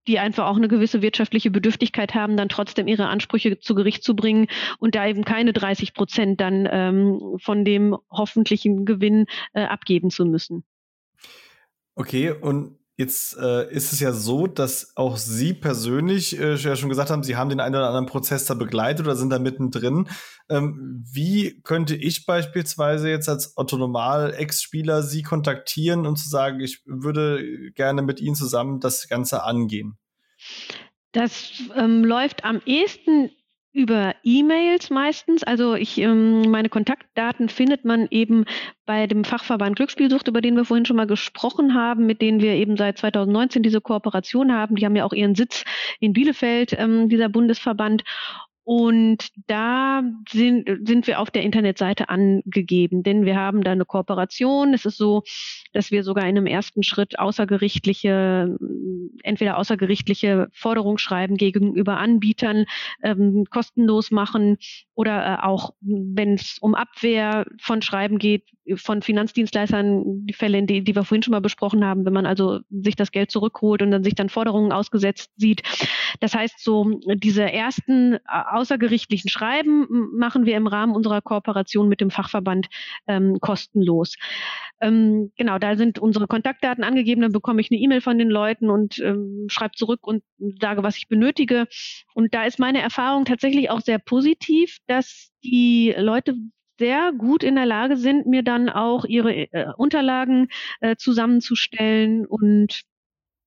die 0.08 0.20
einfach 0.20 0.48
auch 0.48 0.58
eine 0.58 0.68
gewisse 0.68 1.02
wirtschaftliche 1.02 1.52
Bedürftigkeit 1.52 2.14
haben, 2.14 2.38
dann 2.38 2.50
trotzdem 2.50 2.88
ihre 2.88 3.08
Ansprüche 3.08 3.60
zu 3.60 3.76
Gericht 3.76 4.04
zu 4.04 4.16
bringen 4.16 4.48
und 4.80 4.96
da 4.96 5.08
eben 5.08 5.24
keine 5.24 5.54
30 5.54 5.94
Prozent 5.94 6.42
dann 6.42 6.68
ähm, 6.72 7.38
von 7.38 7.66
dem 7.66 7.98
hoffentlichen 8.12 8.86
Gewinn 8.86 9.26
äh, 9.54 9.64
abgeben 9.64 10.10
zu 10.10 10.26
müssen. 10.26 10.64
Okay, 11.96 12.32
und 12.32 12.78
Jetzt 12.98 13.38
äh, 13.38 13.70
ist 13.72 13.92
es 13.92 14.00
ja 14.00 14.14
so, 14.14 14.48
dass 14.48 14.96
auch 14.96 15.18
Sie 15.18 15.54
persönlich 15.54 16.40
äh, 16.40 16.56
ja 16.56 16.78
schon 16.78 16.88
gesagt 16.88 17.10
haben, 17.10 17.24
Sie 17.24 17.36
haben 17.36 17.50
den 17.50 17.60
einen 17.60 17.76
oder 17.76 17.88
anderen 17.88 18.06
Prozess 18.06 18.46
da 18.46 18.54
begleitet 18.54 19.06
oder 19.06 19.18
sind 19.18 19.32
da 19.32 19.40
mittendrin. 19.40 20.08
Ähm, 20.48 21.04
wie 21.12 21.60
könnte 21.62 21.96
ich 21.96 22.26
beispielsweise 22.26 23.10
jetzt 23.10 23.28
als 23.28 23.58
Autonomal-Ex-Spieler 23.58 25.04
Sie 25.04 25.24
kontaktieren 25.24 26.06
und 26.06 26.16
zu 26.16 26.30
sagen, 26.30 26.62
ich 26.62 26.84
würde 26.86 27.72
gerne 27.74 28.02
mit 28.02 28.22
Ihnen 28.22 28.36
zusammen 28.36 28.80
das 28.80 29.10
Ganze 29.10 29.44
angehen? 29.44 29.98
Das 31.12 31.52
ähm, 31.76 32.06
läuft 32.06 32.46
am 32.46 32.62
ehesten 32.66 33.30
über 33.76 34.16
E-Mails 34.24 34.90
meistens. 34.90 35.44
Also 35.44 35.76
ich, 35.76 35.98
ähm, 35.98 36.50
meine 36.50 36.70
Kontaktdaten 36.70 37.50
findet 37.50 37.84
man 37.84 38.08
eben 38.10 38.46
bei 38.86 39.06
dem 39.06 39.26
Fachverband 39.26 39.76
Glücksspielsucht, 39.76 40.30
über 40.30 40.40
den 40.40 40.56
wir 40.56 40.64
vorhin 40.64 40.86
schon 40.86 40.96
mal 40.96 41.08
gesprochen 41.08 41.74
haben, 41.74 42.06
mit 42.06 42.22
denen 42.22 42.40
wir 42.40 42.54
eben 42.54 42.78
seit 42.78 42.98
2019 42.98 43.64
diese 43.64 43.82
Kooperation 43.82 44.54
haben. 44.54 44.76
Die 44.76 44.86
haben 44.86 44.96
ja 44.96 45.04
auch 45.04 45.12
ihren 45.12 45.36
Sitz 45.36 45.66
in 46.00 46.14
Bielefeld, 46.14 46.74
ähm, 46.80 47.10
dieser 47.10 47.28
Bundesverband. 47.28 48.04
Und 48.66 49.30
da 49.46 50.02
sind, 50.28 50.68
sind 50.88 51.06
wir 51.06 51.20
auf 51.20 51.30
der 51.30 51.44
Internetseite 51.44 52.10
angegeben, 52.10 53.04
denn 53.04 53.24
wir 53.24 53.36
haben 53.36 53.64
da 53.64 53.72
eine 53.72 53.86
Kooperation. 53.86 54.74
Es 54.74 54.86
ist 54.86 54.98
so, 54.98 55.22
dass 55.72 55.92
wir 55.92 56.04
sogar 56.04 56.24
in 56.24 56.36
einem 56.36 56.48
ersten 56.48 56.82
Schritt 56.82 57.20
außergerichtliche, 57.20 58.58
entweder 59.22 59.58
außergerichtliche 59.58 60.50
Forderungsschreiben 60.52 61.38
gegenüber 61.38 61.98
Anbietern 61.98 62.66
ähm, 63.04 63.46
kostenlos 63.52 64.10
machen 64.10 64.58
oder 64.96 65.26
äh, 65.26 65.46
auch, 65.46 65.76
wenn 65.82 66.34
es 66.34 66.58
um 66.60 66.74
Abwehr 66.74 67.46
von 67.60 67.84
Schreiben 67.84 68.18
geht, 68.18 68.46
von 68.78 69.04
Finanzdienstleistern, 69.04 70.26
die 70.26 70.34
Fälle, 70.34 70.64
die, 70.64 70.84
die 70.84 70.96
wir 70.96 71.04
vorhin 71.04 71.22
schon 71.22 71.34
mal 71.34 71.42
besprochen 71.42 71.86
haben, 71.86 72.04
wenn 72.06 72.14
man 72.14 72.26
also 72.26 72.62
sich 72.72 72.96
das 72.96 73.12
Geld 73.12 73.30
zurückholt 73.30 73.84
und 73.84 73.92
dann 73.92 74.04
sich 74.04 74.16
dann 74.16 74.30
Forderungen 74.30 74.72
ausgesetzt 74.72 75.32
sieht. 75.38 75.62
Das 76.20 76.34
heißt, 76.34 76.64
so 76.64 77.00
diese 77.16 77.44
ersten 77.44 78.14
äh, 78.14 78.20
außergerichtlichen 78.56 79.30
Schreiben 79.30 79.88
machen 80.18 80.46
wir 80.46 80.58
im 80.58 80.68
Rahmen 80.68 80.96
unserer 80.96 81.22
Kooperation 81.22 81.88
mit 81.88 82.02
dem 82.02 82.12
Fachverband 82.12 82.68
ähm, 83.08 83.40
kostenlos. 83.40 84.16
Ähm, 84.82 85.32
genau, 85.38 85.60
da 85.60 85.76
sind 85.76 86.00
unsere 86.00 86.28
Kontaktdaten 86.28 86.84
angegeben, 86.84 87.22
dann 87.22 87.32
bekomme 87.32 87.62
ich 87.62 87.70
eine 87.72 87.80
E-Mail 87.80 88.02
von 88.02 88.18
den 88.18 88.30
Leuten 88.30 88.70
und 88.70 89.00
ähm, 89.00 89.48
schreibe 89.50 89.76
zurück 89.76 90.06
und 90.08 90.24
sage, 90.62 90.84
was 90.84 90.98
ich 90.98 91.08
benötige. 91.08 91.68
Und 92.14 92.34
da 92.34 92.46
ist 92.46 92.60
meine 92.60 92.82
Erfahrung 92.82 93.26
tatsächlich 93.26 93.70
auch 93.70 93.82
sehr 93.82 94.00
positiv, 94.00 94.78
dass 94.88 95.32
die 95.44 95.94
Leute 95.98 96.36
sehr 96.80 97.14
gut 97.18 97.44
in 97.44 97.56
der 97.56 97.66
Lage 97.66 97.98
sind, 97.98 98.26
mir 98.26 98.44
dann 98.44 98.70
auch 98.70 99.06
ihre 99.06 99.34
äh, 99.34 99.74
Unterlagen 99.78 100.48
äh, 100.82 100.96
zusammenzustellen. 100.98 102.26
Und 102.26 102.82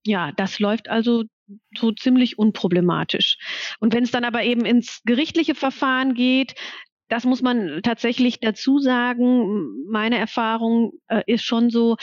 ja, 0.06 0.32
das 0.32 0.58
läuft 0.58 0.88
also 0.88 1.24
so 1.76 1.92
ziemlich 1.92 2.38
unproblematisch. 2.38 3.38
Und 3.80 3.94
wenn 3.94 4.04
es 4.04 4.10
dann 4.10 4.24
aber 4.24 4.42
eben 4.44 4.64
ins 4.64 5.00
gerichtliche 5.04 5.54
Verfahren 5.54 6.14
geht, 6.14 6.54
das 7.08 7.24
muss 7.24 7.42
man 7.42 7.80
tatsächlich 7.82 8.40
dazu 8.40 8.78
sagen. 8.78 9.86
Meine 9.90 10.18
Erfahrung 10.18 10.92
äh, 11.08 11.22
ist 11.26 11.42
schon 11.42 11.70
so, 11.70 11.96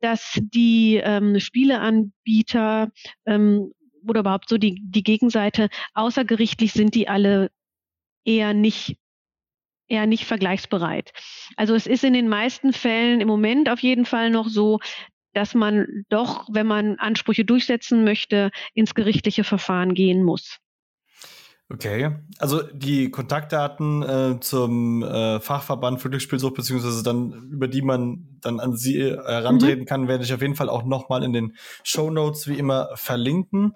dass 0.00 0.38
die 0.40 1.00
ähm, 1.02 1.38
Spieleanbieter 1.40 2.90
ähm, 3.26 3.72
oder 4.06 4.20
überhaupt 4.20 4.48
so 4.48 4.56
die, 4.56 4.80
die 4.82 5.02
Gegenseite 5.02 5.68
außergerichtlich 5.94 6.72
sind 6.72 6.94
die 6.94 7.08
alle 7.08 7.50
eher 8.24 8.54
nicht 8.54 8.96
eher 9.88 10.06
nicht 10.06 10.24
vergleichsbereit. 10.24 11.12
Also 11.56 11.74
es 11.74 11.86
ist 11.86 12.02
in 12.02 12.12
den 12.12 12.28
meisten 12.28 12.72
Fällen 12.72 13.20
im 13.20 13.28
Moment 13.28 13.68
auf 13.68 13.80
jeden 13.80 14.04
Fall 14.04 14.30
noch 14.30 14.48
so, 14.48 14.80
dass 15.36 15.54
man 15.54 16.04
doch, 16.08 16.48
wenn 16.50 16.66
man 16.66 16.98
Ansprüche 16.98 17.44
durchsetzen 17.44 18.04
möchte, 18.04 18.50
ins 18.74 18.94
gerichtliche 18.94 19.44
Verfahren 19.44 19.92
gehen 19.94 20.22
muss. 20.22 20.58
Okay, 21.68 22.16
also 22.38 22.62
die 22.62 23.10
Kontaktdaten 23.10 24.02
äh, 24.02 24.40
zum 24.40 25.02
äh, 25.02 25.40
Fachverband 25.40 26.00
für 26.00 26.08
Glücksspielsucht, 26.08 26.54
beziehungsweise 26.54 27.02
dann, 27.02 27.50
über 27.50 27.66
die 27.66 27.82
man 27.82 28.38
dann 28.40 28.60
an 28.60 28.76
sie 28.76 29.02
herantreten 29.02 29.80
mhm. 29.80 29.86
kann, 29.86 30.08
werde 30.08 30.22
ich 30.22 30.32
auf 30.32 30.40
jeden 30.40 30.54
Fall 30.54 30.68
auch 30.68 30.84
nochmal 30.84 31.24
in 31.24 31.32
den 31.32 31.56
Show 31.82 32.10
Notes 32.10 32.46
wie 32.46 32.56
immer 32.56 32.90
verlinken. 32.94 33.72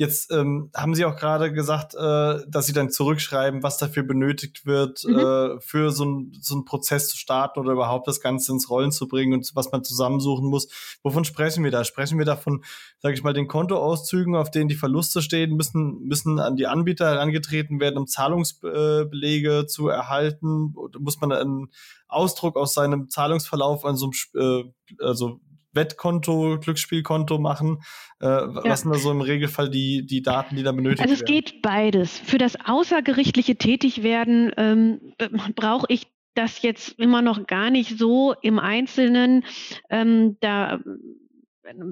Jetzt 0.00 0.32
ähm, 0.32 0.70
haben 0.74 0.94
Sie 0.94 1.04
auch 1.04 1.14
gerade 1.14 1.52
gesagt, 1.52 1.94
äh, 1.94 2.38
dass 2.48 2.64
Sie 2.64 2.72
dann 2.72 2.88
zurückschreiben, 2.88 3.62
was 3.62 3.76
dafür 3.76 4.02
benötigt 4.02 4.64
wird, 4.64 5.04
mhm. 5.04 5.18
äh, 5.18 5.60
für 5.60 5.90
so, 5.90 6.06
ein, 6.06 6.32
so 6.40 6.54
einen 6.54 6.64
Prozess 6.64 7.10
zu 7.10 7.18
starten 7.18 7.60
oder 7.60 7.72
überhaupt 7.72 8.08
das 8.08 8.22
Ganze 8.22 8.50
ins 8.52 8.70
Rollen 8.70 8.92
zu 8.92 9.08
bringen 9.08 9.34
und 9.34 9.50
was 9.54 9.70
man 9.72 9.84
zusammensuchen 9.84 10.48
muss. 10.48 10.68
Wovon 11.02 11.26
sprechen 11.26 11.64
wir 11.64 11.70
da? 11.70 11.84
Sprechen 11.84 12.16
wir 12.16 12.24
davon, 12.24 12.64
sage 13.00 13.12
ich 13.12 13.22
mal, 13.22 13.34
den 13.34 13.46
Kontoauszügen, 13.46 14.36
auf 14.36 14.50
denen 14.50 14.70
die 14.70 14.74
Verluste 14.74 15.20
stehen, 15.20 15.54
müssen, 15.54 16.00
müssen 16.06 16.38
an 16.38 16.56
die 16.56 16.66
Anbieter 16.66 17.04
herangetreten 17.04 17.78
werden, 17.78 17.98
um 17.98 18.06
Zahlungsbelege 18.06 19.66
zu 19.66 19.88
erhalten? 19.88 20.74
Muss 20.98 21.20
man 21.20 21.30
einen 21.30 21.68
Ausdruck 22.08 22.56
aus 22.56 22.72
seinem 22.72 23.10
Zahlungsverlauf 23.10 23.84
an 23.84 23.96
so 23.96 24.10
einem, 24.34 24.64
äh, 24.64 25.04
also 25.04 25.40
Wettkonto, 25.72 26.58
Glücksspielkonto 26.60 27.38
machen? 27.38 27.82
Äh, 28.20 28.26
ja. 28.26 28.62
Was 28.64 28.82
sind 28.82 28.92
da 28.92 28.98
so 28.98 29.10
im 29.10 29.20
Regelfall 29.20 29.70
die, 29.70 30.06
die 30.06 30.22
Daten, 30.22 30.56
die 30.56 30.62
da 30.62 30.72
benötigt 30.72 31.00
werden? 31.00 31.10
Also 31.10 31.22
es 31.22 31.28
werden? 31.28 31.42
geht 31.42 31.62
beides. 31.62 32.18
Für 32.18 32.38
das 32.38 32.56
außergerichtliche 32.64 33.56
Tätigwerden 33.56 34.52
ähm, 34.56 35.14
brauche 35.54 35.86
ich 35.88 36.06
das 36.34 36.62
jetzt 36.62 36.98
immer 36.98 37.22
noch 37.22 37.46
gar 37.46 37.70
nicht 37.70 37.98
so 37.98 38.34
im 38.42 38.58
Einzelnen. 38.58 39.44
Ähm, 39.90 40.36
da 40.40 40.80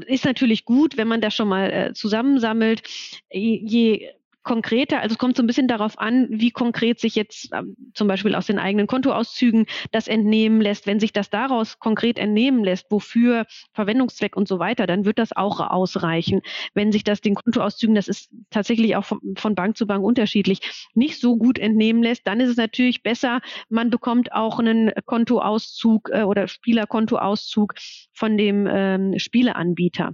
ist 0.07 0.24
natürlich 0.24 0.64
gut, 0.64 0.97
wenn 0.97 1.09
man 1.09 1.20
das 1.20 1.35
schon 1.35 1.49
mal 1.49 1.70
äh, 1.70 1.93
zusammensammelt. 1.93 2.83
Je 3.31 4.09
konkreter, 4.43 5.01
also 5.01 5.12
es 5.12 5.18
kommt 5.18 5.36
so 5.36 5.43
ein 5.43 5.47
bisschen 5.47 5.68
darauf 5.68 5.99
an, 5.99 6.26
wie 6.30 6.51
konkret 6.51 7.01
sich 7.01 7.14
jetzt 7.14 7.51
ähm, 7.53 7.76
zum 7.95 8.09
Beispiel 8.09 8.34
aus 8.34 8.47
den 8.47 8.59
eigenen 8.59 8.86
Kontoauszügen 8.86 9.66
das 9.93 10.09
entnehmen 10.09 10.61
lässt. 10.61 10.86
Wenn 10.86 11.01
sich 11.01 11.12
das 11.12 11.30
daraus 11.30 11.78
konkret 11.78 12.18
entnehmen 12.18 12.64
lässt, 12.64 12.86
wofür 12.91 13.47
Verwendungszweck 13.72 14.36
und 14.36 14.49
so 14.49 14.59
weiter, 14.59 14.86
dann 14.86 15.05
wird 15.05 15.18
das 15.18 15.36
auch 15.36 15.61
ausreichen. 15.61 16.41
Wenn 16.74 16.93
sich 16.93 17.05
das 17.05 17.20
den 17.20 17.34
Kontoauszügen, 17.34 17.95
das 17.95 18.09
ist 18.09 18.30
tatsächlich 18.51 18.97
auch 18.97 19.05
von, 19.05 19.20
von 19.36 19.55
Bank 19.55 19.76
zu 19.76 19.86
Bank 19.86 20.05
unterschiedlich, 20.05 20.61
nicht 20.95 21.20
so 21.20 21.36
gut 21.36 21.59
entnehmen 21.59 22.03
lässt, 22.03 22.26
dann 22.26 22.41
ist 22.41 22.51
es 22.51 22.57
natürlich 22.57 23.03
besser, 23.03 23.41
man 23.68 23.91
bekommt 23.91 24.32
auch 24.32 24.59
einen 24.59 24.93
Kontoauszug 25.05 26.11
äh, 26.12 26.22
oder 26.22 26.49
Spielerkontoauszug 26.49 27.74
von 28.12 28.36
dem 28.39 28.66
ähm, 28.70 29.18
Spieleanbieter. 29.18 30.12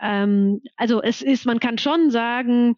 Ähm, 0.00 0.62
also 0.76 1.02
es 1.02 1.22
ist, 1.22 1.46
man 1.46 1.60
kann 1.60 1.78
schon 1.78 2.10
sagen, 2.10 2.74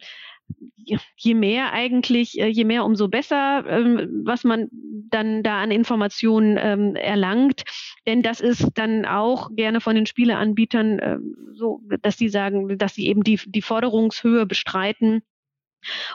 je 1.15 1.33
mehr 1.33 1.71
eigentlich, 1.73 2.39
äh, 2.39 2.47
je 2.47 2.63
mehr 2.63 2.85
umso 2.85 3.07
besser, 3.07 3.65
ähm, 3.67 4.23
was 4.25 4.43
man 4.43 4.69
dann 4.71 5.43
da 5.43 5.61
an 5.61 5.71
Informationen 5.71 6.57
ähm, 6.59 6.95
erlangt. 6.95 7.63
Denn 8.07 8.21
das 8.21 8.41
ist 8.41 8.67
dann 8.75 9.05
auch 9.05 9.49
gerne 9.55 9.81
von 9.81 9.95
den 9.95 10.05
Spieleanbietern 10.05 10.99
ähm, 11.01 11.35
so, 11.53 11.81
dass 12.01 12.17
sie 12.17 12.29
sagen, 12.29 12.77
dass 12.77 12.95
sie 12.95 13.07
eben 13.07 13.23
die, 13.23 13.39
die 13.45 13.61
Forderungshöhe 13.61 14.45
bestreiten. 14.45 15.21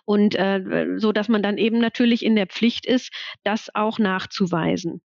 Und 0.05 0.35
äh, 0.35 0.87
so 0.97 1.12
dass 1.12 1.28
man 1.28 1.43
dann 1.43 1.57
eben 1.57 1.78
natürlich 1.78 2.24
in 2.24 2.37
der 2.37 2.47
Pflicht 2.47 2.85
ist, 2.85 3.11
das 3.45 3.74
auch 3.74 3.99
nachzuweisen. 3.99 5.01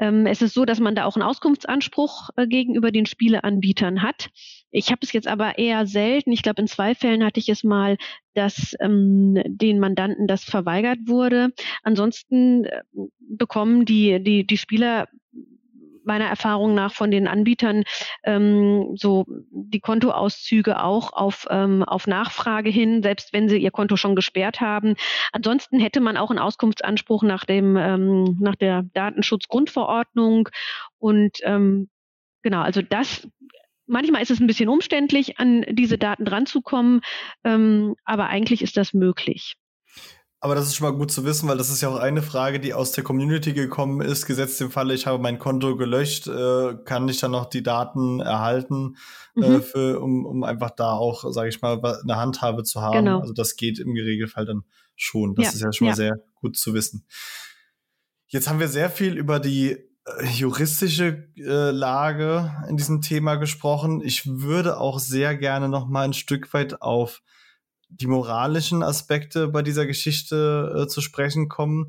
Es 0.00 0.42
ist 0.42 0.54
so, 0.54 0.64
dass 0.64 0.78
man 0.78 0.94
da 0.94 1.06
auch 1.06 1.16
einen 1.16 1.24
Auskunftsanspruch 1.24 2.30
äh, 2.36 2.46
gegenüber 2.46 2.92
den 2.92 3.04
Spieleanbietern 3.04 4.00
hat. 4.00 4.30
Ich 4.70 4.90
habe 4.90 5.00
es 5.02 5.12
jetzt 5.12 5.28
aber 5.28 5.58
eher 5.58 5.86
selten. 5.86 6.32
Ich 6.32 6.42
glaube, 6.42 6.60
in 6.62 6.68
zwei 6.68 6.94
Fällen 6.94 7.24
hatte 7.24 7.40
ich 7.40 7.48
es 7.48 7.64
mal, 7.64 7.96
dass 8.34 8.74
ähm, 8.80 9.40
den 9.46 9.78
Mandanten 9.78 10.26
das 10.26 10.44
verweigert 10.44 10.98
wurde. 11.06 11.52
Ansonsten 11.82 12.64
äh, 12.64 12.82
bekommen 13.18 13.84
die, 13.84 14.22
die, 14.22 14.46
die 14.46 14.58
Spieler 14.58 15.08
meiner 16.08 16.26
Erfahrung 16.26 16.74
nach 16.74 16.92
von 16.92 17.12
den 17.12 17.28
Anbietern 17.28 17.84
ähm, 18.24 18.96
so 18.96 19.26
die 19.50 19.78
Kontoauszüge 19.78 20.82
auch 20.82 21.12
auf, 21.12 21.46
ähm, 21.50 21.84
auf 21.84 22.08
Nachfrage 22.08 22.70
hin, 22.70 23.02
selbst 23.02 23.32
wenn 23.32 23.48
sie 23.48 23.58
ihr 23.58 23.70
Konto 23.70 23.96
schon 23.96 24.16
gesperrt 24.16 24.60
haben. 24.60 24.96
Ansonsten 25.32 25.78
hätte 25.78 26.00
man 26.00 26.16
auch 26.16 26.30
einen 26.30 26.38
Auskunftsanspruch 26.40 27.22
nach 27.22 27.44
dem 27.44 27.76
ähm, 27.76 28.38
nach 28.40 28.56
der 28.56 28.84
Datenschutzgrundverordnung 28.94 30.48
und 30.98 31.38
ähm, 31.42 31.90
genau, 32.42 32.62
also 32.62 32.80
das 32.82 33.28
Manchmal 33.88 34.22
ist 34.22 34.30
es 34.30 34.40
ein 34.40 34.46
bisschen 34.46 34.68
umständlich, 34.68 35.38
an 35.38 35.64
diese 35.70 35.98
Daten 35.98 36.24
dranzukommen, 36.24 37.00
ähm, 37.44 37.96
aber 38.04 38.26
eigentlich 38.26 38.62
ist 38.62 38.76
das 38.76 38.92
möglich. 38.92 39.56
Aber 40.40 40.54
das 40.54 40.68
ist 40.68 40.76
schon 40.76 40.88
mal 40.88 40.96
gut 40.96 41.10
zu 41.10 41.24
wissen, 41.24 41.48
weil 41.48 41.58
das 41.58 41.68
ist 41.68 41.80
ja 41.80 41.88
auch 41.88 41.98
eine 41.98 42.22
Frage, 42.22 42.60
die 42.60 42.72
aus 42.72 42.92
der 42.92 43.02
Community 43.02 43.54
gekommen 43.54 44.00
ist. 44.00 44.24
Gesetzt 44.24 44.60
im 44.60 44.70
Falle, 44.70 44.94
ich 44.94 45.06
habe 45.06 45.18
mein 45.20 45.40
Konto 45.40 45.76
gelöscht, 45.76 46.28
äh, 46.28 46.76
kann 46.84 47.08
ich 47.08 47.18
dann 47.18 47.32
noch 47.32 47.46
die 47.46 47.64
Daten 47.64 48.20
erhalten, 48.20 48.96
äh, 49.36 49.40
mhm. 49.40 49.56
äh, 49.56 49.60
für, 49.60 50.00
um, 50.00 50.24
um 50.24 50.44
einfach 50.44 50.70
da 50.70 50.92
auch, 50.92 51.24
sage 51.32 51.48
ich 51.48 51.60
mal, 51.60 51.80
eine 51.82 52.16
Handhabe 52.16 52.62
zu 52.62 52.80
haben. 52.80 53.04
Genau. 53.04 53.20
Also 53.20 53.32
das 53.32 53.56
geht 53.56 53.80
im 53.80 53.90
Regelfall 53.90 54.44
dann 54.44 54.62
schon. 54.94 55.34
Das 55.34 55.46
ja. 55.46 55.52
ist 55.52 55.60
ja 55.62 55.72
schon 55.72 55.86
ja. 55.86 55.92
mal 55.92 55.96
sehr 55.96 56.20
gut 56.36 56.56
zu 56.56 56.72
wissen. 56.72 57.04
Jetzt 58.28 58.48
haben 58.48 58.60
wir 58.60 58.68
sehr 58.68 58.90
viel 58.90 59.16
über 59.16 59.40
die 59.40 59.87
juristische 60.32 61.28
äh, 61.36 61.70
Lage 61.70 62.54
in 62.68 62.76
diesem 62.76 63.00
Thema 63.00 63.36
gesprochen. 63.36 64.00
Ich 64.02 64.26
würde 64.26 64.78
auch 64.78 64.98
sehr 64.98 65.36
gerne 65.36 65.68
noch 65.68 65.88
mal 65.88 66.04
ein 66.04 66.12
Stück 66.12 66.52
weit 66.54 66.82
auf 66.82 67.22
die 67.88 68.06
moralischen 68.06 68.82
Aspekte 68.82 69.48
bei 69.48 69.62
dieser 69.62 69.86
Geschichte 69.86 70.82
äh, 70.84 70.88
zu 70.88 71.00
sprechen 71.00 71.48
kommen, 71.48 71.88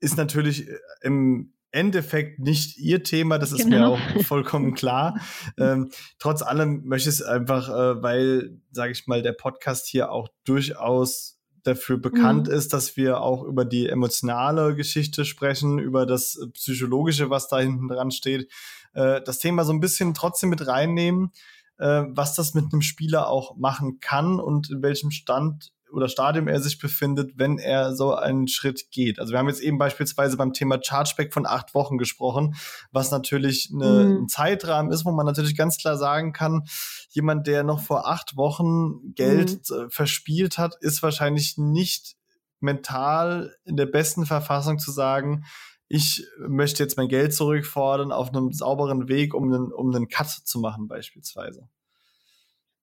ist 0.00 0.16
natürlich 0.16 0.68
äh, 0.68 0.78
im 1.02 1.52
Endeffekt 1.70 2.38
nicht 2.38 2.78
ihr 2.78 3.02
Thema, 3.02 3.38
das 3.38 3.52
ist 3.52 3.64
genau. 3.64 3.96
mir 3.96 4.18
auch 4.18 4.22
vollkommen 4.24 4.74
klar. 4.74 5.20
ähm, 5.58 5.90
trotz 6.18 6.42
allem 6.42 6.84
möchte 6.84 7.10
ich 7.10 7.16
es 7.16 7.22
einfach, 7.22 7.68
äh, 7.68 8.02
weil, 8.02 8.60
sage 8.72 8.92
ich 8.92 9.06
mal, 9.06 9.22
der 9.22 9.32
Podcast 9.32 9.86
hier 9.86 10.10
auch 10.10 10.28
durchaus 10.44 11.37
dafür 11.68 11.98
bekannt 11.98 12.48
mhm. 12.48 12.54
ist, 12.54 12.72
dass 12.72 12.96
wir 12.96 13.20
auch 13.20 13.44
über 13.44 13.64
die 13.64 13.88
emotionale 13.88 14.74
Geschichte 14.74 15.24
sprechen, 15.24 15.78
über 15.78 16.06
das 16.06 16.38
Psychologische, 16.54 17.30
was 17.30 17.48
da 17.48 17.58
hinten 17.58 17.88
dran 17.88 18.10
steht, 18.10 18.50
äh, 18.94 19.20
das 19.22 19.38
Thema 19.38 19.64
so 19.64 19.72
ein 19.72 19.80
bisschen 19.80 20.14
trotzdem 20.14 20.50
mit 20.50 20.66
reinnehmen 20.66 21.32
äh, 21.78 22.04
was 22.08 22.34
das 22.34 22.54
mit 22.54 22.72
einem 22.72 22.82
Spieler 22.82 23.28
auch 23.28 23.56
machen 23.56 24.00
kann 24.00 24.40
und 24.40 24.70
in 24.70 24.82
welchem 24.82 25.10
Stand 25.10 25.72
oder 25.92 26.08
Stadium 26.08 26.48
er 26.48 26.60
sich 26.60 26.78
befindet, 26.78 27.32
wenn 27.36 27.58
er 27.58 27.94
so 27.94 28.14
einen 28.14 28.48
Schritt 28.48 28.90
geht. 28.90 29.18
Also 29.18 29.32
wir 29.32 29.38
haben 29.38 29.48
jetzt 29.48 29.60
eben 29.60 29.78
beispielsweise 29.78 30.36
beim 30.36 30.52
Thema 30.52 30.78
Chargeback 30.82 31.32
von 31.32 31.46
acht 31.46 31.74
Wochen 31.74 31.98
gesprochen, 31.98 32.54
was 32.92 33.10
natürlich 33.10 33.70
eine, 33.72 34.04
mhm. 34.04 34.22
ein 34.22 34.28
Zeitrahmen 34.28 34.92
ist, 34.92 35.04
wo 35.04 35.12
man 35.12 35.26
natürlich 35.26 35.56
ganz 35.56 35.78
klar 35.78 35.96
sagen 35.96 36.32
kann, 36.32 36.64
jemand, 37.10 37.46
der 37.46 37.64
noch 37.64 37.80
vor 37.80 38.08
acht 38.08 38.36
Wochen 38.36 39.14
Geld 39.14 39.58
mhm. 39.70 39.90
verspielt 39.90 40.58
hat, 40.58 40.76
ist 40.80 41.02
wahrscheinlich 41.02 41.58
nicht 41.58 42.16
mental 42.60 43.54
in 43.64 43.76
der 43.76 43.86
besten 43.86 44.26
Verfassung 44.26 44.78
zu 44.78 44.90
sagen, 44.90 45.44
ich 45.88 46.26
möchte 46.38 46.82
jetzt 46.82 46.98
mein 46.98 47.08
Geld 47.08 47.32
zurückfordern 47.32 48.12
auf 48.12 48.28
einem 48.28 48.52
sauberen 48.52 49.08
Weg, 49.08 49.32
um 49.32 49.44
einen, 49.44 49.72
um 49.72 49.94
einen 49.94 50.08
Cut 50.08 50.28
zu 50.28 50.60
machen 50.60 50.86
beispielsweise. 50.86 51.68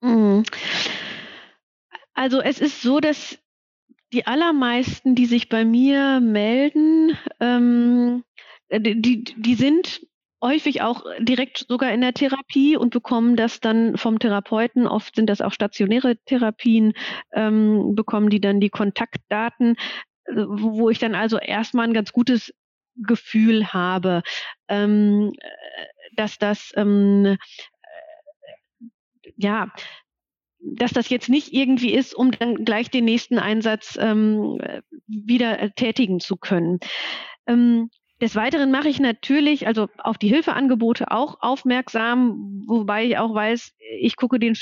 Mhm. 0.02 0.44
Also 2.16 2.42
es 2.42 2.60
ist 2.60 2.82
so, 2.82 3.00
dass 3.00 3.38
die 4.14 4.26
allermeisten, 4.26 5.16
die 5.16 5.26
sich 5.26 5.50
bei 5.50 5.66
mir 5.66 6.22
melden, 6.22 7.18
ähm, 7.40 8.24
die, 8.72 9.24
die 9.24 9.56
sind 9.56 10.02
häufig 10.42 10.82
auch 10.82 11.04
direkt 11.20 11.66
sogar 11.68 11.92
in 11.92 12.02
der 12.02 12.14
Therapie 12.14 12.78
und 12.78 12.92
bekommen 12.92 13.36
das 13.36 13.60
dann 13.60 13.98
vom 13.98 14.20
Therapeuten. 14.20 14.88
Oft 14.88 15.16
sind 15.16 15.30
das 15.30 15.42
auch 15.42 15.52
stationäre 15.52 16.18
Therapien, 16.26 16.94
ähm, 17.34 17.96
bekommen 17.96 18.30
die 18.30 18.42
dann 18.42 18.60
die 18.60 18.70
Kontaktdaten, 18.70 19.76
wo 20.32 20.90
ich 20.90 21.00
dann 21.00 21.16
also 21.16 21.38
erstmal 21.38 21.88
ein 21.88 21.94
ganz 21.94 22.12
gutes 22.12 22.54
Gefühl 22.96 23.74
habe, 23.74 24.24
ähm, 24.68 25.34
dass 26.16 26.38
das 26.38 26.72
ähm, 26.76 27.26
äh, 27.26 27.38
ja 29.36 29.72
dass 30.74 30.92
das 30.92 31.10
jetzt 31.10 31.30
nicht 31.30 31.54
irgendwie 31.54 31.94
ist, 31.94 32.16
um 32.16 32.32
dann 32.32 32.66
gleich 32.66 32.90
den 32.90 33.06
nächsten 33.06 33.38
Einsatz 33.38 33.98
ähm, 34.02 34.60
wieder 35.08 35.60
äh, 35.60 35.72
tätigen 35.72 36.20
zu 36.20 36.38
können. 36.38 36.80
Ähm, 37.48 37.90
des 38.22 38.36
Weiteren 38.36 38.72
mache 38.72 38.90
ich 38.90 39.00
natürlich 39.00 39.68
also 39.68 39.88
auf 39.98 40.18
die 40.18 40.30
Hilfeangebote 40.30 41.12
auch 41.12 41.38
aufmerksam, 41.42 42.64
wobei 42.66 43.06
ich 43.06 43.18
auch 43.18 43.34
weiß, 43.34 43.74
ich 44.00 44.16
gucke 44.16 44.40
den, 44.40 44.56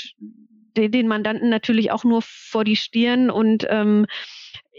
den, 0.76 1.06
Mandanten 1.06 1.50
natürlich 1.50 1.92
auch 1.92 2.04
nur 2.04 2.20
vor 2.22 2.64
die 2.64 2.76
Stirn 2.76 3.30
und 3.30 3.64
ähm, 3.70 4.06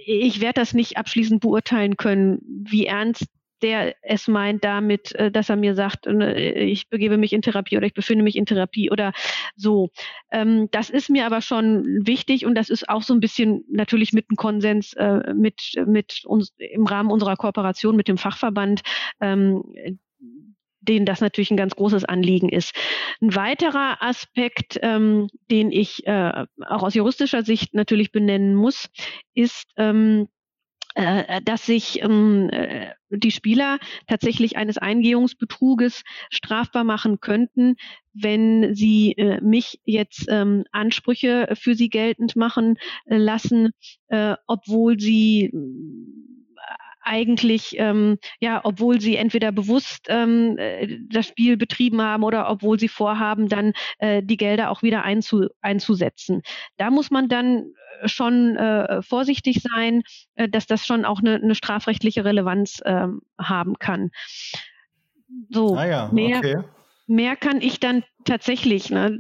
ich 0.06 0.42
werde 0.42 0.60
das 0.60 0.74
nicht 0.74 0.98
abschließend 0.98 1.42
beurteilen 1.42 1.96
können, 1.96 2.40
wie 2.44 2.86
ernst 2.86 3.28
der 3.66 3.96
es 4.04 4.28
meint 4.28 4.64
damit, 4.64 5.16
äh, 5.16 5.32
dass 5.32 5.50
er 5.50 5.56
mir 5.56 5.74
sagt, 5.74 6.06
äh, 6.06 6.64
ich 6.64 6.88
begebe 6.88 7.18
mich 7.18 7.34
in 7.34 7.42
Therapie 7.42 7.78
oder 7.78 7.88
ich 7.88 7.96
befinde 7.96 8.24
mich 8.24 8.36
in 8.36 8.46
Therapie 8.46 8.92
oder 8.92 9.12
so. 9.56 9.90
Ähm, 10.32 10.70
das 10.70 10.92
ist 10.92 11.10
mir 11.10 11.26
aber 11.26 11.42
schon 11.42 12.06
wichtig 12.06 12.46
und 12.46 12.54
das 12.54 12.70
ist 12.70 12.88
auch 12.88 13.02
so 13.02 13.16
ein 13.16 13.20
bisschen 13.20 13.66
natürlich 13.70 14.14
mit 14.14 14.28
einem 14.30 14.38
Konsens 14.38 14.94
äh, 14.94 15.34
mit, 15.34 15.74
mit 15.88 16.22
uns 16.26 16.54
im 16.58 16.86
Rahmen 16.86 17.10
unserer 17.10 17.36
Kooperation 17.36 17.96
mit 17.96 18.08
dem 18.08 18.20
Fachverband 18.20 18.82
ähm, 19.20 19.64
denen 20.88 21.08
das 21.08 21.20
natürlich 21.20 21.50
ein 21.50 21.58
ganz 21.58 21.76
großes 21.76 22.06
Anliegen 22.06 22.50
ist. 22.50 22.76
Ein 23.20 23.34
weiterer 23.34 24.04
Aspekt, 24.04 24.78
ähm, 24.84 25.30
den 25.50 25.72
ich 25.72 26.06
äh, 26.06 26.46
auch 26.68 26.84
aus 26.84 26.94
juristischer 26.94 27.42
Sicht 27.42 27.74
natürlich 27.74 28.12
benennen 28.12 28.54
muss, 28.54 28.88
ist, 29.34 29.72
ähm, 29.78 30.28
äh, 30.28 30.35
dass 30.96 31.66
sich 31.66 32.02
ähm, 32.02 32.50
äh, 32.52 32.92
die 33.10 33.32
Spieler 33.32 33.80
tatsächlich 34.08 34.58
eines 34.58 34.78
Eingehungsbetruges 34.78 36.04
strafbar 36.30 36.84
machen 36.84 37.20
könnten, 37.20 37.76
wenn 38.14 38.74
sie 38.74 39.12
äh, 39.14 39.42
mich 39.42 39.80
jetzt 39.84 40.26
ähm, 40.30 40.64
Ansprüche 40.72 41.50
für 41.54 41.76
sie 41.76 41.90
geltend 41.90 42.36
machen 42.36 42.78
äh, 43.06 43.18
lassen, 43.18 43.72
äh, 44.08 44.36
obwohl 44.48 45.00
sie 45.00 45.52
eigentlich, 47.06 47.76
ähm, 47.78 48.18
ja, 48.40 48.62
obwohl 48.64 49.00
sie 49.00 49.16
entweder 49.16 49.52
bewusst 49.52 50.08
ähm, 50.10 50.58
äh, 50.58 50.98
das 51.10 51.28
Spiel 51.28 51.56
betrieben 51.56 52.02
haben 52.02 52.24
oder 52.24 52.50
obwohl 52.50 52.80
sie 52.80 52.88
vorhaben, 52.88 53.48
dann 53.48 53.74
äh, 54.00 54.22
die 54.24 54.38
Gelder 54.38 54.72
auch 54.72 54.82
wieder 54.82 55.04
einzu, 55.04 55.48
einzusetzen. 55.62 56.42
Da 56.78 56.90
muss 56.90 57.12
man 57.12 57.30
dann 57.30 57.72
äh, 58.02 58.08
schon 58.08 58.56
äh, 58.58 59.02
vorsichtig 59.02 59.62
sein, 59.62 60.02
äh, 60.36 60.50
dass 60.50 60.66
das 60.66 60.86
schon 60.86 61.06
auch 61.06 61.20
eine, 61.20 61.36
eine 61.36 61.56
strafrechtliche 61.56 62.26
Relevanz 62.26 62.82
äh, 62.84 63.08
haben 63.40 63.80
kann. 63.80 64.12
So, 65.50 65.76
ah 65.76 65.86
ja, 65.86 66.10
mehr, 66.12 66.40
okay. 66.40 66.58
mehr 67.08 67.36
kann 67.36 67.62
ich 67.62 67.80
dann 67.80 68.04
tatsächlich, 68.26 68.90
ne? 68.90 69.20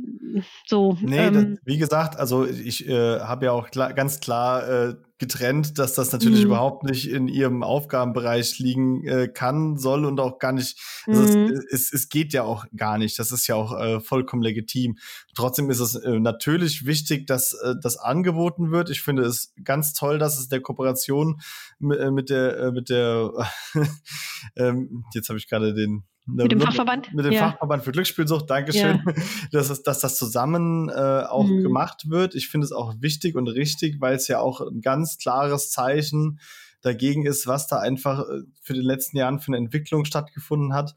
So. 0.65 0.97
Nee, 1.01 1.27
ähm, 1.27 1.33
das, 1.33 1.65
wie 1.65 1.77
gesagt, 1.77 2.17
also 2.17 2.45
ich 2.45 2.87
äh, 2.87 3.19
habe 3.19 3.45
ja 3.45 3.51
auch 3.51 3.69
klar, 3.69 3.93
ganz 3.93 4.19
klar 4.19 4.67
äh, 4.67 4.95
getrennt, 5.17 5.79
dass 5.79 5.93
das 5.93 6.11
natürlich 6.11 6.41
mhm. 6.41 6.47
überhaupt 6.47 6.83
nicht 6.83 7.09
in 7.09 7.29
ihrem 7.29 7.63
Aufgabenbereich 7.63 8.59
liegen 8.59 9.05
äh, 9.07 9.29
kann, 9.29 9.77
soll 9.77 10.03
und 10.03 10.19
auch 10.19 10.39
gar 10.39 10.51
nicht. 10.51 10.77
Also 11.07 11.37
mhm. 11.37 11.45
es, 11.45 11.65
es, 11.71 11.93
es, 11.93 12.09
geht 12.09 12.33
ja 12.33 12.43
auch 12.43 12.65
gar 12.75 12.97
nicht. 12.97 13.17
Das 13.17 13.31
ist 13.31 13.47
ja 13.47 13.55
auch 13.55 13.79
äh, 13.79 14.01
vollkommen 14.01 14.43
legitim. 14.43 14.97
Trotzdem 15.33 15.69
ist 15.69 15.79
es 15.79 15.95
äh, 15.95 16.19
natürlich 16.19 16.85
wichtig, 16.85 17.27
dass 17.27 17.53
äh, 17.53 17.75
das 17.81 17.97
angeboten 17.97 18.71
wird. 18.71 18.89
Ich 18.89 19.01
finde 19.01 19.23
es 19.23 19.53
ganz 19.63 19.93
toll, 19.93 20.19
dass 20.19 20.37
es 20.37 20.49
der 20.49 20.61
Kooperation 20.61 21.39
äh, 21.81 22.11
mit 22.11 22.29
der 22.29 22.57
äh, 22.57 22.71
mit 22.71 22.89
der 22.89 23.31
ähm, 24.57 25.05
jetzt 25.13 25.29
habe 25.29 25.39
ich 25.39 25.47
gerade 25.47 25.73
den 25.73 26.03
mit 26.25 26.51
dem 26.51 26.59
Fachverband? 26.59 27.13
Mit 27.13 27.25
dem 27.25 27.33
ja. 27.33 27.51
Fachverband 27.51 27.83
für 27.83 27.91
Glücksspielsucht, 27.91 28.49
Dankeschön, 28.49 29.01
ja. 29.05 29.13
dass, 29.51 29.69
es, 29.69 29.83
dass 29.83 29.99
das 29.99 30.15
zusammen 30.15 30.89
äh, 30.89 30.93
auch 30.93 31.45
mhm. 31.45 31.61
gemacht 31.61 32.09
wird. 32.09 32.35
Ich 32.35 32.49
finde 32.49 32.65
es 32.65 32.71
auch 32.71 32.95
wichtig 32.99 33.35
und 33.35 33.47
richtig, 33.47 34.01
weil 34.01 34.15
es 34.15 34.27
ja 34.27 34.39
auch 34.39 34.61
ein 34.61 34.81
ganz 34.81 35.17
klares 35.17 35.69
Zeichen 35.69 36.39
dagegen 36.81 37.25
ist, 37.25 37.47
was 37.47 37.67
da 37.67 37.79
einfach 37.79 38.21
äh, 38.21 38.41
für 38.61 38.73
die 38.73 38.81
letzten 38.81 39.17
Jahren 39.17 39.39
für 39.39 39.49
eine 39.49 39.57
Entwicklung 39.57 40.05
stattgefunden 40.05 40.73
hat. 40.73 40.95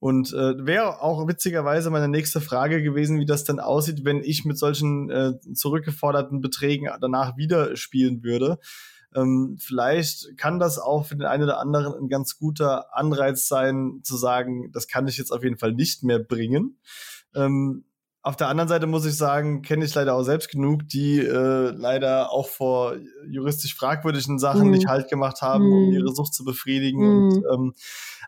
Und 0.00 0.32
äh, 0.32 0.64
wäre 0.64 1.02
auch 1.02 1.26
witzigerweise 1.26 1.90
meine 1.90 2.08
nächste 2.08 2.40
Frage 2.40 2.82
gewesen, 2.82 3.18
wie 3.18 3.26
das 3.26 3.42
denn 3.42 3.58
aussieht, 3.58 4.04
wenn 4.04 4.22
ich 4.22 4.44
mit 4.44 4.56
solchen 4.56 5.10
äh, 5.10 5.32
zurückgeforderten 5.54 6.40
Beträgen 6.40 6.88
danach 7.00 7.36
wieder 7.36 7.76
spielen 7.76 8.22
würde. 8.22 8.58
Ähm, 9.18 9.56
vielleicht 9.60 10.36
kann 10.36 10.58
das 10.58 10.78
auch 10.78 11.06
für 11.06 11.16
den 11.16 11.26
einen 11.26 11.44
oder 11.44 11.58
anderen 11.58 11.94
ein 11.94 12.08
ganz 12.08 12.38
guter 12.38 12.96
Anreiz 12.96 13.48
sein, 13.48 14.00
zu 14.02 14.16
sagen, 14.16 14.70
das 14.72 14.88
kann 14.88 15.08
ich 15.08 15.18
jetzt 15.18 15.32
auf 15.32 15.42
jeden 15.42 15.58
Fall 15.58 15.72
nicht 15.72 16.02
mehr 16.02 16.18
bringen. 16.18 16.78
Ähm, 17.34 17.84
auf 18.22 18.36
der 18.36 18.48
anderen 18.48 18.68
Seite 18.68 18.86
muss 18.86 19.06
ich 19.06 19.16
sagen, 19.16 19.62
kenne 19.62 19.84
ich 19.84 19.94
leider 19.94 20.14
auch 20.14 20.22
selbst 20.22 20.50
genug, 20.50 20.88
die 20.88 21.18
äh, 21.18 21.70
leider 21.70 22.30
auch 22.32 22.48
vor 22.48 22.96
juristisch 23.26 23.74
fragwürdigen 23.74 24.38
Sachen 24.38 24.66
mhm. 24.66 24.70
nicht 24.72 24.86
Halt 24.86 25.08
gemacht 25.08 25.40
haben, 25.40 25.64
mhm. 25.64 25.72
um 25.72 25.92
ihre 25.92 26.14
Sucht 26.14 26.34
zu 26.34 26.44
befriedigen. 26.44 27.00
Mhm. 27.00 27.32
Und, 27.32 27.44
ähm, 27.52 27.74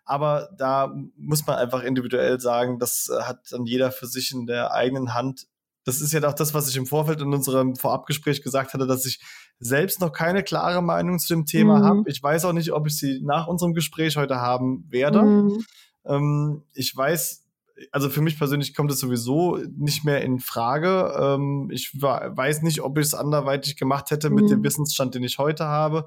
aber 0.04 0.48
da 0.56 0.94
muss 1.16 1.46
man 1.46 1.56
einfach 1.56 1.82
individuell 1.82 2.40
sagen, 2.40 2.78
das 2.78 3.10
hat 3.22 3.40
dann 3.50 3.66
jeder 3.66 3.90
für 3.90 4.06
sich 4.06 4.32
in 4.32 4.46
der 4.46 4.72
eigenen 4.72 5.12
Hand, 5.12 5.48
das 5.84 6.00
ist 6.00 6.12
ja 6.12 6.22
auch 6.28 6.34
das, 6.34 6.54
was 6.54 6.68
ich 6.68 6.76
im 6.76 6.86
Vorfeld 6.86 7.20
in 7.20 7.32
unserem 7.32 7.74
Vorabgespräch 7.74 8.42
gesagt 8.42 8.74
hatte, 8.74 8.86
dass 8.86 9.06
ich 9.06 9.20
selbst 9.58 10.00
noch 10.00 10.12
keine 10.12 10.42
klare 10.42 10.82
Meinung 10.82 11.18
zu 11.18 11.28
dem 11.34 11.46
Thema 11.46 11.78
mhm. 11.78 11.84
habe. 11.84 12.02
Ich 12.06 12.22
weiß 12.22 12.44
auch 12.44 12.52
nicht, 12.52 12.72
ob 12.72 12.86
ich 12.86 12.98
sie 12.98 13.20
nach 13.22 13.46
unserem 13.46 13.74
Gespräch 13.74 14.16
heute 14.16 14.36
haben 14.36 14.84
werde. 14.88 15.22
Mhm. 15.22 15.64
Ähm, 16.04 16.62
ich 16.74 16.94
weiß, 16.96 17.46
also 17.92 18.10
für 18.10 18.20
mich 18.20 18.38
persönlich 18.38 18.74
kommt 18.74 18.90
es 18.90 18.98
sowieso 18.98 19.58
nicht 19.76 20.04
mehr 20.04 20.22
in 20.22 20.40
Frage. 20.40 21.14
Ähm, 21.18 21.70
ich 21.72 21.92
weiß 21.94 22.62
nicht, 22.62 22.82
ob 22.82 22.98
ich 22.98 23.06
es 23.06 23.14
anderweitig 23.14 23.76
gemacht 23.76 24.10
hätte 24.10 24.30
mit 24.30 24.50
dem 24.50 24.60
mhm. 24.60 24.64
Wissensstand, 24.64 25.14
den 25.14 25.22
ich 25.22 25.38
heute 25.38 25.64
habe. 25.64 26.06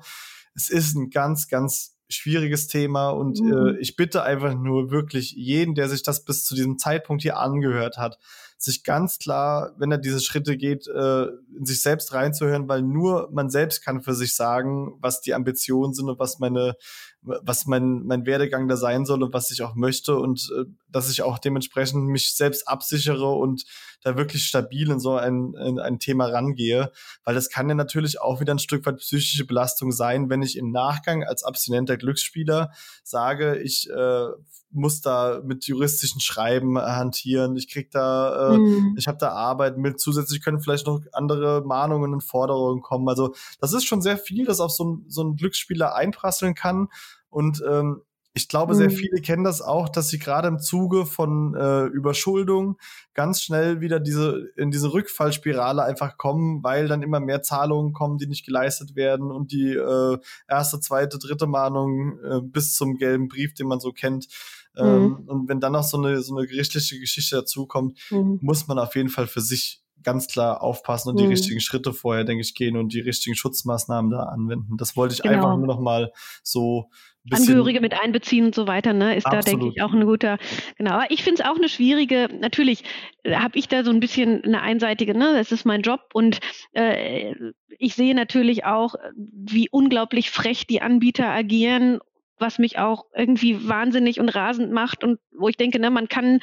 Es 0.55 0.69
ist 0.69 0.95
ein 0.95 1.09
ganz, 1.09 1.47
ganz 1.47 1.97
schwieriges 2.09 2.67
Thema 2.67 3.09
und 3.09 3.39
äh, 3.39 3.43
mhm. 3.43 3.77
ich 3.79 3.95
bitte 3.95 4.23
einfach 4.23 4.53
nur 4.53 4.91
wirklich 4.91 5.31
jeden, 5.31 5.73
der 5.73 5.89
sich 5.89 6.03
das 6.03 6.25
bis 6.25 6.45
zu 6.45 6.53
diesem 6.53 6.77
Zeitpunkt 6.77 7.23
hier 7.23 7.39
angehört 7.39 7.97
hat, 7.97 8.19
sich 8.63 8.83
ganz 8.83 9.19
klar, 9.19 9.73
wenn 9.77 9.91
er 9.91 9.97
diese 9.97 10.19
Schritte 10.19 10.57
geht, 10.57 10.87
äh, 10.87 11.25
in 11.57 11.65
sich 11.65 11.81
selbst 11.81 12.13
reinzuhören, 12.13 12.67
weil 12.67 12.81
nur 12.81 13.29
man 13.31 13.49
selbst 13.49 13.83
kann 13.83 14.01
für 14.01 14.13
sich 14.13 14.35
sagen, 14.35 14.97
was 14.99 15.21
die 15.21 15.33
Ambitionen 15.33 15.93
sind 15.93 16.09
und 16.09 16.19
was 16.19 16.39
meine, 16.39 16.75
was 17.23 17.65
mein, 17.65 18.03
mein 18.05 18.25
Werdegang 18.25 18.67
da 18.67 18.75
sein 18.75 19.05
soll 19.05 19.23
und 19.23 19.33
was 19.33 19.51
ich 19.51 19.61
auch 19.61 19.75
möchte 19.75 20.17
und 20.17 20.51
äh, 20.57 20.65
dass 20.91 21.09
ich 21.09 21.21
auch 21.21 21.39
dementsprechend 21.39 22.05
mich 22.05 22.35
selbst 22.35 22.67
absichere 22.67 23.29
und 23.31 23.63
da 24.03 24.17
wirklich 24.17 24.45
stabil 24.45 24.91
in 24.91 24.99
so 24.99 25.15
ein, 25.15 25.53
in 25.53 25.79
ein 25.79 25.99
Thema 25.99 26.25
rangehe, 26.27 26.91
weil 27.23 27.35
das 27.35 27.49
kann 27.49 27.69
ja 27.69 27.75
natürlich 27.75 28.21
auch 28.21 28.41
wieder 28.41 28.53
ein 28.53 28.59
Stück 28.59 28.85
weit 28.85 28.97
psychische 28.97 29.45
Belastung 29.45 29.91
sein, 29.91 30.29
wenn 30.29 30.41
ich 30.41 30.57
im 30.57 30.71
Nachgang 30.71 31.23
als 31.23 31.43
abstinenter 31.43 31.97
Glücksspieler 31.97 32.71
sage, 33.03 33.57
ich 33.59 33.89
äh, 33.89 34.27
muss 34.73 35.01
da 35.01 35.41
mit 35.43 35.65
juristischen 35.65 36.19
Schreiben 36.19 36.77
hantieren, 36.79 37.55
ich 37.55 37.69
krieg 37.69 37.91
da, 37.91 38.53
äh, 38.53 38.57
mhm. 38.57 38.95
ich 38.97 39.07
habe 39.07 39.17
da 39.19 39.29
Arbeit 39.29 39.77
mit, 39.77 39.99
zusätzlich 39.99 40.43
können 40.43 40.59
vielleicht 40.59 40.87
noch 40.87 41.01
andere 41.13 41.61
Mahnungen 41.65 42.13
und 42.13 42.21
Forderungen 42.21 42.81
kommen. 42.81 43.07
Also 43.07 43.33
das 43.61 43.73
ist 43.73 43.85
schon 43.85 44.01
sehr 44.01 44.17
viel, 44.17 44.45
das 44.45 44.59
auf 44.59 44.71
so, 44.71 44.85
ein, 44.85 45.05
so 45.07 45.23
ein 45.23 45.35
Glücksspieler 45.35 45.95
einprasseln 45.95 46.55
kann. 46.55 46.87
Und 47.33 47.63
ähm, 47.67 48.01
ich 48.35 48.47
glaube, 48.47 48.73
sehr 48.73 48.89
mhm. 48.89 48.95
viele 48.95 49.21
kennen 49.21 49.43
das 49.43 49.61
auch, 49.61 49.89
dass 49.89 50.09
sie 50.09 50.17
gerade 50.17 50.47
im 50.47 50.57
Zuge 50.57 51.05
von 51.05 51.53
äh, 51.53 51.85
Überschuldung 51.85 52.77
ganz 53.13 53.43
schnell 53.43 53.79
wieder 53.79 53.99
diese 53.99 54.47
in 54.57 54.71
diese 54.71 54.91
Rückfallspirale 54.91 55.83
einfach 55.83 56.17
kommen, 56.17 56.63
weil 56.63 56.87
dann 56.87 57.03
immer 57.03 57.19
mehr 57.19 57.43
Zahlungen 57.43 57.93
kommen, 57.93 58.17
die 58.17 58.25
nicht 58.25 58.43
geleistet 58.43 58.95
werden 58.95 59.31
und 59.31 59.51
die 59.51 59.73
äh, 59.73 60.17
erste, 60.47 60.79
zweite, 60.79 61.19
dritte 61.19 61.45
Mahnung 61.45 62.17
äh, 62.23 62.41
bis 62.41 62.73
zum 62.73 62.97
gelben 62.97 63.27
Brief, 63.27 63.53
den 63.53 63.67
man 63.67 63.79
so 63.79 63.91
kennt. 63.91 64.27
Mhm. 64.75 64.81
Ähm, 64.83 65.23
und 65.27 65.49
wenn 65.49 65.59
dann 65.59 65.73
noch 65.73 65.83
so 65.83 65.97
eine 65.97 66.23
so 66.23 66.35
eine 66.35 66.47
gerichtliche 66.47 66.99
Geschichte 66.99 67.35
dazukommt, 67.35 67.99
mhm. 68.09 68.39
muss 68.41 68.67
man 68.67 68.79
auf 68.79 68.95
jeden 68.95 69.09
Fall 69.09 69.27
für 69.27 69.41
sich 69.41 69.83
ganz 70.01 70.27
klar 70.27 70.61
aufpassen 70.61 71.09
und 71.09 71.19
die 71.19 71.23
mhm. 71.23 71.29
richtigen 71.29 71.61
Schritte 71.61 71.93
vorher, 71.93 72.23
denke 72.23 72.41
ich, 72.41 72.55
gehen 72.55 72.77
und 72.77 72.93
die 72.93 72.99
richtigen 72.99 73.35
Schutzmaßnahmen 73.35 74.11
da 74.11 74.23
anwenden. 74.23 74.75
Das 74.77 74.95
wollte 74.95 75.13
ich 75.13 75.21
genau. 75.21 75.35
einfach 75.35 75.57
nur 75.57 75.67
noch 75.67 75.79
mal 75.79 76.11
so 76.41 76.89
Angehörige 77.31 77.79
mit 77.79 77.99
einbeziehen 77.99 78.45
und 78.45 78.55
so 78.55 78.67
weiter, 78.67 78.93
ne, 78.93 79.15
ist 79.15 79.25
Absolut. 79.25 79.45
da, 79.45 79.49
denke 79.49 79.67
ich, 79.75 79.81
auch 79.81 79.93
ein 79.93 80.05
guter, 80.05 80.37
genau. 80.77 80.91
Aber 80.91 81.09
ich 81.09 81.23
finde 81.23 81.41
es 81.41 81.49
auch 81.49 81.55
eine 81.55 81.69
schwierige, 81.69 82.27
natürlich 82.39 82.83
äh, 83.23 83.35
habe 83.35 83.57
ich 83.57 83.67
da 83.67 83.83
so 83.83 83.91
ein 83.91 83.99
bisschen 83.99 84.43
eine 84.43 84.61
einseitige, 84.61 85.17
ne, 85.17 85.33
das 85.33 85.51
ist 85.51 85.65
mein 85.65 85.81
Job 85.81 86.01
und 86.13 86.39
äh, 86.73 87.33
ich 87.79 87.95
sehe 87.95 88.13
natürlich 88.13 88.65
auch, 88.65 88.95
wie 89.15 89.69
unglaublich 89.69 90.31
frech 90.31 90.67
die 90.67 90.81
Anbieter 90.81 91.29
agieren 91.29 91.99
was 92.39 92.59
mich 92.59 92.77
auch 92.77 93.05
irgendwie 93.15 93.69
wahnsinnig 93.69 94.19
und 94.19 94.27
rasend 94.27 94.71
macht 94.71 95.03
und 95.03 95.19
wo 95.31 95.47
ich 95.47 95.55
denke, 95.55 95.79
ne, 95.79 95.89
man 95.89 96.09
kann 96.09 96.39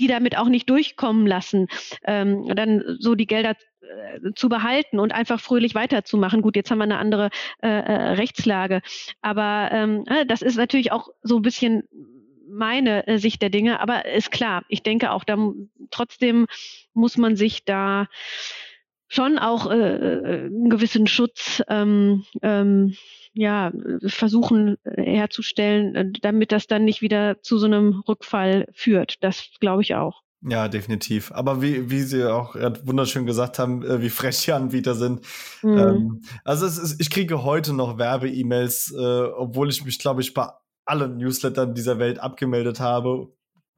die 0.00 0.06
damit 0.06 0.36
auch 0.36 0.48
nicht 0.48 0.68
durchkommen 0.68 1.26
lassen, 1.26 1.68
ähm, 2.04 2.46
dann 2.54 2.82
so 2.98 3.14
die 3.14 3.26
Gelder 3.26 3.54
zu 4.34 4.48
behalten 4.48 4.98
und 4.98 5.12
einfach 5.12 5.40
fröhlich 5.40 5.74
weiterzumachen. 5.74 6.42
Gut, 6.42 6.56
jetzt 6.56 6.70
haben 6.70 6.78
wir 6.78 6.84
eine 6.84 6.98
andere 6.98 7.30
äh, 7.62 7.68
äh, 7.68 8.12
Rechtslage, 8.12 8.82
aber 9.22 9.70
ähm, 9.72 10.04
äh, 10.06 10.26
das 10.26 10.42
ist 10.42 10.56
natürlich 10.56 10.92
auch 10.92 11.08
so 11.22 11.36
ein 11.36 11.42
bisschen 11.42 11.84
meine 12.48 13.06
äh, 13.06 13.18
Sicht 13.18 13.42
der 13.42 13.50
Dinge, 13.50 13.80
aber 13.80 14.06
ist 14.06 14.30
klar, 14.30 14.64
ich 14.68 14.82
denke 14.82 15.12
auch, 15.12 15.24
da 15.24 15.36
trotzdem 15.90 16.46
muss 16.92 17.16
man 17.16 17.36
sich 17.36 17.64
da 17.64 18.08
schon 19.08 19.38
auch 19.38 19.70
äh, 19.70 19.76
äh, 19.76 20.44
einen 20.46 20.70
gewissen 20.70 21.06
Schutz 21.06 21.62
ähm, 21.68 22.24
ähm, 22.42 22.94
ja, 23.32 23.72
versuchen 24.06 24.76
äh, 24.84 25.02
herzustellen, 25.02 25.94
äh, 25.94 26.12
damit 26.20 26.52
das 26.52 26.66
dann 26.66 26.84
nicht 26.84 27.02
wieder 27.02 27.42
zu 27.42 27.58
so 27.58 27.66
einem 27.66 28.02
Rückfall 28.08 28.68
führt. 28.72 29.22
Das 29.22 29.50
glaube 29.60 29.82
ich 29.82 29.94
auch. 29.94 30.22
Ja, 30.42 30.68
definitiv. 30.68 31.32
Aber 31.32 31.60
wie, 31.60 31.90
wie 31.90 32.00
Sie 32.00 32.24
auch 32.30 32.54
wunderschön 32.84 33.26
gesagt 33.26 33.58
haben, 33.58 33.82
äh, 33.84 34.00
wie 34.00 34.08
frech 34.08 34.42
die 34.44 34.52
Anbieter 34.52 34.94
sind. 34.94 35.20
Mhm. 35.62 35.78
Ähm, 35.78 36.22
also 36.44 36.64
es 36.64 36.78
ist, 36.78 37.00
ich 37.00 37.10
kriege 37.10 37.42
heute 37.42 37.74
noch 37.74 37.98
Werbe-E-Mails, 37.98 38.94
äh, 38.96 39.22
obwohl 39.36 39.68
ich 39.68 39.84
mich, 39.84 39.98
glaube 39.98 40.22
ich, 40.22 40.32
bei 40.32 40.48
allen 40.86 41.18
Newslettern 41.18 41.74
dieser 41.74 41.98
Welt 41.98 42.18
abgemeldet 42.18 42.80
habe 42.80 43.28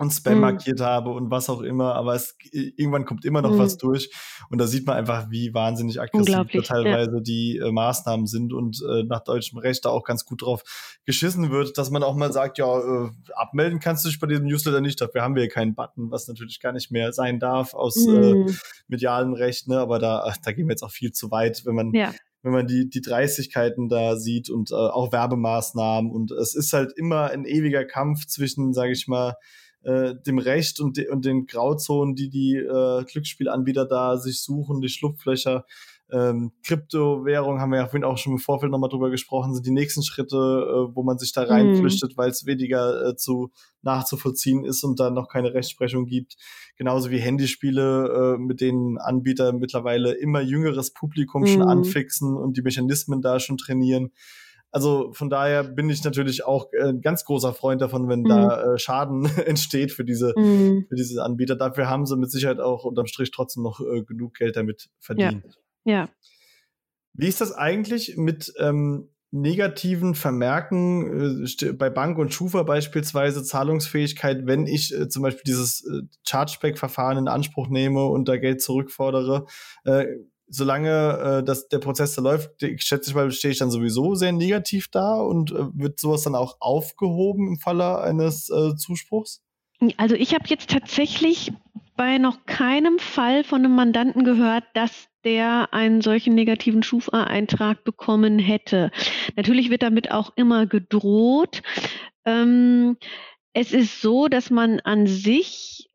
und 0.03 0.11
Spam 0.11 0.35
mhm. 0.35 0.41
markiert 0.41 0.81
habe 0.81 1.11
und 1.11 1.31
was 1.31 1.49
auch 1.49 1.61
immer, 1.61 1.95
aber 1.95 2.15
es 2.15 2.37
irgendwann 2.51 3.05
kommt 3.05 3.25
immer 3.25 3.41
noch 3.41 3.53
mhm. 3.53 3.59
was 3.59 3.79
durch 3.79 4.11
und 4.51 4.59
da 4.59 4.67
sieht 4.67 4.87
man 4.87 4.97
einfach, 4.97 5.31
wie 5.31 5.55
wahnsinnig 5.55 6.01
aggressiv 6.01 6.65
teilweise 6.65 7.17
ja. 7.17 7.21
die 7.21 7.59
äh, 7.59 7.71
Maßnahmen 7.71 8.27
sind 8.27 8.53
und 8.53 8.83
äh, 8.83 9.05
nach 9.05 9.21
deutschem 9.21 9.59
Recht 9.59 9.85
da 9.85 9.91
auch 9.91 10.05
ganz 10.05 10.25
gut 10.25 10.43
drauf 10.43 10.63
geschissen 11.07 11.51
wird, 11.51 11.79
dass 11.79 11.91
man 11.91 12.03
auch 12.03 12.17
mal 12.17 12.33
sagt, 12.33 12.59
ja, 12.59 12.79
äh, 12.79 13.11
abmelden 13.35 13.79
kannst 13.79 14.05
du 14.05 14.09
dich 14.09 14.19
bei 14.19 14.27
diesem 14.27 14.47
Newsletter 14.47 14.81
nicht, 14.81 15.01
dafür 15.01 15.23
haben 15.23 15.37
wir 15.37 15.49
keinen 15.49 15.75
Button, 15.75 16.11
was 16.11 16.27
natürlich 16.27 16.61
gar 16.61 16.73
nicht 16.73 16.91
mehr 16.91 17.13
sein 17.13 17.39
darf 17.39 17.73
aus 17.75 17.97
äh, 17.97 18.11
mhm. 18.11 18.59
medialem 18.89 19.35
Recht, 19.35 19.69
ne? 19.69 19.79
aber 19.79 20.01
da, 20.01 20.35
da 20.45 20.53
gehen 20.53 20.67
wir 20.67 20.73
jetzt 20.73 20.83
auch 20.83 20.91
viel 20.91 21.13
zu 21.13 21.31
weit, 21.31 21.65
wenn 21.65 21.77
man 21.77 21.93
ja 21.95 22.13
wenn 22.43 22.53
man 22.53 22.67
die, 22.67 22.91
die 22.91 23.01
Dreistigkeiten 23.01 23.89
da 23.89 24.17
sieht 24.17 24.51
und 24.51 24.73
äh, 24.73 24.75
auch 24.75 25.13
Werbemaßnahmen. 25.13 26.11
Und 26.11 26.33
es 26.33 26.57
ist 26.57 26.73
halt 26.73 26.93
immer 26.97 27.31
ein 27.31 27.45
ewiger 27.45 27.85
Kampf 27.85 28.27
zwischen, 28.27 28.73
sage 28.73 28.91
ich 28.91 29.07
mal, 29.07 29.37
äh, 29.83 30.15
dem 30.27 30.39
Recht 30.39 30.81
und, 30.81 30.97
de 30.97 31.09
und 31.11 31.25
den 31.25 31.47
Grauzonen, 31.47 32.15
die 32.15 32.29
die 32.29 32.57
äh, 32.57 33.05
Glücksspielanbieter 33.05 33.87
da 33.87 34.17
sich 34.17 34.43
suchen, 34.43 34.81
die 34.81 34.89
Schlupflöcher. 34.89 35.65
Ähm, 36.13 36.53
Kryptowährung 36.63 37.59
haben 37.59 37.71
wir 37.71 37.79
ja 37.79 37.87
vorhin 37.87 38.05
auch 38.05 38.19
schon 38.19 38.35
im 38.35 38.39
Vorfeld 38.39 38.71
nochmal 38.71 38.91
drüber 38.91 39.09
gesprochen, 39.09 39.55
sind 39.55 39.65
die 39.65 39.71
nächsten 39.71 40.03
Schritte, 40.03 40.37
äh, 40.37 40.95
wo 40.95 41.03
man 41.03 41.17
sich 41.17 41.33
da 41.33 41.45
reinflüchtet, 41.45 42.13
mhm. 42.13 42.17
weil 42.19 42.31
es 42.31 42.45
weniger 42.45 43.09
äh, 43.09 43.17
zu 43.17 43.51
nachzuvollziehen 43.81 44.65
ist 44.65 44.85
und 44.85 45.01
da 45.01 45.09
noch 45.09 45.29
keine 45.29 45.55
Rechtsprechung 45.55 46.05
gibt. 46.05 46.37
Genauso 46.77 47.11
wie 47.11 47.19
Handyspiele, 47.19 48.37
äh, 48.37 48.39
mit 48.39 48.61
denen 48.61 48.99
Anbieter 48.99 49.55
mittlerweile 49.55 50.13
immer 50.13 50.43
jüngeres 50.43 50.93
Publikum 50.93 51.43
mhm. 51.43 51.47
schon 51.47 51.63
anfixen 51.63 52.37
und 52.37 52.59
die 52.59 52.63
Mechanismen 52.63 53.23
da 53.23 53.41
schon 53.41 53.57
trainieren. 53.57 54.13
Also 54.73 55.13
von 55.13 55.29
daher 55.29 55.65
bin 55.65 55.91
ich 55.91 56.03
natürlich 56.03 56.45
auch 56.45 56.73
äh, 56.73 56.89
ein 56.89 57.03
ganz 57.03 57.25
großer 57.27 57.53
Freund 57.53 57.83
davon, 57.83 58.09
wenn 58.09 58.21
mhm. 58.21 58.29
da 58.29 58.73
äh, 58.73 58.79
Schaden 58.79 59.27
entsteht 59.47 59.93
für 59.93 60.05
diese, 60.05 60.33
mhm. 60.37 60.87
für 60.89 60.97
diese 60.97 61.23
Anbieter. 61.23 61.57
Dafür 61.57 61.89
haben 61.89 62.07
sie 62.07 62.17
mit 62.17 62.31
Sicherheit 62.31 62.59
auch 62.59 62.85
unterm 62.85 63.07
Strich 63.07 63.31
trotzdem 63.31 63.63
noch 63.63 63.81
äh, 63.81 64.03
genug 64.03 64.35
Geld 64.35 64.57
damit 64.57 64.89
verdient. 64.99 65.45
Ja. 65.85 65.93
ja. 65.93 66.09
Wie 67.13 67.29
ist 67.29 67.43
das 67.43 67.53
eigentlich 67.53 68.17
mit 68.17 68.55
ähm, 68.59 69.11
negativen 69.31 70.15
Vermerken 70.15 71.45
äh, 71.45 71.73
bei 71.73 71.91
Bank 71.91 72.19
und 72.19 72.33
Schufa 72.33 72.63
beispielsweise 72.63 73.43
Zahlungsfähigkeit, 73.43 74.47
wenn 74.47 74.67
ich 74.67 74.95
äh, 74.95 75.09
zum 75.09 75.23
Beispiel 75.23 75.45
dieses 75.47 75.85
äh, 75.87 76.03
Chargeback-Verfahren 76.27 77.19
in 77.19 77.29
Anspruch 77.29 77.69
nehme 77.69 78.05
und 78.07 78.27
da 78.27 78.37
Geld 78.37 78.63
zurückfordere? 78.63 79.47
Solange 80.49 81.41
äh, 81.41 81.45
das, 81.45 81.69
der 81.69 81.79
Prozess 81.79 82.15
da 82.15 82.23
läuft, 82.23 82.63
ich 82.63 82.83
schätze 82.83 83.15
mal, 83.15 83.31
stehe 83.31 83.53
ich 83.53 83.59
dann 83.59 83.71
sowieso 83.71 84.15
sehr 84.15 84.33
negativ 84.33 84.89
da 84.89 85.17
und 85.17 85.53
äh, 85.53 85.67
wird 85.75 85.99
sowas 85.99 86.23
dann 86.23 86.35
auch 86.35 86.57
aufgehoben 86.61 87.49
im 87.49 87.59
Falle 87.59 88.01
eines 88.01 88.51
äh, 88.51 88.75
Zuspruchs? 88.77 89.43
Also 89.97 90.15
ich 90.15 90.35
habe 90.35 90.45
jetzt 90.49 90.71
tatsächlich 90.71 91.53
bei 91.97 92.19
noch 92.19 92.47
keinem 92.47 92.99
Fall 92.99 93.45
von 93.45 93.65
einem 93.65 93.75
Mandanten 93.75 94.25
gehört, 94.25 94.65
dass 94.75 95.09
der 95.25 95.73
einen 95.73 96.01
solchen 96.01 96.35
negativen 96.35 96.83
Schufa-Eintrag 96.83 97.85
bekommen 97.85 98.39
hätte. 98.39 98.91
Natürlich 99.37 99.71
wird 99.71 99.83
damit 99.83 100.11
auch 100.11 100.33
immer 100.37 100.67
gedroht. 100.67 101.63
Ähm, 102.25 102.97
es 103.53 103.73
ist 103.73 104.01
so, 104.01 104.29
dass 104.29 104.51
man 104.51 104.81
an 104.81 105.07
sich 105.07 105.89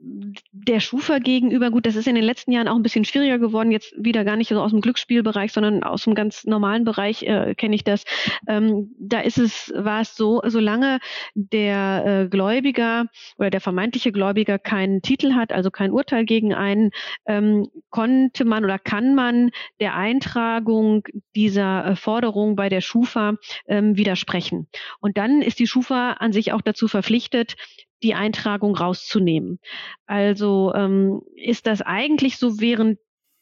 der 0.00 0.80
Schufa 0.80 1.18
gegenüber, 1.18 1.70
gut, 1.70 1.86
das 1.86 1.96
ist 1.96 2.06
in 2.06 2.14
den 2.14 2.24
letzten 2.24 2.52
Jahren 2.52 2.68
auch 2.68 2.76
ein 2.76 2.82
bisschen 2.82 3.04
schwieriger 3.04 3.38
geworden, 3.38 3.72
jetzt 3.72 3.94
wieder 3.96 4.24
gar 4.24 4.36
nicht 4.36 4.48
so 4.48 4.60
aus 4.60 4.70
dem 4.70 4.80
Glücksspielbereich, 4.80 5.52
sondern 5.52 5.82
aus 5.82 6.04
dem 6.04 6.14
ganz 6.14 6.44
normalen 6.44 6.84
Bereich 6.84 7.22
äh, 7.24 7.54
kenne 7.54 7.74
ich 7.74 7.84
das. 7.84 8.04
Ähm, 8.46 8.94
da 8.98 9.20
ist 9.20 9.38
es, 9.38 9.72
war 9.74 10.02
es 10.02 10.14
so, 10.14 10.40
solange 10.46 11.00
der 11.34 12.04
äh, 12.06 12.28
Gläubiger 12.28 13.06
oder 13.38 13.50
der 13.50 13.60
vermeintliche 13.60 14.12
Gläubiger 14.12 14.58
keinen 14.58 15.02
Titel 15.02 15.34
hat, 15.34 15.52
also 15.52 15.70
kein 15.70 15.90
Urteil 15.90 16.24
gegen 16.24 16.54
einen, 16.54 16.90
ähm, 17.26 17.68
konnte 17.90 18.44
man 18.44 18.64
oder 18.64 18.78
kann 18.78 19.14
man 19.14 19.50
der 19.80 19.94
Eintragung 19.94 21.06
dieser 21.34 21.86
äh, 21.86 21.96
Forderung 21.96 22.54
bei 22.56 22.68
der 22.68 22.80
Schufa 22.80 23.34
ähm, 23.66 23.96
widersprechen. 23.96 24.68
Und 25.00 25.18
dann 25.18 25.42
ist 25.42 25.58
die 25.58 25.66
Schufa 25.66 26.12
an 26.12 26.32
sich 26.32 26.52
auch 26.52 26.62
dazu 26.62 26.88
verpflichtet, 26.88 27.56
die 28.02 28.14
Eintragung 28.14 28.76
rauszunehmen. 28.76 29.58
Also 30.06 30.72
ähm, 30.74 31.22
ist 31.34 31.66
das 31.66 31.82
eigentlich 31.82 32.38
so 32.38 32.60
während 32.60 32.98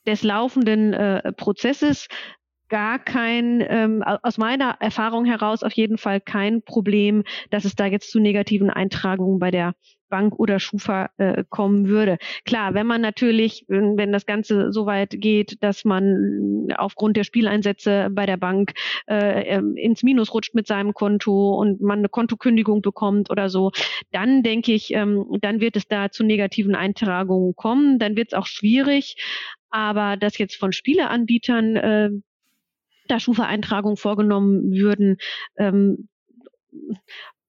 des 0.06 0.22
laufenden 0.22 0.92
äh, 0.92 1.32
Prozesses 1.32 2.08
gar 2.68 2.98
kein, 2.98 3.64
ähm, 3.68 4.02
aus 4.02 4.38
meiner 4.38 4.76
Erfahrung 4.80 5.24
heraus 5.24 5.62
auf 5.62 5.72
jeden 5.72 5.98
Fall 5.98 6.20
kein 6.20 6.62
Problem, 6.62 7.22
dass 7.50 7.64
es 7.64 7.76
da 7.76 7.86
jetzt 7.86 8.10
zu 8.10 8.18
negativen 8.18 8.70
Eintragungen 8.70 9.38
bei 9.38 9.50
der 9.50 9.74
Bank 10.08 10.38
oder 10.38 10.58
Schufa 10.58 11.10
äh, 11.16 11.44
kommen 11.48 11.88
würde. 11.88 12.18
Klar, 12.44 12.74
wenn 12.74 12.86
man 12.86 13.00
natürlich, 13.00 13.64
wenn, 13.68 14.12
das 14.12 14.26
Ganze 14.26 14.72
so 14.72 14.86
weit 14.86 15.10
geht, 15.10 15.62
dass 15.62 15.84
man 15.84 16.68
aufgrund 16.76 17.16
der 17.16 17.24
Spieleinsätze 17.24 18.08
bei 18.10 18.26
der 18.26 18.36
Bank 18.36 18.72
äh, 19.08 19.42
ähm, 19.42 19.76
ins 19.76 20.02
Minus 20.02 20.32
rutscht 20.32 20.54
mit 20.54 20.66
seinem 20.66 20.94
Konto 20.94 21.54
und 21.54 21.80
man 21.80 22.00
eine 22.00 22.08
Kontokündigung 22.08 22.82
bekommt 22.82 23.30
oder 23.30 23.48
so, 23.48 23.72
dann 24.12 24.42
denke 24.42 24.72
ich, 24.72 24.92
ähm, 24.92 25.26
dann 25.40 25.60
wird 25.60 25.76
es 25.76 25.88
da 25.88 26.10
zu 26.10 26.24
negativen 26.24 26.74
Eintragungen 26.74 27.54
kommen. 27.54 27.98
Dann 27.98 28.16
wird 28.16 28.28
es 28.28 28.34
auch 28.34 28.46
schwierig. 28.46 29.16
Aber 29.70 30.16
dass 30.16 30.38
jetzt 30.38 30.56
von 30.56 30.72
Spieleanbietern 30.72 31.76
äh, 31.76 32.10
da 33.08 33.20
Schufa-Eintragungen 33.20 33.96
vorgenommen 33.96 34.72
würden, 34.72 35.18
ähm, 35.58 36.08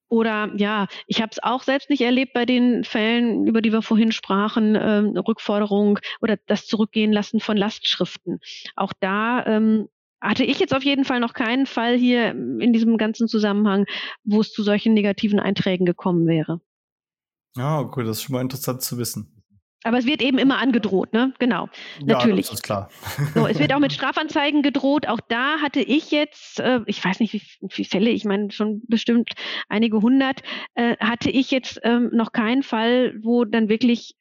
oder 0.10 0.52
ja, 0.56 0.88
ich 1.06 1.22
habe 1.22 1.32
es 1.32 1.42
auch 1.42 1.64
selbst 1.64 1.90
nicht 1.90 2.02
erlebt 2.02 2.34
bei 2.34 2.46
den 2.46 2.84
Fällen, 2.84 3.48
über 3.48 3.62
die 3.62 3.72
wir 3.72 3.82
vorhin 3.82 4.12
sprachen, 4.12 4.78
ähm, 4.80 5.18
Rückforderung 5.18 6.00
oder 6.22 6.38
das 6.48 6.66
Zurückgehen 6.66 7.12
lassen 7.12 7.40
von 7.40 7.58
Lastschriften. 7.58 8.40
Auch 8.76 8.94
da 9.00 9.46
ähm, 9.46 9.90
hatte 10.22 10.44
ich 10.44 10.60
jetzt 10.60 10.74
auf 10.74 10.84
jeden 10.84 11.06
Fall 11.06 11.20
noch 11.20 11.34
keinen 11.34 11.66
Fall 11.66 11.98
hier 11.98 12.32
in 12.32 12.74
diesem 12.74 12.98
ganzen 12.98 13.28
Zusammenhang, 13.28 13.86
wo 14.24 14.42
es 14.42 14.52
zu 14.52 14.64
solchen 14.64 14.94
negativen 14.94 15.40
Einträgen 15.40 15.86
gekommen 15.86 16.26
wäre. 16.28 16.62
Ja, 17.56 17.80
okay, 17.80 18.04
das 18.04 18.18
ist 18.18 18.24
schon 18.24 18.34
mal 18.34 18.42
interessant 18.42 18.82
zu 18.82 18.98
wissen. 18.98 19.37
Aber 19.84 19.98
es 19.98 20.06
wird 20.06 20.22
eben 20.22 20.38
immer 20.38 20.58
angedroht, 20.58 21.14
ne? 21.14 21.34
Genau. 21.40 21.70
Ja, 22.00 22.18
natürlich. 22.18 22.48
Das 22.48 22.56
ist 22.56 22.64
klar. 22.64 22.90
So, 23.36 23.48
es 23.48 23.60
wird 23.60 23.72
auch 23.74 23.80
mit 23.80 23.94
Strafanzeigen 23.94 24.64
gedroht. 24.64 25.08
Auch 25.08 25.20
da 25.30 25.60
hatte 25.62 25.80
ich 25.80 26.12
jetzt, 26.12 26.60
äh, 26.60 26.82
ich 26.88 27.04
weiß 27.04 27.20
nicht, 27.20 27.34
wie, 27.34 27.42
wie 27.62 27.86
Fälle, 27.86 28.10
ich 28.10 28.26
meine 28.26 28.52
schon 28.52 28.82
bestimmt 28.88 29.32
einige 29.70 30.02
hundert, 30.02 30.42
äh, 30.76 30.98
hatte 30.98 31.30
ich 31.30 31.52
jetzt 31.52 31.80
ähm, 31.84 32.10
noch 32.12 32.32
keinen 32.32 32.64
Fall, 32.64 33.16
wo 33.22 33.46
dann 33.46 33.70
wirklich 33.70 34.16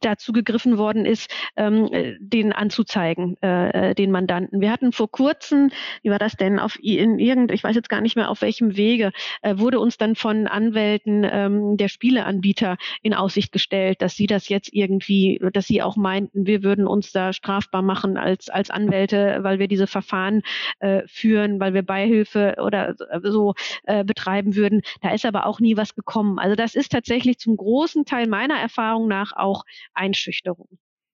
dazu 0.00 0.32
gegriffen 0.32 0.78
worden 0.78 1.04
ist, 1.04 1.30
ähm, 1.56 1.88
äh, 1.92 2.16
den 2.18 2.52
anzuzeigen, 2.52 3.36
äh, 3.42 3.90
äh, 3.90 3.94
den 3.94 4.10
Mandanten. 4.10 4.60
Wir 4.60 4.72
hatten 4.72 4.92
vor 4.92 5.10
kurzem, 5.10 5.70
wie 6.02 6.10
war 6.10 6.18
das 6.18 6.36
denn, 6.36 6.58
auf 6.58 6.78
in 6.80 7.18
irgend, 7.18 7.52
ich 7.52 7.62
weiß 7.62 7.76
jetzt 7.76 7.90
gar 7.90 8.00
nicht 8.00 8.16
mehr 8.16 8.30
auf 8.30 8.40
welchem 8.40 8.76
Wege, 8.76 9.12
äh, 9.42 9.58
wurde 9.58 9.78
uns 9.78 9.98
dann 9.98 10.14
von 10.14 10.46
Anwälten 10.46 11.26
ähm, 11.30 11.76
der 11.76 11.88
Spieleanbieter 11.88 12.78
in 13.02 13.12
Aussicht 13.12 13.52
gestellt, 13.52 14.00
dass 14.00 14.16
sie 14.16 14.26
das 14.26 14.48
jetzt 14.48 14.72
irgendwie, 14.72 15.40
dass 15.52 15.66
sie 15.66 15.82
auch 15.82 15.96
meinten, 15.96 16.46
wir 16.46 16.62
würden 16.62 16.86
uns 16.86 17.12
da 17.12 17.32
strafbar 17.32 17.82
machen 17.82 18.16
als 18.16 18.48
als 18.48 18.70
Anwälte, 18.70 19.40
weil 19.42 19.58
wir 19.58 19.68
diese 19.68 19.86
Verfahren 19.86 20.42
äh, 20.78 21.02
führen, 21.06 21.60
weil 21.60 21.74
wir 21.74 21.82
Beihilfe 21.82 22.56
oder 22.64 22.94
so 23.22 23.54
äh, 23.84 24.04
betreiben 24.04 24.56
würden. 24.56 24.80
Da 25.02 25.12
ist 25.12 25.26
aber 25.26 25.46
auch 25.46 25.60
nie 25.60 25.76
was 25.76 25.94
gekommen. 25.94 26.38
Also 26.38 26.56
das 26.56 26.74
ist 26.74 26.92
tatsächlich 26.92 27.38
zum 27.38 27.56
großen 27.56 28.06
Teil 28.06 28.26
meiner 28.26 28.58
Erfahrung 28.58 28.89
nach 28.98 29.32
auch 29.36 29.64
Einschüchterung. 29.94 30.68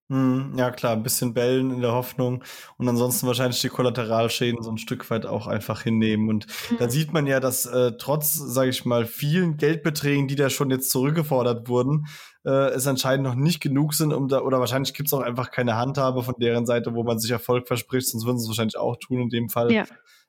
Hm, 0.08 0.54
ja, 0.56 0.70
klar, 0.70 0.92
ein 0.92 1.02
bisschen 1.02 1.34
bellen 1.34 1.72
in 1.72 1.80
der 1.80 1.90
Hoffnung 1.90 2.44
und 2.76 2.88
ansonsten 2.88 3.26
wahrscheinlich 3.26 3.60
die 3.60 3.70
Kollateralschäden 3.70 4.62
so 4.62 4.70
ein 4.70 4.78
Stück 4.78 5.10
weit 5.10 5.26
auch 5.26 5.48
einfach 5.48 5.82
hinnehmen. 5.82 6.28
Und 6.28 6.46
mhm. 6.70 6.76
da 6.78 6.88
sieht 6.88 7.12
man 7.12 7.26
ja, 7.26 7.40
dass 7.40 7.66
äh, 7.66 7.90
trotz, 7.98 8.34
sage 8.34 8.70
ich 8.70 8.84
mal, 8.84 9.04
vielen 9.04 9.56
Geldbeträgen, 9.56 10.28
die 10.28 10.36
da 10.36 10.48
schon 10.48 10.70
jetzt 10.70 10.90
zurückgefordert 10.90 11.68
wurden, 11.68 12.06
äh, 12.44 12.68
es 12.68 12.86
anscheinend 12.86 13.26
noch 13.26 13.34
nicht 13.34 13.60
genug 13.60 13.94
sind, 13.94 14.12
um 14.12 14.28
da, 14.28 14.42
oder 14.42 14.60
wahrscheinlich 14.60 14.94
gibt 14.94 15.08
es 15.08 15.12
auch 15.12 15.22
einfach 15.22 15.50
keine 15.50 15.74
Handhabe 15.74 16.22
von 16.22 16.36
deren 16.38 16.66
Seite, 16.66 16.94
wo 16.94 17.02
man 17.02 17.18
sich 17.18 17.32
Erfolg 17.32 17.66
verspricht, 17.66 18.06
sonst 18.06 18.26
würden 18.26 18.38
sie 18.38 18.44
es 18.44 18.48
wahrscheinlich 18.48 18.78
auch 18.78 18.96
tun 18.98 19.22
in 19.22 19.28
dem 19.28 19.48
Fall. 19.48 19.72
Ja. 19.72 19.86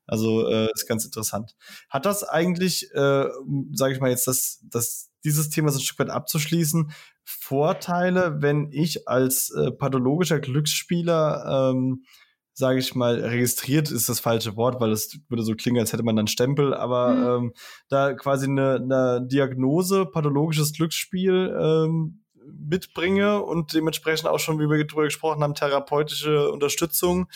Also 0.08 0.48
äh, 0.48 0.70
ist 0.74 0.88
ganz 0.88 1.06
interessant. 1.06 1.56
Hat 1.90 2.08
das 2.08 2.24
eigentlich, 2.24 2.90
äh, 2.94 3.26
sage 3.74 3.94
ich 3.94 4.00
mal 4.00 4.10
jetzt, 4.10 4.26
das, 4.26 4.64
das 4.64 5.12
dieses 5.24 5.50
Thema 5.50 5.70
so 5.70 5.78
ein 5.78 5.82
Stück 5.82 6.00
weit 6.00 6.10
abzuschließen, 6.10 6.92
Vorteile, 7.30 8.42
wenn 8.42 8.70
ich 8.72 9.08
als 9.08 9.52
äh, 9.52 9.72
pathologischer 9.72 10.40
Glücksspieler 10.40 11.72
ähm, 11.72 12.04
sage 12.54 12.80
ich 12.80 12.96
mal, 12.96 13.20
registriert 13.20 13.92
ist 13.92 14.10
das 14.10 14.20
falsche 14.20 14.56
Wort, 14.56 14.82
weil 14.82 14.92
es 14.92 15.20
würde 15.30 15.44
so 15.44 15.54
klingen, 15.54 15.80
als 15.80 15.94
hätte 15.94 16.02
man 16.02 16.16
dann 16.16 16.26
Stempel, 16.26 16.74
aber 16.74 17.14
mhm. 17.14 17.46
ähm, 17.46 17.54
da 17.88 18.14
quasi 18.14 18.48
eine, 18.48 18.76
eine 18.76 19.28
Diagnose, 19.28 20.08
pathologisches 20.08 20.74
Glücksspiel 20.74 21.56
ähm, 21.62 22.24
mitbringe 22.48 23.44
und 23.44 23.74
dementsprechend 23.76 24.28
auch 24.28 24.40
schon, 24.40 24.58
wie 24.58 24.68
wir 24.68 24.84
darüber 24.88 25.04
gesprochen 25.04 25.44
haben, 25.44 25.54
therapeutische 25.54 26.50
Unterstützung 26.50 27.28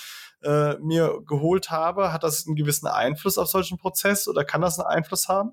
äh, 0.42 0.78
mir 0.80 1.22
geholt 1.28 1.70
habe, 1.70 2.12
hat 2.12 2.24
das 2.24 2.48
einen 2.48 2.56
gewissen 2.56 2.88
Einfluss 2.88 3.38
auf 3.38 3.48
solchen 3.48 3.78
Prozess 3.78 4.28
oder 4.28 4.44
kann 4.44 4.62
das 4.62 4.80
einen 4.80 4.88
Einfluss 4.88 5.28
haben? 5.28 5.52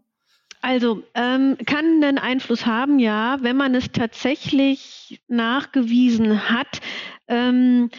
Also 0.61 1.03
ähm, 1.15 1.57
kann 1.67 2.03
einen 2.03 2.19
Einfluss 2.19 2.67
haben, 2.67 2.99
ja, 2.99 3.39
wenn 3.43 3.57
man 3.57 3.75
es 3.75 3.93
tatsächlich 3.93 5.21
nachgewiesen 5.29 6.51
hat. 6.51 6.81
Ähm, 7.29 7.91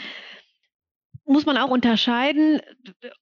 muss 1.25 1.45
man 1.45 1.57
auch 1.57 1.69
unterscheiden, 1.69 2.59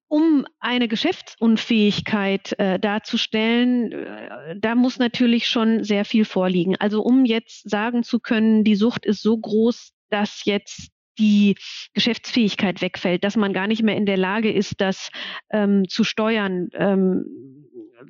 um 0.08 0.46
eine 0.62 0.88
Geschäftsunfähigkeit 0.88 2.58
äh, 2.58 2.80
darzustellen, 2.80 3.92
äh, 3.92 4.56
da 4.58 4.76
muss 4.76 4.98
natürlich 4.98 5.50
schon 5.50 5.84
sehr 5.84 6.06
viel 6.06 6.24
vorliegen. 6.24 6.78
Also 6.78 7.02
um 7.02 7.26
jetzt 7.26 7.70
sagen 7.70 8.04
zu 8.04 8.20
können, 8.20 8.64
die 8.64 8.76
Sucht 8.76 9.06
ist 9.06 9.22
so 9.22 9.38
groß, 9.38 9.92
dass 10.10 10.46
jetzt 10.46 10.90
die 11.20 11.56
Geschäftsfähigkeit 11.94 12.82
wegfällt, 12.82 13.24
dass 13.26 13.36
man 13.36 13.52
gar 13.52 13.68
nicht 13.68 13.84
mehr 13.84 13.98
in 13.98 14.06
der 14.06 14.18
Lage 14.18 14.52
ist, 14.52 14.76
das 14.80 15.10
ähm, 15.52 15.90
zu 15.90 16.04
steuern, 16.06 16.70
ähm, 16.74 17.57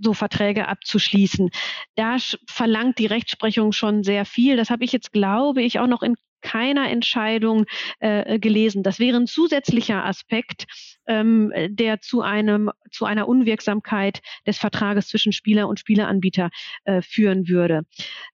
so 0.01 0.13
Verträge 0.13 0.67
abzuschließen. 0.67 1.49
Da 1.95 2.17
verlangt 2.47 2.99
die 2.99 3.05
Rechtsprechung 3.05 3.71
schon 3.71 4.03
sehr 4.03 4.25
viel. 4.25 4.57
Das 4.57 4.69
habe 4.69 4.83
ich 4.83 4.91
jetzt, 4.91 5.11
glaube 5.11 5.61
ich, 5.61 5.79
auch 5.79 5.87
noch 5.87 6.03
in 6.03 6.15
keiner 6.41 6.89
Entscheidung 6.89 7.65
äh, 7.99 8.39
gelesen. 8.39 8.83
Das 8.83 8.99
wäre 8.99 9.17
ein 9.17 9.27
zusätzlicher 9.27 10.05
Aspekt, 10.05 10.65
ähm, 11.07 11.51
der 11.69 11.99
zu 11.99 12.21
einem 12.21 12.71
zu 12.91 13.05
einer 13.05 13.27
Unwirksamkeit 13.27 14.21
des 14.45 14.57
Vertrages 14.57 15.07
zwischen 15.07 15.33
Spieler 15.33 15.67
und 15.67 15.79
Spieleanbieter 15.79 16.49
äh, 16.85 17.01
führen 17.01 17.47
würde. 17.47 17.81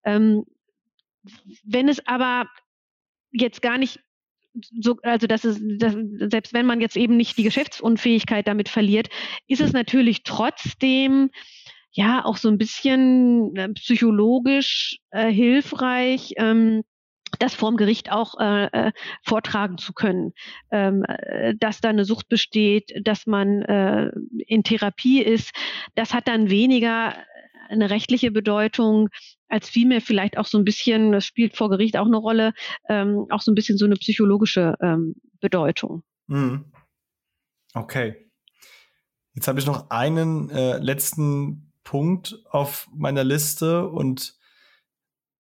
Ähm, 0.04 0.43
wenn 1.64 1.88
es 1.88 2.06
aber 2.06 2.47
jetzt 3.32 3.62
gar 3.62 3.78
nicht 3.78 3.99
so, 4.80 4.97
also 5.04 5.28
das 5.28 5.45
ist, 5.45 5.62
das, 5.78 5.95
selbst 6.30 6.54
wenn 6.54 6.66
man 6.66 6.82
jetzt 6.82 6.97
eben 6.97 7.18
nicht 7.18 7.38
die 7.38 7.43
Geschäftsunfähigkeit 7.43 8.47
damit 8.47 8.70
verliert, 8.70 9.10
ist 9.47 9.62
es 9.62 9.74
natürlich 9.74 10.24
trotzdem 10.24 11.30
ja 11.91 12.26
auch 12.26 12.38
so 12.38 12.49
ein 12.49 12.58
bisschen 12.58 13.56
äh, 13.56 13.70
psychologisch 13.70 14.97
äh, 15.12 15.32
hilfreich, 15.32 16.34
ähm, 16.38 16.84
das 17.39 17.56
vorm 17.56 17.78
Gericht 17.78 18.12
auch 18.12 18.39
äh, 18.39 18.66
äh, 18.66 18.91
vortragen 19.24 19.78
zu 19.78 19.93
können, 19.93 20.34
ähm, 20.72 21.04
äh, 21.08 21.56
dass 21.60 21.82
da 21.82 21.89
eine 21.89 22.06
Sucht 22.06 22.30
besteht, 22.30 22.91
dass 23.04 23.26
man 23.26 23.64
äh, 23.64 24.12
in 24.47 24.64
Therapie 24.64 25.22
ist. 25.22 25.51
Das 25.95 26.14
hat 26.14 26.28
dann 26.28 26.49
weniger 26.49 27.16
eine 27.70 27.89
rechtliche 27.89 28.32
Bedeutung 28.32 29.10
als 29.54 29.70
vielmehr 29.70 30.01
vielleicht 30.01 30.39
auch 30.39 30.47
so 30.47 30.58
ein 30.58 30.64
bisschen, 30.64 31.12
das 31.12 31.26
spielt 31.26 31.56
vor 31.56 31.70
Gericht 31.70 31.95
auch 31.95 32.08
eine 32.08 32.18
Rolle, 32.18 32.54
ähm, 32.89 33.28
auch 33.30 33.41
so 33.41 33.51
ein 33.51 33.56
bisschen 33.56 33.78
so 33.78 33.86
eine 33.86 33.93
psychologische 33.93 34.74
ähm, 34.82 35.14
Bedeutung. 35.41 36.01
Mhm. 36.26 36.72
Okay. 37.76 38.32
Jetzt 39.36 39.47
habe 39.47 39.60
ich 39.60 39.68
noch 39.68 39.91
einen 39.91 40.49
äh, 40.49 40.80
letzten 40.80 41.72
Punkt 41.84 42.39
auf 42.49 42.88
meiner 42.95 43.24
Liste 43.24 43.88
und 43.88 44.36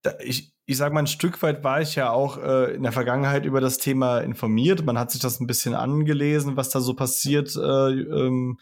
da, 0.03 0.13
ich, 0.19 0.53
ich 0.67 0.77
sage 0.77 0.93
mal, 0.93 0.99
ein 0.99 1.07
Stück 1.07 1.41
weit 1.41 1.63
war 1.63 1.81
ich 1.81 1.95
ja 1.95 2.11
auch 2.11 2.37
äh, 2.37 2.75
in 2.75 2.83
der 2.83 2.91
Vergangenheit 2.91 3.45
über 3.45 3.61
das 3.61 3.79
Thema 3.79 4.19
informiert. 4.19 4.85
Man 4.85 4.99
hat 4.99 5.09
sich 5.09 5.21
das 5.21 5.39
ein 5.39 5.47
bisschen 5.47 5.73
angelesen, 5.73 6.55
was 6.55 6.69
da 6.69 6.81
so 6.81 6.93
passiert 6.93 7.55
äh, 7.55 7.89
ähm, 7.89 8.59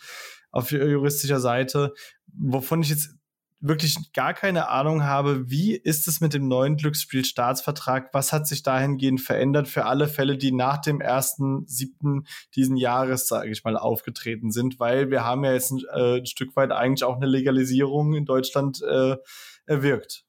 auf 0.49 0.71
juristischer 0.71 1.41
Seite. 1.41 1.93
Wovon 2.27 2.83
ich 2.83 2.89
jetzt 2.89 3.20
wirklich 3.61 4.11
gar 4.13 4.33
keine 4.33 4.69
Ahnung 4.69 5.03
habe, 5.03 5.49
wie 5.49 5.75
ist 5.75 6.07
es 6.07 6.19
mit 6.19 6.33
dem 6.33 6.47
neuen 6.47 6.77
Glücksspielstaatsvertrag? 6.77 8.09
Was 8.13 8.33
hat 8.33 8.47
sich 8.47 8.63
dahingehend 8.63 9.21
verändert 9.21 9.67
für 9.67 9.85
alle 9.85 10.07
Fälle, 10.07 10.37
die 10.37 10.51
nach 10.51 10.79
dem 10.79 10.99
ersten 10.99 11.67
siebten 11.67 12.25
diesen 12.55 12.75
Jahres, 12.75 13.27
sage 13.27 13.51
ich 13.51 13.63
mal, 13.63 13.77
aufgetreten 13.77 14.51
sind? 14.51 14.79
Weil 14.79 15.11
wir 15.11 15.23
haben 15.23 15.45
ja 15.45 15.53
jetzt 15.53 15.71
ein, 15.71 15.81
äh, 15.93 16.17
ein 16.17 16.25
Stück 16.25 16.55
weit 16.55 16.71
eigentlich 16.71 17.03
auch 17.03 17.17
eine 17.17 17.27
Legalisierung 17.27 18.15
in 18.15 18.25
Deutschland 18.25 18.81
äh, 18.81 19.15
erwirkt. 19.65 20.25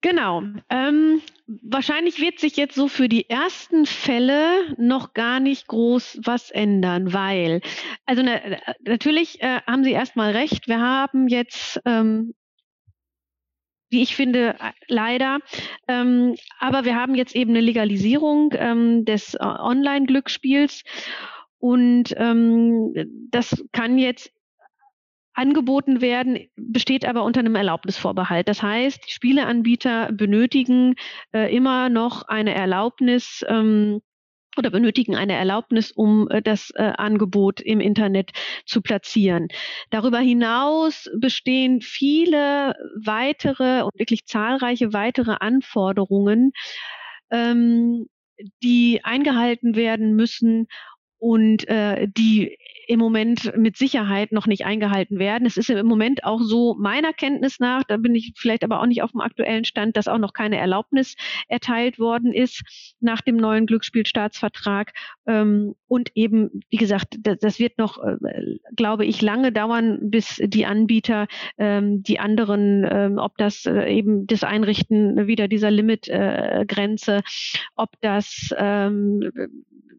Genau. 0.00 0.42
Ähm, 0.70 1.20
wahrscheinlich 1.46 2.20
wird 2.20 2.38
sich 2.38 2.56
jetzt 2.56 2.76
so 2.76 2.86
für 2.86 3.08
die 3.08 3.28
ersten 3.28 3.84
Fälle 3.84 4.74
noch 4.76 5.12
gar 5.12 5.40
nicht 5.40 5.66
groß 5.66 6.20
was 6.24 6.50
ändern, 6.50 7.12
weil, 7.12 7.60
also 8.06 8.22
na, 8.22 8.40
natürlich 8.84 9.42
äh, 9.42 9.60
haben 9.66 9.82
Sie 9.82 9.92
erstmal 9.92 10.32
recht, 10.32 10.68
wir 10.68 10.78
haben 10.80 11.26
jetzt 11.26 11.80
ähm, 11.84 12.34
wie 13.90 14.02
ich 14.02 14.14
finde, 14.16 14.56
leider. 14.86 15.38
Ähm, 15.88 16.34
aber 16.58 16.84
wir 16.84 16.94
haben 16.94 17.14
jetzt 17.14 17.34
eben 17.34 17.50
eine 17.50 17.60
Legalisierung 17.60 18.52
ähm, 18.54 19.04
des 19.04 19.34
äh, 19.34 19.38
Online-Glücksspiels. 19.38 20.82
Und 21.58 22.14
ähm, 22.16 22.92
das 23.30 23.64
kann 23.72 23.98
jetzt 23.98 24.30
angeboten 25.38 26.00
werden, 26.00 26.48
besteht 26.56 27.04
aber 27.04 27.22
unter 27.22 27.40
einem 27.40 27.54
Erlaubnisvorbehalt. 27.54 28.48
Das 28.48 28.62
heißt, 28.62 29.06
die 29.06 29.12
Spieleanbieter 29.12 30.10
benötigen 30.12 30.96
äh, 31.32 31.54
immer 31.54 31.88
noch 31.88 32.22
eine 32.22 32.54
Erlaubnis, 32.54 33.44
ähm, 33.48 34.00
oder 34.56 34.70
benötigen 34.70 35.14
eine 35.14 35.34
Erlaubnis, 35.34 35.92
um 35.92 36.28
äh, 36.28 36.42
das 36.42 36.70
äh, 36.74 36.92
Angebot 36.96 37.60
im 37.60 37.78
Internet 37.78 38.32
zu 38.66 38.82
platzieren. 38.82 39.46
Darüber 39.90 40.18
hinaus 40.18 41.08
bestehen 41.16 41.80
viele 41.80 42.74
weitere 43.00 43.82
und 43.82 43.96
wirklich 43.96 44.26
zahlreiche 44.26 44.92
weitere 44.92 45.36
Anforderungen, 45.38 46.50
ähm, 47.30 48.06
die 48.62 49.00
eingehalten 49.04 49.76
werden 49.76 50.16
müssen 50.16 50.66
und 51.18 51.68
äh, 51.68 52.08
die 52.08 52.56
im 52.88 52.98
Moment 52.98 53.54
mit 53.54 53.76
Sicherheit 53.76 54.32
noch 54.32 54.46
nicht 54.46 54.64
eingehalten 54.64 55.18
werden. 55.18 55.46
Es 55.46 55.58
ist 55.58 55.68
im 55.68 55.86
Moment 55.86 56.24
auch 56.24 56.40
so 56.40 56.74
meiner 56.74 57.12
Kenntnis 57.12 57.60
nach, 57.60 57.84
da 57.84 57.98
bin 57.98 58.14
ich 58.14 58.32
vielleicht 58.34 58.64
aber 58.64 58.80
auch 58.80 58.86
nicht 58.86 59.02
auf 59.02 59.12
dem 59.12 59.20
aktuellen 59.20 59.66
Stand, 59.66 59.96
dass 59.96 60.08
auch 60.08 60.16
noch 60.16 60.32
keine 60.32 60.56
Erlaubnis 60.56 61.14
erteilt 61.48 61.98
worden 61.98 62.32
ist 62.32 62.62
nach 63.00 63.20
dem 63.20 63.36
neuen 63.36 63.66
Glücksspielstaatsvertrag. 63.66 64.94
Ähm, 65.26 65.74
und 65.86 66.12
eben, 66.14 66.62
wie 66.70 66.78
gesagt, 66.78 67.18
das, 67.20 67.58
wird 67.58 67.76
noch, 67.76 68.02
äh, 68.02 68.16
glaube 68.74 69.04
ich, 69.04 69.20
lange 69.20 69.52
dauern, 69.52 69.98
bis 70.10 70.40
die 70.42 70.64
Anbieter 70.64 71.26
ähm, 71.58 72.02
die 72.02 72.18
anderen, 72.18 72.86
ähm, 72.90 73.18
ob 73.18 73.36
das 73.36 73.66
äh, 73.66 73.92
eben 73.92 74.26
das 74.26 74.44
Einrichten 74.44 75.26
wieder 75.26 75.46
dieser 75.46 75.70
Limitgrenze, 75.70 77.16
äh, 77.16 77.22
ob 77.76 77.90
das 78.00 78.50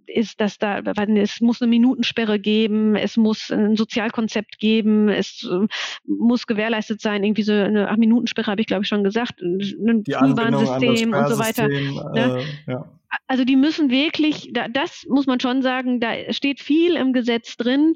ist, 0.09 0.41
dass 0.41 0.57
da, 0.57 0.82
es 1.18 1.41
muss 1.41 1.62
eine 1.62 1.70
Minutensperre 1.70 2.39
geben, 2.39 2.95
es 2.95 3.18
muss 3.18 3.51
ein 3.51 3.76
Sozialkonzept 3.76 4.60
geben, 4.60 5.10
es 5.10 5.47
äh, 5.49 5.68
muss 6.05 6.47
gewährleistet 6.47 7.01
sein, 7.01 7.24
irgendwie 7.24 7.43
so 7.43 7.53
eine 7.53 7.89
ach, 7.89 7.97
Minutensperre 7.97 8.51
habe 8.51 8.62
ich 8.62 8.68
glaube 8.68 8.84
ich 8.84 8.89
schon 8.89 9.03
gesagt, 9.03 9.41
ein 9.41 9.60
Frühwarnsystem 10.05 11.14
und 11.14 11.28
so 11.28 11.39
weiter. 11.39 11.68
Ne? 11.68 12.43
Äh, 12.68 12.72
ja. 12.72 12.86
Also 13.28 13.43
die 13.43 13.55
müssen 13.55 13.89
wirklich, 13.89 14.51
da, 14.53 14.68
das 14.68 15.05
muss 15.10 15.26
man 15.26 15.39
schon 15.39 15.62
sagen, 15.62 15.99
da 15.99 16.32
steht 16.32 16.60
viel 16.60 16.95
im 16.95 17.12
Gesetz 17.12 17.57
drin 17.57 17.95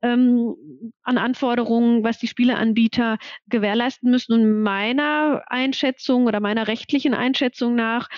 ähm, 0.00 0.54
an 1.02 1.18
Anforderungen, 1.18 2.02
was 2.02 2.18
die 2.18 2.28
Spieleanbieter 2.28 3.18
gewährleisten 3.48 4.10
müssen. 4.10 4.32
Und 4.32 4.62
meiner 4.62 5.42
Einschätzung 5.48 6.26
oder 6.26 6.40
meiner 6.40 6.66
rechtlichen 6.66 7.12
Einschätzung 7.12 7.74
nach 7.74 8.08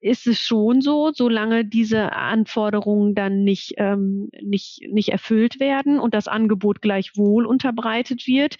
ist 0.00 0.26
es 0.26 0.38
schon 0.40 0.80
so, 0.80 1.10
solange 1.12 1.64
diese 1.64 2.12
Anforderungen 2.12 3.14
dann 3.14 3.44
nicht, 3.44 3.74
ähm, 3.78 4.28
nicht, 4.42 4.80
nicht 4.90 5.08
erfüllt 5.08 5.60
werden 5.60 5.98
und 5.98 6.14
das 6.14 6.28
Angebot 6.28 6.82
gleichwohl 6.82 7.46
unterbreitet 7.46 8.26
wird, 8.26 8.56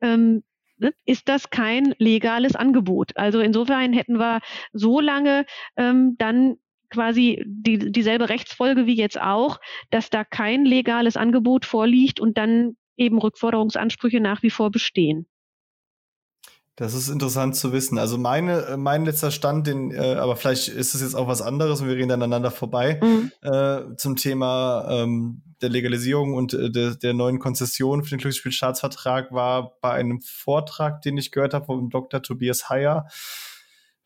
ähm, 0.00 0.42
ne, 0.78 0.92
ist 1.04 1.28
das 1.28 1.50
kein 1.50 1.94
legales 1.98 2.56
Angebot. 2.56 3.16
Also 3.16 3.40
insofern 3.40 3.92
hätten 3.92 4.18
wir 4.18 4.40
so 4.72 5.00
lange 5.00 5.46
ähm, 5.76 6.16
dann 6.18 6.56
quasi 6.90 7.42
die, 7.46 7.90
dieselbe 7.90 8.28
Rechtsfolge 8.28 8.86
wie 8.86 8.94
jetzt 8.94 9.20
auch, 9.20 9.58
dass 9.90 10.10
da 10.10 10.24
kein 10.24 10.64
legales 10.64 11.16
Angebot 11.16 11.64
vorliegt 11.64 12.20
und 12.20 12.38
dann 12.38 12.76
eben 12.96 13.18
Rückforderungsansprüche 13.18 14.20
nach 14.20 14.42
wie 14.42 14.50
vor 14.50 14.70
bestehen. 14.70 15.26
Das 16.76 16.92
ist 16.94 17.08
interessant 17.08 17.54
zu 17.54 17.72
wissen. 17.72 17.98
Also 17.98 18.18
meine, 18.18 18.66
äh, 18.66 18.76
mein 18.76 19.04
letzter 19.04 19.30
Stand, 19.30 19.66
den, 19.66 19.92
äh, 19.92 20.14
aber 20.14 20.36
vielleicht 20.36 20.68
ist 20.68 20.94
es 20.94 21.02
jetzt 21.02 21.14
auch 21.14 21.28
was 21.28 21.40
anderes 21.40 21.80
und 21.80 21.88
wir 21.88 21.94
reden 21.94 22.10
aneinander 22.10 22.50
vorbei 22.50 23.00
mhm. 23.00 23.30
äh, 23.42 23.96
zum 23.96 24.16
Thema 24.16 24.86
ähm, 24.90 25.42
der 25.62 25.68
Legalisierung 25.68 26.34
und 26.34 26.52
äh, 26.52 26.70
der, 26.70 26.96
der 26.96 27.14
neuen 27.14 27.38
Konzession 27.38 28.02
für 28.02 28.10
den 28.10 28.18
Glücksspielstaatsvertrag 28.18 29.30
war 29.30 29.78
bei 29.80 29.92
einem 29.92 30.20
Vortrag, 30.20 31.02
den 31.02 31.16
ich 31.16 31.30
gehört 31.30 31.54
habe 31.54 31.66
vom 31.66 31.90
Dr. 31.90 32.22
Tobias 32.22 32.68
Heyer 32.68 33.06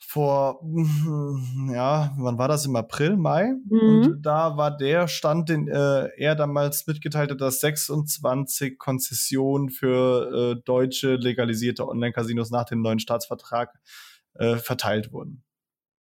vor, 0.09 0.63
ja, 1.71 2.15
wann 2.17 2.39
war 2.39 2.49
das? 2.49 2.65
Im 2.65 2.77
April, 2.77 3.19
Mai? 3.19 3.53
Mhm. 3.69 3.79
Und 3.79 4.23
da 4.23 4.57
war 4.57 4.75
der 4.75 5.07
Stand, 5.07 5.51
den 5.51 5.69
äh, 5.69 6.09
er 6.17 6.35
damals 6.35 6.87
mitgeteilt 6.87 7.31
hat, 7.31 7.43
dass 7.43 7.61
26 7.61 8.79
Konzessionen 8.79 9.69
für 9.69 10.57
äh, 10.57 10.63
deutsche 10.65 11.17
legalisierte 11.17 11.87
Online-Casinos 11.87 12.51
nach 12.51 12.65
dem 12.65 12.81
neuen 12.81 13.01
Staatsvertrag 13.01 13.79
äh, 14.33 14.57
verteilt 14.57 15.13
wurden. 15.13 15.43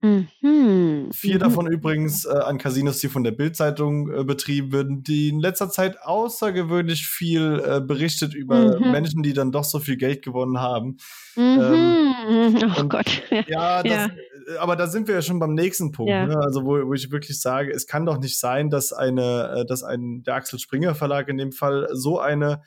Mhm. 0.02 1.10
Vier 1.12 1.36
mhm. 1.36 1.40
davon 1.40 1.68
übrigens 1.68 2.26
äh, 2.26 2.30
an 2.30 2.60
Casinos, 2.60 3.00
die 3.00 3.08
von 3.08 3.24
der 3.24 3.32
Bildzeitung 3.32 4.12
äh, 4.12 4.24
betrieben 4.24 4.72
werden, 4.72 5.04
die 5.04 5.30
in 5.30 5.40
letzter 5.40 5.70
Zeit 5.70 6.02
außergewöhnlich 6.04 7.08
viel 7.08 7.64
äh, 7.66 7.82
berichtet 7.82 8.36
über 8.36 8.80
mhm. 8.80 8.92
Menschen, 8.92 9.24
die 9.24 9.34
dann 9.34 9.52
doch 9.52 9.64
so 9.64 9.80
viel 9.80 9.98
Geld 9.98 10.24
gewonnen 10.24 10.60
haben. 10.60 10.98
Mhm. 11.36 11.60
Ähm, 11.60 12.74
oh 12.78 12.84
Gott. 12.84 13.24
Ja, 13.48 13.82
das, 13.82 13.92
ja, 13.92 14.06
äh, 14.06 14.58
aber 14.60 14.76
da 14.76 14.88
sind 14.88 15.08
wir 15.08 15.16
ja 15.16 15.22
schon 15.24 15.40
beim 15.40 15.56
nächsten 15.56 15.92
Punkt. 15.92 16.12
Ja. 16.12 16.28
Ne? 16.28 16.38
Also 16.38 16.64
wo, 16.64 16.76
wo, 16.88 16.94
ich 16.94 17.12
wirklich 17.12 17.42
sage, 17.42 17.72
es 17.72 17.88
kann 17.88 18.06
doch 18.06 18.20
nicht 18.20 18.40
sein, 18.40 18.70
dass 18.70 18.94
eine, 18.94 19.62
äh, 19.62 19.66
dass 19.66 19.84
ein 19.84 20.22
der 20.24 20.36
Axel 20.36 20.60
Springer 20.60 20.94
Verlag 20.94 21.28
in 21.28 21.38
dem 21.38 21.52
Fall 21.52 21.88
so 21.94 22.20
eine 22.20 22.62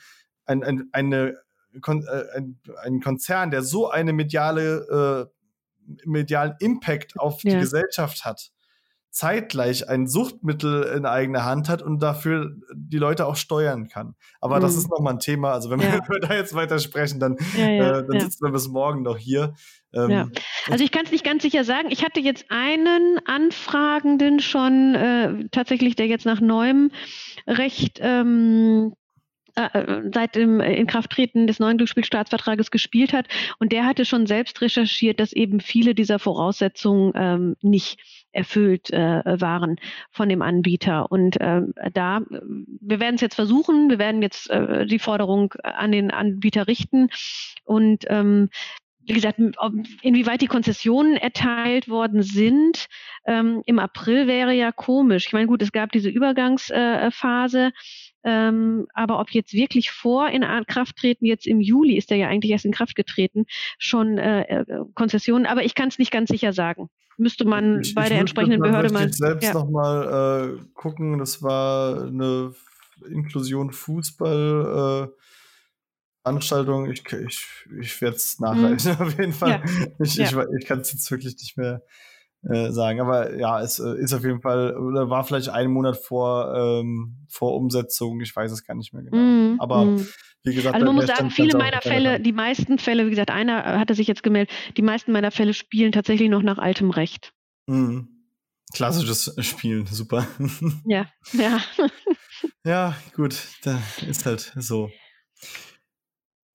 ein, 0.46 0.64
ein, 0.64 0.88
eine 0.92 1.36
Kon 1.80 2.04
äh, 2.04 2.36
ein, 2.36 2.58
ein 2.82 3.00
Konzern, 3.00 3.52
der 3.52 3.62
so 3.62 3.88
eine 3.88 4.12
mediale 4.12 5.30
medialen 6.04 6.54
Impact 6.60 7.18
auf 7.18 7.42
ja. 7.44 7.54
die 7.54 7.60
Gesellschaft 7.60 8.24
hat, 8.24 8.50
zeitgleich 9.10 9.88
ein 9.88 10.06
Suchtmittel 10.06 10.84
in 10.84 11.04
eigener 11.04 11.44
Hand 11.44 11.68
hat 11.68 11.82
und 11.82 12.00
dafür 12.00 12.56
die 12.74 12.98
Leute 12.98 13.26
auch 13.26 13.36
steuern 13.36 13.88
kann. 13.88 14.14
Aber 14.40 14.58
mhm. 14.58 14.62
das 14.62 14.76
ist 14.76 14.88
nochmal 14.88 15.14
ein 15.14 15.18
Thema. 15.18 15.52
Also 15.52 15.70
wenn 15.70 15.80
ja. 15.80 15.98
wir 16.08 16.20
da 16.20 16.34
jetzt 16.34 16.54
weiter 16.54 16.78
sprechen, 16.78 17.18
dann, 17.18 17.36
ja, 17.56 17.68
ja, 17.68 17.98
äh, 17.98 18.06
dann 18.06 18.20
sitzen 18.20 18.44
wir 18.44 18.52
bis 18.52 18.68
morgen 18.68 19.02
noch 19.02 19.18
hier. 19.18 19.54
Ähm, 19.92 20.32
also 20.70 20.84
ich 20.84 20.92
kann 20.92 21.04
es 21.04 21.10
nicht 21.10 21.24
ganz 21.24 21.42
sicher 21.42 21.64
sagen. 21.64 21.90
Ich 21.90 22.04
hatte 22.04 22.20
jetzt 22.20 22.46
einen 22.50 23.18
Anfragenden 23.26 24.38
schon 24.38 24.94
äh, 24.94 25.48
tatsächlich, 25.50 25.96
der 25.96 26.06
jetzt 26.06 26.26
nach 26.26 26.40
neuem 26.40 26.92
Recht 27.48 27.98
ähm, 28.00 28.94
äh, 29.56 29.78
äh, 29.78 30.10
seit 30.12 30.34
dem 30.34 30.60
Inkrafttreten 30.60 31.46
des 31.46 31.58
neuen 31.58 31.76
Glücksspielstaatsvertrages 31.78 32.70
gespielt 32.70 33.12
hat. 33.12 33.26
Und 33.58 33.72
der 33.72 33.84
hatte 33.86 34.04
schon 34.04 34.26
selbst 34.26 34.60
recherchiert, 34.60 35.20
dass 35.20 35.32
eben 35.32 35.60
viele 35.60 35.94
dieser 35.94 36.18
Voraussetzungen 36.18 37.12
ähm, 37.14 37.56
nicht 37.62 37.98
erfüllt 38.32 38.90
äh, 38.90 39.22
waren 39.40 39.76
von 40.10 40.28
dem 40.28 40.42
Anbieter. 40.42 41.10
Und 41.10 41.36
ähm, 41.40 41.74
da, 41.92 42.20
wir 42.80 43.00
werden 43.00 43.16
es 43.16 43.20
jetzt 43.20 43.34
versuchen, 43.34 43.90
wir 43.90 43.98
werden 43.98 44.22
jetzt 44.22 44.50
äh, 44.50 44.86
die 44.86 44.98
Forderung 44.98 45.52
an 45.62 45.92
den 45.92 46.10
Anbieter 46.10 46.66
richten 46.66 47.08
und 47.64 48.04
ähm, 48.08 48.50
wie 49.10 49.14
gesagt, 49.14 49.40
inwieweit 50.02 50.40
die 50.40 50.46
Konzessionen 50.46 51.16
erteilt 51.16 51.88
worden 51.88 52.22
sind, 52.22 52.86
ähm, 53.26 53.62
im 53.66 53.78
April 53.78 54.26
wäre 54.26 54.52
ja 54.52 54.70
komisch. 54.72 55.26
Ich 55.26 55.32
meine, 55.32 55.46
gut, 55.46 55.62
es 55.62 55.72
gab 55.72 55.90
diese 55.90 56.08
Übergangsphase, 56.08 57.72
ähm, 58.24 58.86
aber 58.94 59.20
ob 59.20 59.30
jetzt 59.30 59.52
wirklich 59.52 59.90
vor 59.90 60.28
in 60.28 60.44
Kraft 60.66 60.96
treten, 60.96 61.24
jetzt 61.24 61.46
im 61.46 61.60
Juli 61.60 61.96
ist 61.96 62.10
er 62.10 62.16
ja 62.16 62.28
eigentlich 62.28 62.52
erst 62.52 62.64
in 62.64 62.72
Kraft 62.72 62.94
getreten, 62.94 63.46
schon 63.78 64.18
äh, 64.18 64.42
äh 64.42 64.64
Konzessionen, 64.94 65.46
aber 65.46 65.64
ich 65.64 65.74
kann 65.74 65.88
es 65.88 65.98
nicht 65.98 66.10
ganz 66.10 66.28
sicher 66.28 66.52
sagen. 66.52 66.88
Müsste 67.16 67.44
man 67.44 67.80
ich, 67.82 67.94
bei 67.94 68.04
ich 68.04 68.08
der 68.08 68.18
entsprechenden 68.18 68.60
Behörde 68.60 68.92
mal. 68.92 69.08
Ich 69.08 69.16
selbst 69.16 69.44
ja. 69.44 69.54
nochmal 69.54 70.58
äh, 70.58 70.64
gucken, 70.74 71.18
das 71.18 71.42
war 71.42 72.04
eine 72.04 72.54
Inklusion 73.10 73.72
Fußball. 73.72 75.08
Äh, 75.10 75.20
Veranstaltung, 76.22 76.90
ich, 76.90 77.02
ich, 77.12 77.46
ich 77.80 78.00
werde 78.02 78.16
es 78.16 78.38
nachreichen, 78.40 78.92
mhm. 78.92 79.00
auf 79.06 79.18
jeden 79.18 79.32
Fall. 79.32 79.50
Ja. 79.50 79.92
Ich, 79.98 80.16
ja. 80.16 80.26
ich, 80.26 80.36
ich 80.58 80.66
kann 80.66 80.80
es 80.80 80.92
jetzt 80.92 81.10
wirklich 81.10 81.34
nicht 81.34 81.56
mehr 81.56 81.82
äh, 82.48 82.70
sagen. 82.70 83.00
Aber 83.00 83.36
ja, 83.36 83.60
es 83.60 83.78
äh, 83.78 83.98
ist 83.98 84.12
auf 84.12 84.24
jeden 84.24 84.40
Fall, 84.40 84.76
oder 84.76 85.10
war 85.10 85.24
vielleicht 85.24 85.48
einen 85.50 85.72
Monat 85.72 85.96
vor, 85.96 86.54
ähm, 86.54 87.26
vor 87.28 87.54
Umsetzung, 87.54 88.20
ich 88.20 88.34
weiß 88.34 88.50
es 88.50 88.64
gar 88.64 88.74
nicht 88.74 88.92
mehr 88.92 89.02
genau. 89.02 89.16
Mm, 89.16 89.60
Aber 89.60 89.84
mm. 89.84 90.06
wie 90.44 90.54
gesagt, 90.54 90.74
also 90.74 90.86
man 90.86 90.94
muss 90.94 91.06
sagen, 91.06 91.30
viele 91.30 91.58
meiner 91.58 91.82
Fälle, 91.82 92.20
die 92.20 92.32
meisten 92.32 92.78
Fälle, 92.78 93.06
wie 93.06 93.10
gesagt, 93.10 93.30
einer 93.30 93.64
äh, 93.64 93.78
hatte 93.78 93.94
sich 93.94 94.06
jetzt 94.06 94.22
gemeldet, 94.22 94.54
die 94.76 94.82
meisten 94.82 95.12
meiner 95.12 95.30
Fälle 95.30 95.54
spielen 95.54 95.92
tatsächlich 95.92 96.30
noch 96.30 96.42
nach 96.42 96.58
altem 96.58 96.90
Recht. 96.90 97.32
Mm. 97.66 98.00
Klassisches 98.72 99.34
Spielen, 99.40 99.86
super. 99.86 100.26
Ja, 100.86 101.06
ja. 101.32 101.60
ja, 102.64 102.96
gut, 103.16 103.36
da 103.64 103.82
ist 104.08 104.26
halt 104.26 104.52
so. 104.56 104.90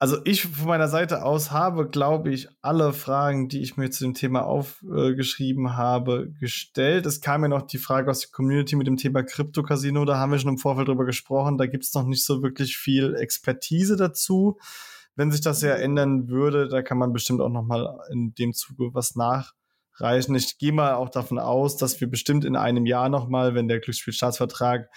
Also 0.06 0.20
ich 0.24 0.44
von 0.44 0.68
meiner 0.68 0.88
Seite 0.88 1.26
aus 1.26 1.50
habe, 1.50 1.90
glaube 1.90 2.32
ich, 2.32 2.48
alle 2.62 2.94
Fragen, 2.94 3.50
die 3.50 3.64
ich 3.64 3.76
mir 3.76 3.90
zu 3.90 4.04
dem 4.04 4.14
Thema 4.14 4.46
aufgeschrieben 4.46 5.66
äh, 5.66 5.70
habe, 5.72 6.32
gestellt. 6.40 7.08
Es 7.08 7.22
kam 7.22 7.42
ja 7.42 7.48
noch 7.48 7.64
die 7.64 7.80
Frage 7.80 8.12
aus 8.12 8.20
der 8.20 8.30
Community 8.30 8.76
mit 8.76 8.86
dem 8.86 8.98
Thema 8.98 9.24
Krypto-Casino. 9.24 10.06
Da 10.06 10.20
haben 10.20 10.32
wir 10.32 10.38
schon 10.38 10.52
im 10.52 10.60
Vorfeld 10.60 10.90
drüber 10.90 11.06
gesprochen. 11.06 11.58
Da 11.58 11.66
gibt 11.66 11.86
es 11.86 11.94
noch 11.96 12.06
nicht 12.06 12.24
so 12.24 12.44
wirklich 12.44 12.78
viel 12.78 13.16
Expertise 13.16 13.96
dazu. 13.96 14.60
Wenn 15.16 15.32
sich 15.32 15.42
das 15.42 15.64
ja 15.64 15.74
ändern 15.74 16.30
würde, 16.30 16.68
da 16.68 16.84
kann 16.84 17.00
man 17.00 17.12
bestimmt 17.12 17.42
auch 17.42 17.50
noch 17.50 17.64
mal 17.64 17.98
in 18.12 18.36
dem 18.36 18.54
Zuge 18.54 18.94
was 18.94 19.16
nachreichen. 19.16 20.36
Ich 20.36 20.60
gehe 20.60 20.72
mal 20.72 20.94
auch 20.94 21.10
davon 21.10 21.40
aus, 21.40 21.78
dass 21.78 22.00
wir 22.00 22.08
bestimmt 22.08 22.46
in 22.46 22.56
einem 22.56 22.86
Jahr 22.86 23.10
noch 23.10 23.28
mal, 23.28 23.56
wenn 23.56 23.68
der 23.68 23.80
Glücksspielstaatsvertrag 23.80 24.88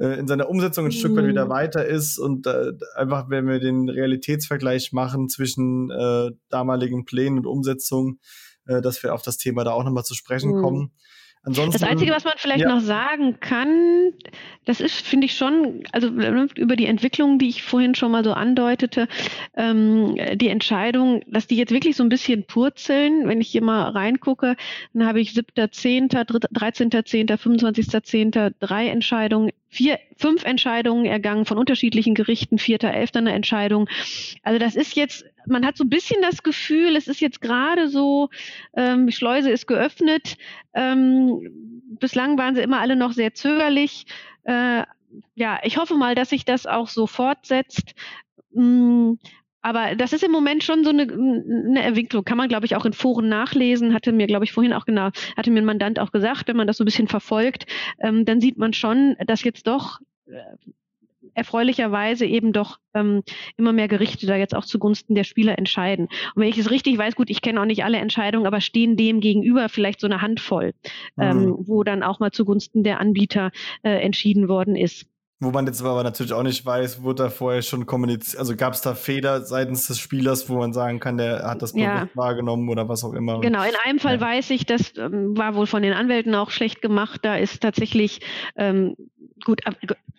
äh, 0.00 0.18
in 0.18 0.26
seiner 0.26 0.48
Umsetzung 0.48 0.86
ein. 0.86 0.92
Stück 0.92 1.14
weit 1.14 1.26
wieder 1.26 1.44
mhm. 1.44 1.50
weiter 1.50 1.84
ist 1.84 2.18
und 2.18 2.46
äh, 2.46 2.72
einfach, 2.96 3.28
wenn 3.28 3.46
wir 3.46 3.60
den 3.60 3.88
Realitätsvergleich 3.88 4.92
machen 4.92 5.28
zwischen 5.28 5.90
äh, 5.90 6.30
damaligen 6.48 7.04
Plänen 7.04 7.38
und 7.38 7.46
Umsetzung, 7.46 8.18
äh, 8.66 8.80
dass 8.80 9.02
wir 9.02 9.14
auf 9.14 9.22
das 9.22 9.36
Thema 9.36 9.62
da 9.62 9.72
auch 9.72 9.84
nochmal 9.84 10.04
zu 10.04 10.14
sprechen 10.14 10.56
mhm. 10.56 10.62
kommen. 10.62 10.92
Ansonsten, 11.42 11.80
das 11.80 11.88
Einzige, 11.88 12.12
was 12.12 12.24
man 12.24 12.34
vielleicht 12.36 12.64
ja. 12.64 12.68
noch 12.68 12.80
sagen 12.80 13.40
kann, 13.40 14.12
das 14.66 14.82
ist, 14.82 15.06
finde 15.06 15.24
ich 15.24 15.34
schon, 15.34 15.84
also 15.90 16.08
über 16.08 16.76
die 16.76 16.84
Entwicklung, 16.84 17.38
die 17.38 17.48
ich 17.48 17.62
vorhin 17.62 17.94
schon 17.94 18.12
mal 18.12 18.22
so 18.22 18.34
andeutete, 18.34 19.08
ähm, 19.56 20.16
die 20.34 20.48
Entscheidung, 20.48 21.22
dass 21.26 21.46
die 21.46 21.56
jetzt 21.56 21.72
wirklich 21.72 21.96
so 21.96 22.02
ein 22.02 22.10
bisschen 22.10 22.44
purzeln. 22.44 23.26
Wenn 23.26 23.40
ich 23.40 23.48
hier 23.48 23.62
mal 23.62 23.88
reingucke, 23.88 24.54
dann 24.92 25.06
habe 25.06 25.20
ich 25.20 25.30
7.10., 25.30 26.10
13.10., 26.10 27.36
25.10., 27.38 28.52
drei 28.60 28.88
Entscheidungen, 28.88 29.50
vier, 29.70 29.98
fünf 30.16 30.44
Entscheidungen 30.44 31.06
ergangen 31.06 31.46
von 31.46 31.56
unterschiedlichen 31.56 32.14
Gerichten, 32.14 32.58
vierter, 32.58 32.92
elfter 32.92 33.20
eine 33.20 33.32
Entscheidung. 33.32 33.88
Also 34.42 34.58
das 34.58 34.76
ist 34.76 34.94
jetzt, 34.94 35.24
man 35.50 35.66
hat 35.66 35.76
so 35.76 35.84
ein 35.84 35.90
bisschen 35.90 36.22
das 36.22 36.42
Gefühl, 36.42 36.96
es 36.96 37.08
ist 37.08 37.20
jetzt 37.20 37.40
gerade 37.40 37.88
so, 37.88 38.28
ähm, 38.74 39.06
die 39.06 39.12
Schleuse 39.12 39.50
ist 39.50 39.66
geöffnet. 39.66 40.36
Ähm, 40.74 41.40
bislang 42.00 42.38
waren 42.38 42.54
sie 42.54 42.62
immer 42.62 42.80
alle 42.80 42.96
noch 42.96 43.12
sehr 43.12 43.34
zögerlich. 43.34 44.06
Äh, 44.44 44.84
ja, 45.34 45.58
ich 45.62 45.76
hoffe 45.76 45.94
mal, 45.94 46.14
dass 46.14 46.30
sich 46.30 46.44
das 46.44 46.66
auch 46.66 46.88
so 46.88 47.06
fortsetzt. 47.06 47.94
Mm, 48.52 49.14
aber 49.62 49.94
das 49.94 50.12
ist 50.12 50.24
im 50.24 50.30
Moment 50.30 50.64
schon 50.64 50.84
so 50.84 50.90
eine, 50.90 51.02
eine 51.02 51.82
Entwicklung. 51.82 52.24
Kann 52.24 52.38
man, 52.38 52.48
glaube 52.48 52.66
ich, 52.66 52.76
auch 52.76 52.86
in 52.86 52.92
Foren 52.92 53.28
nachlesen. 53.28 53.92
Hatte 53.92 54.12
mir, 54.12 54.26
glaube 54.26 54.44
ich, 54.44 54.52
vorhin 54.52 54.72
auch 54.72 54.86
genau, 54.86 55.10
hatte 55.36 55.50
mir 55.50 55.60
ein 55.60 55.66
Mandant 55.66 55.98
auch 55.98 56.12
gesagt, 56.12 56.48
wenn 56.48 56.56
man 56.56 56.66
das 56.66 56.78
so 56.78 56.84
ein 56.84 56.86
bisschen 56.86 57.08
verfolgt, 57.08 57.66
ähm, 58.00 58.24
dann 58.24 58.40
sieht 58.40 58.56
man 58.56 58.72
schon, 58.72 59.16
dass 59.26 59.44
jetzt 59.44 59.66
doch 59.66 60.00
äh, 60.26 60.40
erfreulicherweise 61.34 62.26
eben 62.26 62.52
doch 62.52 62.78
ähm, 62.94 63.22
immer 63.56 63.72
mehr 63.72 63.88
Gerichte 63.88 64.26
da 64.26 64.36
jetzt 64.36 64.54
auch 64.54 64.64
zugunsten 64.64 65.14
der 65.14 65.24
Spieler 65.24 65.58
entscheiden. 65.58 66.06
Und 66.34 66.42
wenn 66.42 66.48
ich 66.48 66.58
es 66.58 66.70
richtig 66.70 66.98
weiß, 66.98 67.14
gut, 67.16 67.30
ich 67.30 67.42
kenne 67.42 67.60
auch 67.60 67.66
nicht 67.66 67.84
alle 67.84 67.98
Entscheidungen, 67.98 68.46
aber 68.46 68.60
stehen 68.60 68.96
dem 68.96 69.20
gegenüber 69.20 69.68
vielleicht 69.68 70.00
so 70.00 70.06
eine 70.06 70.22
Handvoll, 70.22 70.72
mhm. 71.16 71.22
ähm, 71.22 71.54
wo 71.58 71.84
dann 71.84 72.02
auch 72.02 72.20
mal 72.20 72.32
zugunsten 72.32 72.82
der 72.82 73.00
Anbieter 73.00 73.50
äh, 73.82 73.90
entschieden 74.00 74.48
worden 74.48 74.76
ist. 74.76 75.06
Wo 75.42 75.50
man 75.50 75.66
jetzt 75.66 75.82
aber 75.82 76.02
natürlich 76.02 76.34
auch 76.34 76.42
nicht 76.42 76.66
weiß, 76.66 77.02
wurde 77.02 77.22
da 77.22 77.30
vorher 77.30 77.62
schon 77.62 77.86
kommuniziert, 77.86 78.38
also 78.38 78.54
gab 78.56 78.74
es 78.74 78.82
da 78.82 78.94
Fehler 78.94 79.40
seitens 79.40 79.86
des 79.86 79.98
Spielers, 79.98 80.50
wo 80.50 80.58
man 80.58 80.74
sagen 80.74 81.00
kann, 81.00 81.16
der 81.16 81.44
hat 81.44 81.62
das 81.62 81.74
ja. 81.74 82.08
wahrgenommen 82.12 82.68
oder 82.68 82.90
was 82.90 83.04
auch 83.04 83.14
immer. 83.14 83.40
Genau, 83.40 83.62
in 83.62 83.74
einem 83.86 83.98
Fall 83.98 84.16
ja. 84.16 84.20
weiß 84.20 84.50
ich, 84.50 84.66
das 84.66 84.92
ähm, 84.98 85.38
war 85.38 85.54
wohl 85.54 85.66
von 85.66 85.82
den 85.82 85.94
Anwälten 85.94 86.34
auch 86.34 86.50
schlecht 86.50 86.82
gemacht. 86.82 87.20
Da 87.22 87.36
ist 87.36 87.62
tatsächlich 87.62 88.20
ähm, 88.56 88.96
gut, 89.44 89.62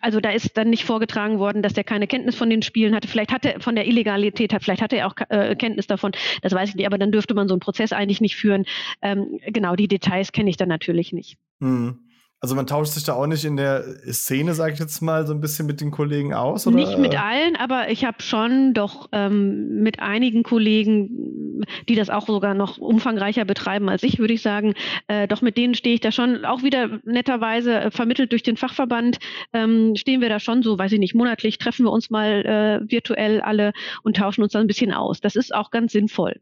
also 0.00 0.20
da 0.20 0.30
ist 0.30 0.56
dann 0.56 0.70
nicht 0.70 0.84
vorgetragen 0.84 1.38
worden, 1.38 1.62
dass 1.62 1.72
der 1.72 1.84
keine 1.84 2.08
Kenntnis 2.08 2.34
von 2.34 2.50
den 2.50 2.62
Spielen 2.62 2.92
hatte. 2.92 3.06
Vielleicht 3.06 3.32
hatte 3.32 3.54
er 3.54 3.60
von 3.60 3.76
der 3.76 3.86
Illegalität, 3.86 4.52
vielleicht 4.60 4.82
hatte 4.82 4.96
er 4.96 5.06
auch 5.06 5.14
äh, 5.28 5.54
Kenntnis 5.54 5.86
davon. 5.86 6.10
Das 6.42 6.52
weiß 6.52 6.70
ich 6.70 6.74
nicht, 6.74 6.86
aber 6.86 6.98
dann 6.98 7.12
dürfte 7.12 7.34
man 7.34 7.46
so 7.46 7.54
einen 7.54 7.60
Prozess 7.60 7.92
eigentlich 7.92 8.20
nicht 8.20 8.34
führen. 8.34 8.64
Ähm, 9.00 9.38
genau, 9.46 9.76
die 9.76 9.86
Details 9.86 10.32
kenne 10.32 10.50
ich 10.50 10.56
dann 10.56 10.68
natürlich 10.68 11.12
nicht. 11.12 11.38
Mhm. 11.60 12.00
Also 12.42 12.56
man 12.56 12.66
tauscht 12.66 12.92
sich 12.92 13.04
da 13.04 13.14
auch 13.14 13.28
nicht 13.28 13.44
in 13.44 13.56
der 13.56 13.84
Szene, 14.10 14.54
sage 14.54 14.72
ich 14.72 14.80
jetzt 14.80 15.00
mal, 15.00 15.26
so 15.26 15.32
ein 15.32 15.40
bisschen 15.40 15.64
mit 15.66 15.80
den 15.80 15.92
Kollegen 15.92 16.34
aus? 16.34 16.66
Oder? 16.66 16.74
Nicht 16.74 16.98
mit 16.98 17.16
allen, 17.16 17.54
aber 17.54 17.88
ich 17.88 18.04
habe 18.04 18.20
schon 18.20 18.74
doch 18.74 19.08
ähm, 19.12 19.80
mit 19.82 20.00
einigen 20.00 20.42
Kollegen 20.42 21.52
die 21.88 21.94
das 21.94 22.10
auch 22.10 22.26
sogar 22.26 22.54
noch 22.54 22.78
umfangreicher 22.78 23.44
betreiben 23.44 23.88
als 23.88 24.02
ich, 24.02 24.18
würde 24.18 24.34
ich 24.34 24.42
sagen. 24.42 24.74
Äh, 25.06 25.28
doch 25.28 25.42
mit 25.42 25.56
denen 25.56 25.74
stehe 25.74 25.94
ich 25.94 26.00
da 26.00 26.12
schon 26.12 26.44
auch 26.44 26.62
wieder 26.62 27.00
netterweise 27.04 27.74
äh, 27.80 27.90
vermittelt 27.90 28.32
durch 28.32 28.42
den 28.42 28.56
Fachverband, 28.56 29.18
ähm, 29.52 29.94
stehen 29.96 30.20
wir 30.20 30.28
da 30.28 30.40
schon 30.40 30.62
so, 30.62 30.78
weiß 30.78 30.92
ich 30.92 30.98
nicht, 30.98 31.14
monatlich 31.14 31.58
treffen 31.58 31.84
wir 31.86 31.92
uns 31.92 32.10
mal 32.10 32.44
äh, 32.84 32.90
virtuell 32.90 33.40
alle 33.40 33.72
und 34.02 34.16
tauschen 34.16 34.42
uns 34.42 34.52
da 34.52 34.60
ein 34.60 34.66
bisschen 34.66 34.92
aus. 34.92 35.20
Das 35.20 35.36
ist 35.36 35.54
auch 35.54 35.70
ganz 35.70 35.92
sinnvoll 35.92 36.40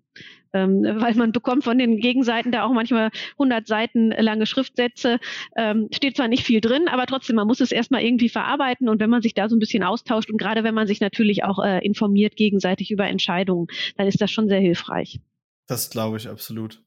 ähm, 0.53 0.83
weil 0.83 1.15
man 1.15 1.33
bekommt 1.33 1.65
von 1.65 1.79
den 1.79 1.99
Gegenseiten 1.99 2.53
da 2.53 2.65
auch 2.65 2.73
manchmal 2.73 3.11
100 3.33 3.67
Seiten 3.67 4.11
lange 4.11 4.47
Schriftsätze. 4.47 5.19
Ähm, 5.57 5.89
steht 5.93 6.17
zwar 6.17 6.29
nicht 6.29 6.45
viel 6.45 6.61
drin, 6.61 6.89
aber 6.89 7.07
trotzdem, 7.07 7.37
man 7.37 7.47
muss 7.47 7.61
es 7.61 7.73
erstmal 7.73 8.03
irgendwie 8.03 8.29
verarbeiten 8.29 8.89
und 8.89 9.01
wenn 9.01 9.11
man 9.11 9.23
sich 9.23 9.35
da 9.35 9.49
so 9.49 9.57
ein 9.57 9.61
bisschen 9.61 9.83
austauscht 9.83 10.31
und 10.31 10.39
gerade 10.39 10.65
wenn 10.65 10.75
man 10.75 10.87
sich 10.87 11.01
natürlich 11.01 11.45
auch 11.45 11.63
äh, 11.63 11.85
informiert 11.85 12.37
gegenseitig 12.37 12.91
über 12.91 13.07
Entscheidungen, 13.07 13.69
dann 13.97 14.07
ist 14.07 14.21
das 14.21 14.31
schon 14.31 14.49
sehr 14.49 14.61
hilfreich. 14.61 15.21
Das 15.67 15.91
glaube 15.91 16.17
ich 16.17 16.29
absolut. 16.29 16.83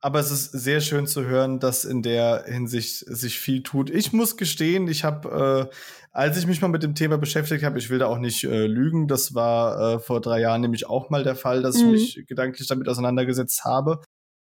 Aber 0.00 0.20
es 0.20 0.30
ist 0.30 0.52
sehr 0.52 0.80
schön 0.80 1.06
zu 1.06 1.24
hören, 1.24 1.60
dass 1.60 1.84
in 1.84 2.02
der 2.02 2.44
Hinsicht 2.46 2.98
sich 3.06 3.38
viel 3.38 3.62
tut. 3.62 3.90
Ich 3.90 4.12
muss 4.12 4.36
gestehen, 4.36 4.88
ich 4.88 5.04
habe, 5.04 5.70
äh, 5.70 5.76
als 6.12 6.38
ich 6.38 6.46
mich 6.46 6.60
mal 6.60 6.68
mit 6.68 6.82
dem 6.82 6.94
Thema 6.94 7.18
beschäftigt 7.18 7.64
habe, 7.64 7.78
ich 7.78 7.90
will 7.90 7.98
da 7.98 8.06
auch 8.06 8.18
nicht 8.18 8.44
äh, 8.44 8.66
lügen, 8.66 9.06
das 9.06 9.34
war 9.34 9.96
äh, 9.96 9.98
vor 9.98 10.20
drei 10.20 10.40
Jahren 10.40 10.62
nämlich 10.62 10.88
auch 10.88 11.10
mal 11.10 11.24
der 11.24 11.36
Fall, 11.36 11.62
dass 11.62 11.76
mhm. 11.76 11.94
ich 11.94 12.16
mich 12.16 12.26
gedanklich 12.26 12.68
damit 12.68 12.88
auseinandergesetzt 12.88 13.64
habe. 13.64 14.00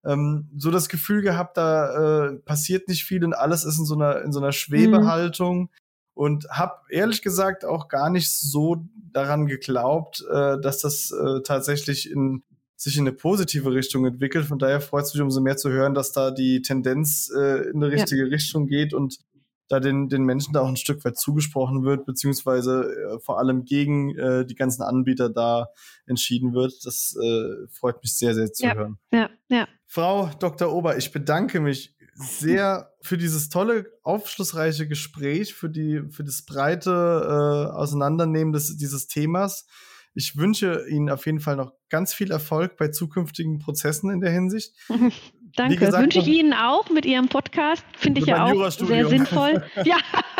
Ähm, 0.04 0.50
so 0.58 0.72
das 0.72 0.90
Gefühl 0.90 1.22
gehabt, 1.22 1.58
da 1.58 2.30
äh, 2.30 2.40
passiert 2.40 2.88
nicht 2.88 3.04
viel 3.04 3.24
und 3.24 3.34
alles 3.34 3.64
ist 3.64 3.78
in 3.78 3.86
so 3.86 3.96
einer, 3.96 4.22
in 4.22 4.32
so 4.32 4.40
einer 4.40 4.52
Schwebehaltung. 4.52 5.60
Mhm. 5.60 5.70
Und 6.14 6.50
habe 6.50 6.74
ehrlich 6.90 7.22
gesagt 7.22 7.64
auch 7.64 7.88
gar 7.88 8.10
nicht 8.10 8.32
so 8.32 8.86
daran 8.94 9.48
geglaubt, 9.48 10.24
äh, 10.30 10.60
dass 10.60 10.80
das 10.80 11.12
äh, 11.12 11.42
tatsächlich 11.42 12.12
in 12.12 12.44
sich 12.82 12.98
in 12.98 13.04
eine 13.04 13.16
positive 13.16 13.72
Richtung 13.72 14.06
entwickelt. 14.06 14.48
Von 14.48 14.58
daher 14.58 14.82
freut 14.82 15.06
es 15.06 15.14
mich 15.14 15.22
umso 15.22 15.40
mehr 15.40 15.56
zu 15.56 15.70
hören, 15.70 15.94
dass 15.94 16.14
da 16.14 16.32
die 16.32 16.64
Tendenz 16.64 17.32
äh, 17.32 17.70
in 17.70 17.76
eine 17.76 17.92
richtige 17.92 18.24
ja. 18.24 18.30
Richtung 18.30 18.66
geht 18.66 18.96
und 18.96 19.20
da 19.68 19.80
den, 19.80 20.10
den 20.10 20.24
Menschen 20.24 20.52
da 20.52 20.62
auch 20.62 20.68
ein 20.68 20.78
Stück 20.78 21.06
weit 21.06 21.16
zugesprochen 21.16 21.84
wird, 21.84 22.08
beziehungsweise 22.08 22.92
äh, 22.92 23.20
vor 23.20 23.38
allem 23.38 23.66
gegen 23.66 24.18
äh, 24.18 24.48
die 24.48 24.56
ganzen 24.56 24.82
Anbieter 24.82 25.30
da 25.30 25.68
entschieden 26.08 26.56
wird. 26.56 26.74
Das 26.84 27.16
äh, 27.22 27.68
freut 27.70 28.02
mich 28.02 28.18
sehr, 28.18 28.34
sehr 28.34 28.52
zu 28.52 28.66
ja, 28.66 28.74
hören. 28.74 28.98
Ja, 29.14 29.30
ja. 29.48 29.68
Frau 29.86 30.32
Dr. 30.40 30.74
Ober, 30.74 30.98
ich 30.98 31.12
bedanke 31.12 31.60
mich 31.60 31.96
sehr 32.16 32.92
für 33.02 33.20
dieses 33.20 33.50
tolle, 33.50 33.86
aufschlussreiche 34.02 34.88
Gespräch, 34.88 35.54
für 35.54 35.70
die, 35.70 36.02
für 36.10 36.24
das 36.24 36.42
breite 36.42 36.90
äh, 36.92 37.76
Auseinandernehmen 37.78 38.54
des, 38.54 38.76
dieses 38.76 39.08
Themas. 39.08 39.68
Ich 40.14 40.36
wünsche 40.38 40.86
Ihnen 40.90 41.10
auf 41.10 41.26
jeden 41.26 41.40
Fall 41.40 41.56
noch 41.56 41.74
ganz 41.90 42.14
viel 42.14 42.32
Erfolg 42.32 42.78
bei 42.78 42.90
zukünftigen 42.90 43.60
Prozessen 43.60 44.10
in 44.12 44.20
der 44.22 44.32
Hinsicht. 44.32 44.76
Danke. 45.56 45.78
Gesagt, 45.78 46.04
Wünsche 46.04 46.20
ich 46.20 46.28
Ihnen 46.28 46.54
auch 46.54 46.90
mit 46.90 47.06
Ihrem 47.06 47.28
Podcast. 47.28 47.84
Finde 47.98 48.22
ich 48.22 48.28
ja 48.28 48.46
auch 48.46 48.72
sehr 48.72 49.08
sinnvoll. 49.08 49.64
ja, 49.86 49.98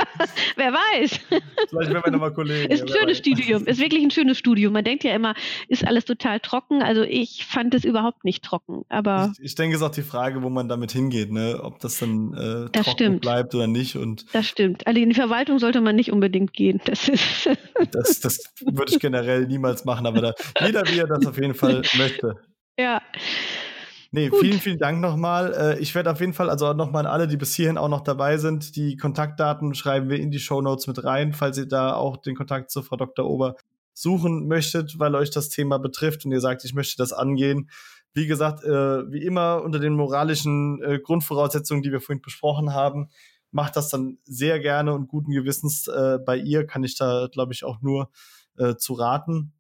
wer 0.56 0.74
weiß. 0.74 1.20
Vielleicht 1.70 1.92
werden 1.92 2.04
wir 2.04 2.12
nochmal 2.12 2.34
Kollegen. 2.34 2.72
Ist 2.72 2.84
ein 2.84 2.88
schönes 2.88 3.18
Studium. 3.18 3.66
Ist 3.66 3.80
wirklich 3.80 4.04
ein 4.04 4.12
schönes 4.12 4.38
Studium. 4.38 4.74
Man 4.74 4.84
denkt 4.84 5.04
ja 5.04 5.14
immer, 5.14 5.34
ist 5.68 5.86
alles 5.86 6.06
total 6.06 6.40
trocken. 6.40 6.82
Also 6.82 7.04
ich 7.04 7.46
fand 7.46 7.74
es 7.74 7.84
überhaupt 7.84 8.24
nicht 8.24 8.44
trocken. 8.44 8.84
Aber 8.90 9.32
ich, 9.38 9.46
ich 9.46 9.56
denke, 9.56 9.76
es 9.76 9.82
ist 9.82 9.88
auch 9.88 9.92
die 9.92 10.02
Frage, 10.02 10.44
wo 10.44 10.50
man 10.50 10.70
damit 10.70 10.92
hingeht, 10.92 11.32
ne? 11.32 11.60
ob 11.62 11.80
das 11.80 12.00
dann 12.00 12.34
äh, 12.34 12.70
das 12.72 12.86
trocken 12.86 12.92
stimmt. 12.92 13.22
bleibt 13.22 13.56
oder 13.56 13.68
nicht. 13.68 13.96
Und 13.96 14.26
das 14.34 14.48
stimmt. 14.48 14.88
Also 14.88 15.00
in 15.00 15.10
die 15.10 15.16
Verwaltung 15.16 15.60
sollte 15.60 15.82
man 15.82 15.96
nicht 15.96 16.12
unbedingt 16.12 16.54
gehen. 16.54 16.80
Das, 16.86 17.08
ist 17.08 17.50
das, 17.92 18.20
das 18.20 18.44
würde 18.62 18.94
ich 18.94 19.00
generell 19.00 19.48
niemals 19.48 19.86
machen, 19.86 20.06
aber 20.06 20.22
da, 20.22 20.34
jeder, 20.66 20.84
wie 20.88 21.00
er 21.00 21.08
das 21.08 21.26
auf 21.26 21.38
jeden 21.38 21.54
Fall 21.54 21.82
möchte. 21.98 22.36
Ja. 22.80 23.02
Nee, 24.14 24.28
Gut. 24.28 24.42
vielen, 24.42 24.60
vielen 24.60 24.78
Dank 24.78 25.00
nochmal. 25.00 25.54
Äh, 25.54 25.80
ich 25.80 25.96
werde 25.96 26.12
auf 26.12 26.20
jeden 26.20 26.34
Fall, 26.34 26.50
also 26.50 26.74
nochmal 26.74 27.06
an 27.06 27.12
alle, 27.12 27.30
die 27.30 27.38
bis 27.38 27.56
hierhin 27.56 27.78
auch 27.78 27.88
noch 27.88 28.02
dabei 28.02 28.38
sind, 28.38 28.76
die 28.76 28.98
Kontaktdaten 28.98 29.74
schreiben 29.74 30.10
wir 30.10 30.20
in 30.20 30.32
die 30.32 30.40
Show 30.40 30.62
Notes 30.62 30.88
mit 30.88 31.02
rein, 31.06 31.32
falls 31.34 31.58
ihr 31.58 31.66
da 31.66 31.94
auch 31.94 32.18
den 32.18 32.36
Kontakt 32.36 32.72
zu 32.72 32.84
Frau 32.84 32.98
Dr. 32.98 33.26
Ober 33.26 33.56
suchen 33.94 34.48
möchtet, 34.48 35.00
weil 35.00 35.16
euch 35.16 35.32
das 35.32 35.48
Thema 35.48 35.80
betrifft 35.80 36.26
und 36.26 36.34
ihr 36.34 36.42
sagt, 36.42 36.66
ich 36.66 36.74
möchte 36.74 36.98
das 36.98 37.14
angehen. 37.14 37.70
Wie 38.14 38.28
gesagt, 38.28 38.66
äh, 38.66 39.10
wie 39.10 39.24
immer 39.24 39.62
unter 39.64 39.80
den 39.80 39.94
moralischen 39.94 40.84
äh, 40.84 41.00
Grundvoraussetzungen, 41.00 41.82
die 41.82 41.94
wir 41.94 42.02
vorhin 42.02 42.22
besprochen 42.22 42.74
haben, 42.74 43.08
macht 43.52 43.78
das 43.78 43.88
dann 43.88 44.18
sehr 44.26 44.60
gerne 44.60 44.94
und 44.94 45.08
guten 45.08 45.32
Gewissens 45.32 45.90
bei 46.26 46.38
ihr, 46.38 46.66
kann 46.66 46.86
ich 46.86 46.96
da, 46.98 47.28
glaube 47.30 47.52
ich, 47.52 47.66
auch 47.66 47.82
nur 47.82 48.10
zu 48.78 48.94
raten. 48.94 49.52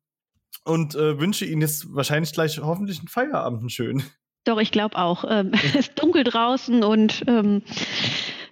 Und 0.63 0.95
äh, 0.95 1.19
wünsche 1.19 1.43
Ihnen 1.43 1.61
jetzt 1.61 1.93
wahrscheinlich 1.93 2.31
gleich 2.31 2.59
hoffentlich 2.59 2.99
einen 2.99 3.09
Feierabend, 3.09 3.59
einen 3.59 3.69
schönen. 3.69 4.03
Doch, 4.43 4.59
ich 4.59 4.71
glaube 4.71 4.97
auch. 4.97 5.23
Ähm, 5.27 5.51
es 5.65 5.75
ist 5.75 6.01
dunkel 6.01 6.23
draußen 6.23 6.83
und 6.83 7.23
ähm, 7.27 7.61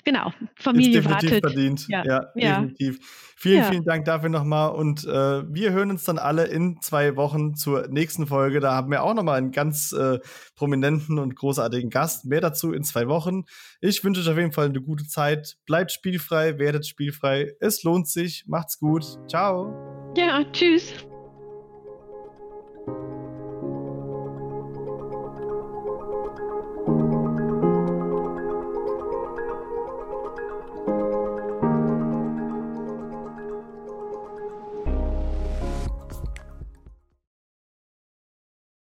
genau, 0.04 0.32
Familie 0.56 1.00
ist 1.00 1.06
definitiv 1.06 1.32
wartet. 1.32 1.52
verdient. 1.52 1.88
Ja, 1.90 2.04
ja, 2.06 2.28
ja. 2.36 2.60
definitiv. 2.62 3.00
Vielen, 3.42 3.60
ja. 3.60 3.64
vielen 3.72 3.86
Dank 3.86 4.04
dafür 4.04 4.28
nochmal 4.28 4.72
und 4.72 5.06
äh, 5.06 5.54
wir 5.54 5.72
hören 5.72 5.92
uns 5.92 6.04
dann 6.04 6.20
alle 6.20 6.44
in 6.48 6.82
zwei 6.82 7.16
Wochen 7.16 7.56
zur 7.56 7.88
nächsten 7.88 8.28
Folge. 8.28 8.60
Da 8.60 8.74
haben 8.74 8.92
wir 8.92 9.02
auch 9.02 9.14
nochmal 9.14 9.38
einen 9.38 9.54
ganz 9.54 9.94
äh, 9.94 10.20
prominenten 10.56 11.18
und 11.20 11.38
großartigen 11.38 11.90
Gast. 11.90 12.26
Mehr 12.26 12.42
dazu 12.42 12.74
in 12.74 12.84
zwei 12.84 13.08
Wochen. 13.08 13.46
Ich 13.80 14.04
wünsche 14.04 14.20
euch 14.20 14.30
auf 14.30 14.38
jeden 14.38 14.52
Fall 14.52 14.66
eine 14.66 14.82
gute 14.82 15.08
Zeit. 15.08 15.56
Bleibt 15.66 15.94
spielfrei, 15.94 16.60
werdet 16.60 16.86
spielfrei. 16.86 17.54
Es 17.62 17.84
lohnt 17.84 18.10
sich. 18.10 18.44
Macht's 18.46 18.78
gut. 18.78 19.06
Ciao. 19.30 19.74
Ja, 20.18 20.44
tschüss. 20.52 20.94